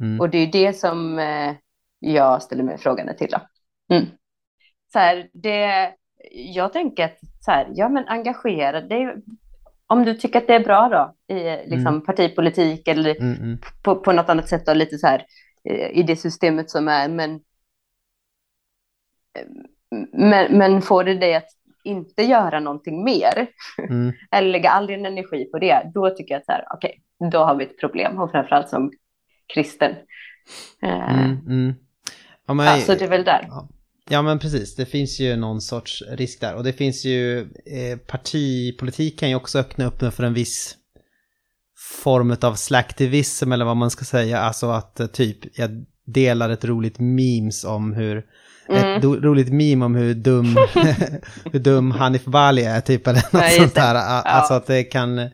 [0.00, 0.20] Mm.
[0.20, 1.54] Och det är det som eh,
[1.98, 3.34] jag ställer mig frågan till.
[3.92, 4.06] Mm.
[4.92, 5.92] Så här, det,
[6.32, 9.14] jag tänker att så här, ja, men engagera dig.
[9.86, 12.00] Om du tycker att det är bra då i liksom, Mm.
[12.04, 13.58] partipolitik eller Mm, mm.
[13.82, 15.26] på, på något annat sätt då, lite så här
[15.64, 17.40] eh, i det systemet som är, men
[20.12, 21.48] men, men får det dig att
[21.84, 23.46] inte göra någonting mer
[23.90, 24.12] Mm.
[24.30, 27.02] eller lägga all din energi på det, då tycker jag att så här, okej,
[27.32, 28.92] då har vi ett problem och framförallt som
[29.54, 29.90] kristen.
[30.82, 31.74] Eh, Mm, mm.
[32.46, 33.48] Ja, men, Alltså det är väl där.
[34.10, 36.54] ja men precis, det finns ju någon sorts risk där.
[36.54, 40.76] Och det finns ju, eh, partipolitik kan ju också öppna upp för en viss
[42.02, 44.38] form av slacktivism eller vad man ska säga.
[44.40, 45.70] Alltså att eh, typ, jag
[46.06, 48.24] delar ett roligt memes om hur
[48.68, 48.84] Mm.
[48.98, 50.44] ett roligt meme om hur dum,
[51.52, 53.94] hur dum Hanif Bali är typ eller något Ja, sånt där.
[53.94, 55.30] Alltså att det kan,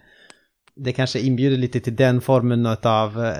[0.77, 3.35] det kanske inbjuder lite till den formen av eh,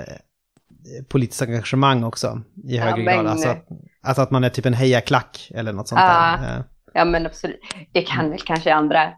[1.09, 3.27] politiskt engagemang också i Ja, högre men- grad.
[3.27, 3.67] Alltså att,
[4.01, 6.37] alltså att man är typ en hejaklack eller något sånt Ja.
[6.41, 6.57] där.
[6.57, 6.63] Eh,
[6.95, 7.59] Ja, men absolut.
[7.91, 9.13] Det kan väl kanske andra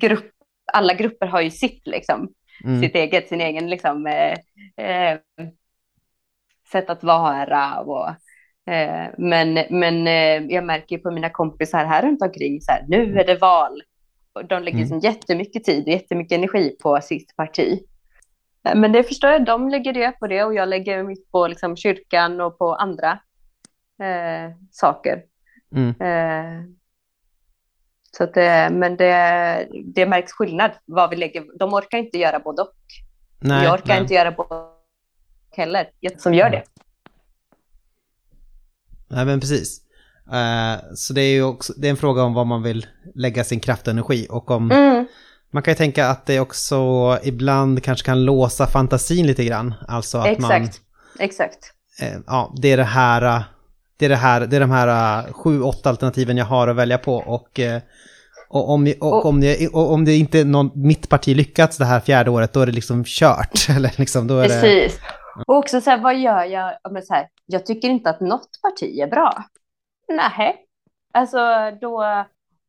[0.00, 0.30] grupp,
[0.72, 2.28] alla grupper har ju sitt liksom,
[2.64, 2.80] Mm.
[2.82, 4.32] sitt eget, sin egen liksom eh,
[4.86, 5.18] eh,
[6.72, 8.08] sätt att vara och
[8.72, 13.18] eh, men, men eh, jag märker på mina kompisar här runt omkring så här, nu
[13.20, 13.82] är det val.
[14.48, 14.98] De lägger Mm.
[14.98, 17.80] jättemycket tid och jättemycket energi på sitt parti.
[18.64, 21.46] Eh, Men det förstår jag, de lägger det på det och jag lägger mitt på
[21.46, 23.10] liksom, kyrkan och på andra
[24.02, 25.22] eh, saker.
[25.76, 25.88] Mm.
[26.00, 26.64] Eh,
[28.16, 31.58] så att det, men det, det märks skillnad vad vi lägger.
[31.58, 32.74] De orkar inte göra både och.
[33.40, 34.02] Nej, jag orkar nej.
[34.02, 34.70] inte göra både och
[35.50, 35.90] heller.
[36.16, 36.62] Som gör det.
[39.08, 39.80] Nej men precis.
[40.32, 43.44] Eh, så det är ju också, det är en fråga om vad man vill lägga
[43.44, 45.06] sin kraft och energi och om Mm.
[45.54, 46.78] Man kan ju tänka att det också
[47.22, 49.74] ibland kanske kan låsa fantasin lite grann.
[49.88, 50.52] Alltså att man...
[50.52, 50.80] Exakt.
[51.18, 51.58] Exakt.
[52.02, 53.44] Eh, ja, det är det här...
[53.96, 56.76] Det är, det här, det är de här eh, sju, åtta alternativen jag har att
[56.76, 57.82] välja på och, eh,
[58.48, 61.84] och, om, och, Och- om, det, och om det inte någon, mitt parti lyckats det
[61.84, 63.68] här fjärde året då är det liksom kört.
[63.76, 65.00] Eller liksom, då är det, Precis.
[65.46, 66.72] Och också så här, vad gör jag?
[66.90, 69.44] Men så här, jag tycker inte att något parti är bra.
[70.08, 70.56] Nej.
[71.14, 71.38] Alltså
[71.80, 72.24] då...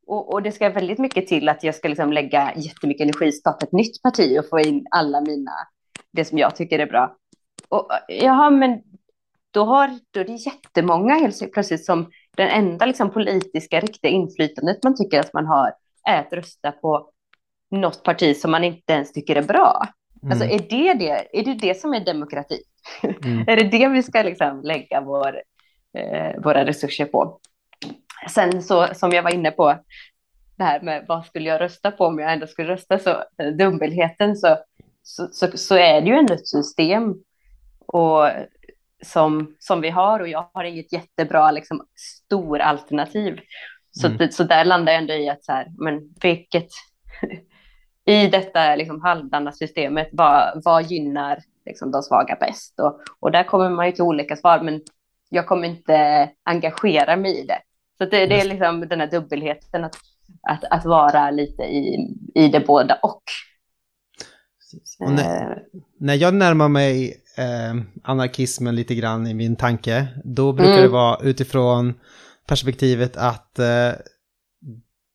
[0.06, 3.66] Och, och det ska väldigt mycket till att jag ska liksom lägga jättemycket energi, starta
[3.66, 5.52] ett nytt parti och få in alla mina,
[6.12, 7.16] det som jag tycker är bra.
[7.68, 8.82] Och, jaha, men
[9.50, 14.82] då, har, då är det jättemånga helt plötsligt som den enda liksom, politiska riktiga inflytandet
[14.84, 15.72] man tycker att man har
[16.08, 17.10] är att rösta på
[17.70, 19.86] något parti som man inte ens tycker är bra.
[20.30, 22.62] Alltså mm, är det det, är det det som är demokrati?
[23.24, 25.42] mm, Är det det vi ska liksom lägga vår,
[25.98, 27.40] eh, våra resurser på?
[28.28, 29.78] Sen så, som jag var inne på,
[30.56, 33.48] det här med vad skulle jag rösta på om jag ändå skulle rösta så, eh,
[33.58, 34.58] dubbelheten så,
[35.02, 37.14] så, så, så är det ju ändå ett system
[37.86, 38.28] och
[39.04, 43.40] som, som vi har och jag har inget jättebra liksom, stor alternativ.
[43.90, 44.30] Så, Mm.
[44.30, 46.68] så där landar jag ändå i att så här, men vilket,
[48.04, 52.80] i detta liksom halvdana systemet, vad, vad gynnar liksom, de svaga bäst?
[52.80, 54.80] Och, och där kommer man ju till olika svar, men
[55.28, 57.58] jag kommer inte engagera mig i det.
[57.98, 59.96] Så det, det är liksom den här dubbelheten, att,
[60.48, 61.96] att, att vara lite i,
[62.34, 63.22] i det båda och.
[65.00, 65.56] Och när, Eh,
[66.00, 70.82] när jag närmar mig eh, anarkismen lite grann i min tanke, då brukar Mm.
[70.82, 71.94] det vara utifrån
[72.48, 73.92] perspektivet att eh,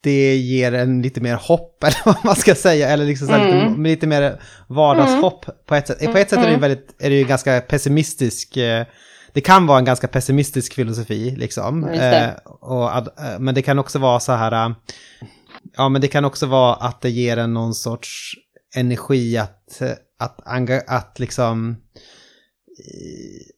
[0.04, 3.46] det ger en lite mer hopp, eller vad man ska säga, eller liksom så här
[3.46, 3.84] lite, Mm.
[3.84, 6.12] lite mer vardagshopp på ett sätt.
[6.12, 8.86] På ett sätt är det ju väldigt, är det ju ganska pessimistisk, eh,
[9.34, 11.82] det kan vara en ganska pessimistisk filosofi, liksom.
[11.82, 12.18] Det.
[12.18, 14.76] Eh, och, eh, men det kan också vara så här, eh,
[15.78, 18.34] ja men det kan också vara att det ger en någon sorts
[18.76, 19.82] energi att,
[20.20, 21.76] att, anga, att liksom,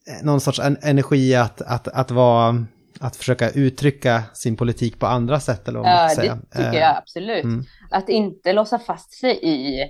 [0.09, 2.65] eh, någon sorts en, energi att, att, att vara,
[2.99, 6.39] att försöka uttrycka sin politik på andra sätt eller vad man Ja, ska det säga.
[6.51, 7.43] tycker Eh, jag absolut.
[7.43, 7.63] mm.
[7.91, 9.83] Att inte låsa fast sig i,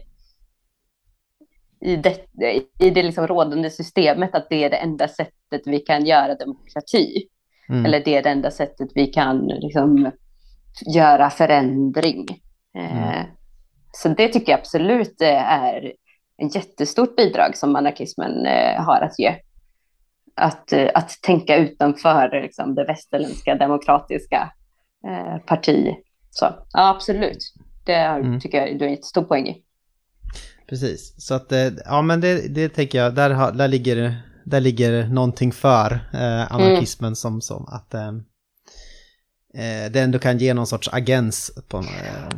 [1.85, 2.17] i det,
[2.79, 5.33] i det liksom rådande systemet, att det är det enda sättet
[5.65, 7.27] vi kan göra demokrati.
[7.69, 7.85] Mm.
[7.85, 10.11] Eller det är det enda sättet vi kan liksom,
[10.95, 12.25] göra förändring.
[12.77, 13.25] Eh, Mm.
[13.95, 15.93] Så det tycker jag absolut eh, är
[16.37, 19.35] en jättestort bidrag som anarkismen eh, har att ge.
[20.35, 24.51] Att, eh, att tänka utanför liksom, det västerländska demokratiska
[25.07, 25.95] eh, parti.
[26.29, 27.53] Så ja, absolut.
[27.85, 28.39] Det Mm.
[28.39, 29.63] tycker jag du har en jättestor poäng i.
[30.69, 34.61] Precis, så att eh, ja men det, det tänker jag, där, har- där, ligger, där
[34.61, 37.15] ligger någonting för eh, anarkismen Mm.
[37.15, 38.07] som, som att eh,
[39.53, 42.37] eh, det ändå kan ge någon sorts agens på eh,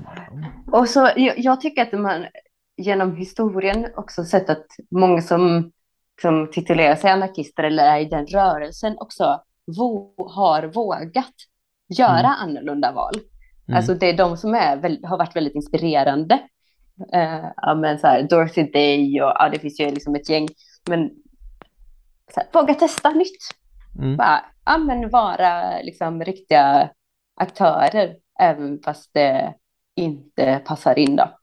[0.72, 2.26] Och så, jag, jag tycker att man
[2.78, 5.72] genom historien också sett att många som,
[6.22, 9.42] som titulerar sig anarkister eller är i den rörelsen också
[9.78, 11.34] vå, har vågat
[11.98, 12.32] göra Mm.
[12.40, 13.14] annorlunda val.
[13.68, 13.78] Mm.
[13.78, 16.40] Alltså det är de som är, har varit väldigt inspirerande.
[17.14, 20.48] Eh, ja, men så här, Dorothy Day och ja, det finns ju liksom ett gäng.
[20.90, 21.10] Men
[22.36, 23.42] här, våga testa nytt.
[24.00, 24.18] mm.
[24.18, 26.90] Bara, ja, men vara liksom riktiga
[27.36, 29.54] aktörer även fast det
[29.96, 31.40] inte passar in då,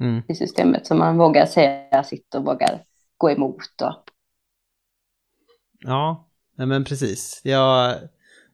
[0.00, 0.22] Mm.
[0.28, 0.86] i systemet.
[0.86, 2.80] Så man vågar säga sitt och vågar
[3.18, 3.82] gå emot.
[3.82, 3.94] Och,
[5.80, 7.40] Ja, men precis.
[7.44, 7.94] Jag,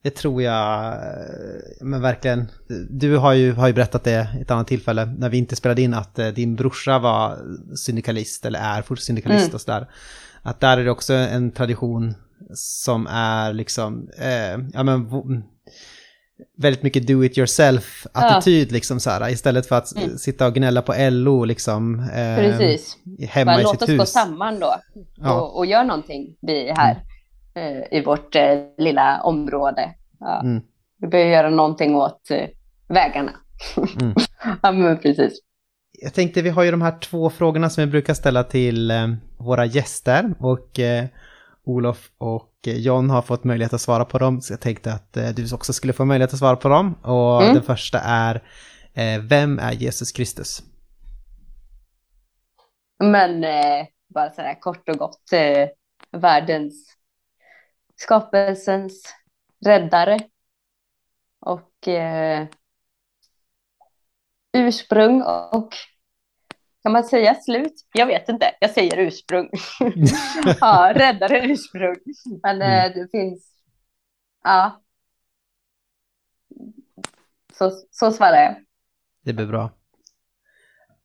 [0.02, 2.51] det tror jag, eh, men verkligen.
[2.90, 5.82] Du har ju, har ju berättat det i ett annat tillfälle när vi inte spelade
[5.82, 7.38] in att eh, din brorsa var
[7.76, 9.55] syndikalist eller är fortfarande syndikalist Mm.
[9.55, 9.86] och sådär.
[10.44, 12.14] Att där är det också en tradition
[12.54, 15.08] som är liksom, eh, ja men
[16.58, 20.18] väldigt mycket do it yourself attityd liksom så här istället för att Mm.
[20.18, 22.96] sitta och gnälla på LO liksom eh, precis.
[23.28, 24.12] hemma Bara i låt sitt oss gå hus.
[24.12, 24.74] samman då
[25.16, 25.40] Ja.
[25.40, 27.02] och, och gör någonting vi här
[27.54, 29.94] eh, i vårt eh, lilla område.
[30.20, 30.40] Ja.
[30.40, 30.62] Mm.
[31.00, 32.48] Vi behöver göra någonting åt eh,
[32.88, 33.32] vägarna.
[34.00, 34.14] Mm.
[34.62, 35.32] ja, men precis.
[35.98, 39.08] Jag tänkte vi har ju de här två frågorna som vi brukar ställa till eh,
[39.38, 41.04] våra gäster och eh,
[41.64, 45.28] Olof och John har fått möjlighet att svara på dem så jag tänkte att eh,
[45.28, 46.94] du också skulle få möjlighet att svara på dem.
[47.02, 47.54] Och Mm.
[47.54, 48.42] den första är
[48.94, 50.62] eh, Vem är Jesus Kristus?
[52.98, 55.68] Men eh, bara så här kort och gott, eh,
[56.20, 56.96] världens,
[57.96, 59.14] skapelsens
[59.66, 60.18] räddare
[61.40, 62.46] och eh,
[64.55, 65.22] ursprung
[65.52, 65.74] och
[66.82, 67.72] kan man säga slut?
[67.93, 69.51] Jag vet inte, jag säger ursprung.
[70.60, 71.97] ja, räddare ursprung.
[72.43, 73.51] Men eh, det finns,
[74.44, 74.82] ja.
[77.52, 78.55] Så, så svarar jag.
[79.24, 79.70] Det blir bra.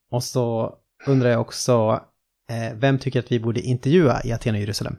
[0.09, 0.75] Och så
[1.07, 2.03] undrar jag också
[2.49, 4.97] eh, Vem tycker att vi borde intervjua i Aten och Jerusalem?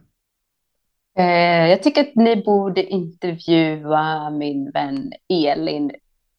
[1.19, 5.91] Eh, jag tycker att ni borde intervjua min vän Elin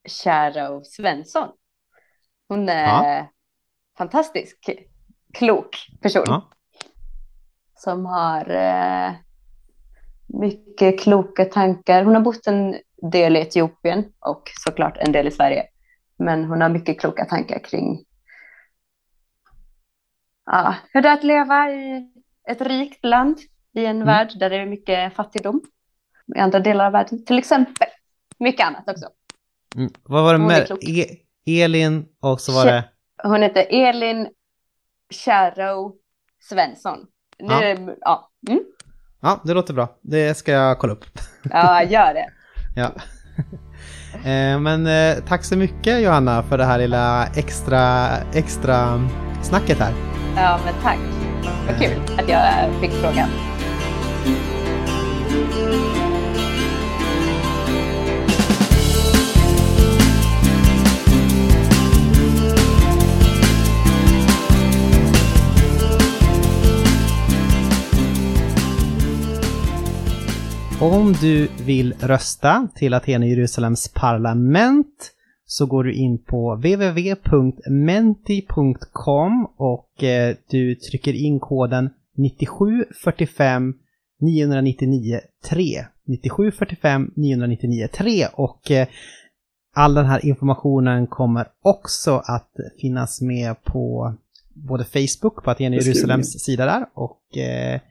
[0.06, 1.50] Kärrow Svensson.
[2.52, 3.28] Hon är
[3.98, 4.70] fantastisk,
[5.34, 6.50] klok person Ja.
[7.76, 9.12] som har eh,
[10.28, 12.04] mycket kloka tankar.
[12.04, 12.76] Hon har bott en
[13.12, 15.64] del i Etiopien och såklart en del i Sverige.
[16.18, 18.06] Men hon har mycket kloka tankar kring
[20.46, 22.12] ja, hur det är att leva i
[22.50, 23.38] ett rikt land
[23.74, 24.08] i en Mm.
[24.08, 25.62] värld där det är mycket fattigdom.
[26.36, 27.88] I andra delar av världen till exempel.
[28.40, 29.10] Mycket annat också.
[29.76, 29.92] Mm.
[30.04, 30.68] Vad var det med
[31.46, 32.84] Elin och så var det
[33.24, 34.28] Hon heter Elin
[35.10, 35.92] Kärrow
[36.50, 37.00] Svensson.
[37.40, 37.64] Nu, Ja.
[37.74, 37.96] ja.
[38.02, 38.30] Ja.
[38.52, 38.64] Mm.
[39.22, 39.98] Ja, det låter bra.
[40.02, 41.06] Det ska jag kolla upp.
[41.44, 42.26] ja, gör det.
[42.76, 42.92] Ja.
[44.16, 49.10] Eh, men eh, tack så mycket Johanna för det här lilla extra, extra
[49.44, 49.94] snacket här.
[50.36, 51.00] Ja, men tack.
[51.68, 53.30] Vad kul att jag fick frågan.
[70.82, 75.12] Om du vill rösta till Aten och Jerusalems parlament
[75.46, 83.74] så går du in på www.menti.com och eh, du trycker in koden 9745
[84.22, 85.86] 999 3.
[86.08, 88.88] 9745 999 3 och eh,
[89.76, 92.52] all den här informationen kommer också att
[92.82, 94.16] finnas med på
[94.54, 97.82] både Facebook, på Aten Jerusalems sida där och eh,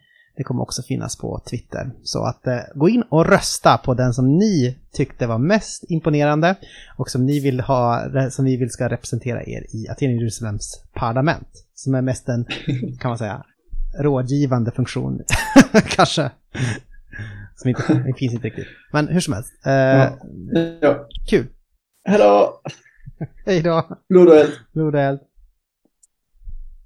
[0.40, 1.90] det kommer också finnas på Twitter.
[2.02, 6.54] Så att eh, gå in och rösta på den som ni tyckte var mest imponerande
[6.96, 11.48] och som ni vill ha, som vi vill ska representera er i Aten Jerusalems parlament.
[11.74, 12.44] Som är mest en,
[13.00, 13.44] kan man säga,
[13.98, 15.20] rådgivande funktion
[15.88, 16.30] kanske.
[17.56, 18.68] Som inte, det finns inte riktigt.
[18.92, 19.52] Men hur som helst.
[19.66, 20.18] Eh, Ja.
[20.80, 21.08] Ja.
[21.30, 21.46] Kul.
[22.04, 22.60] Hej då!
[23.46, 23.88] Hej då.
[24.08, 24.52] Blod och eld.
[24.72, 25.20] Blod och eld.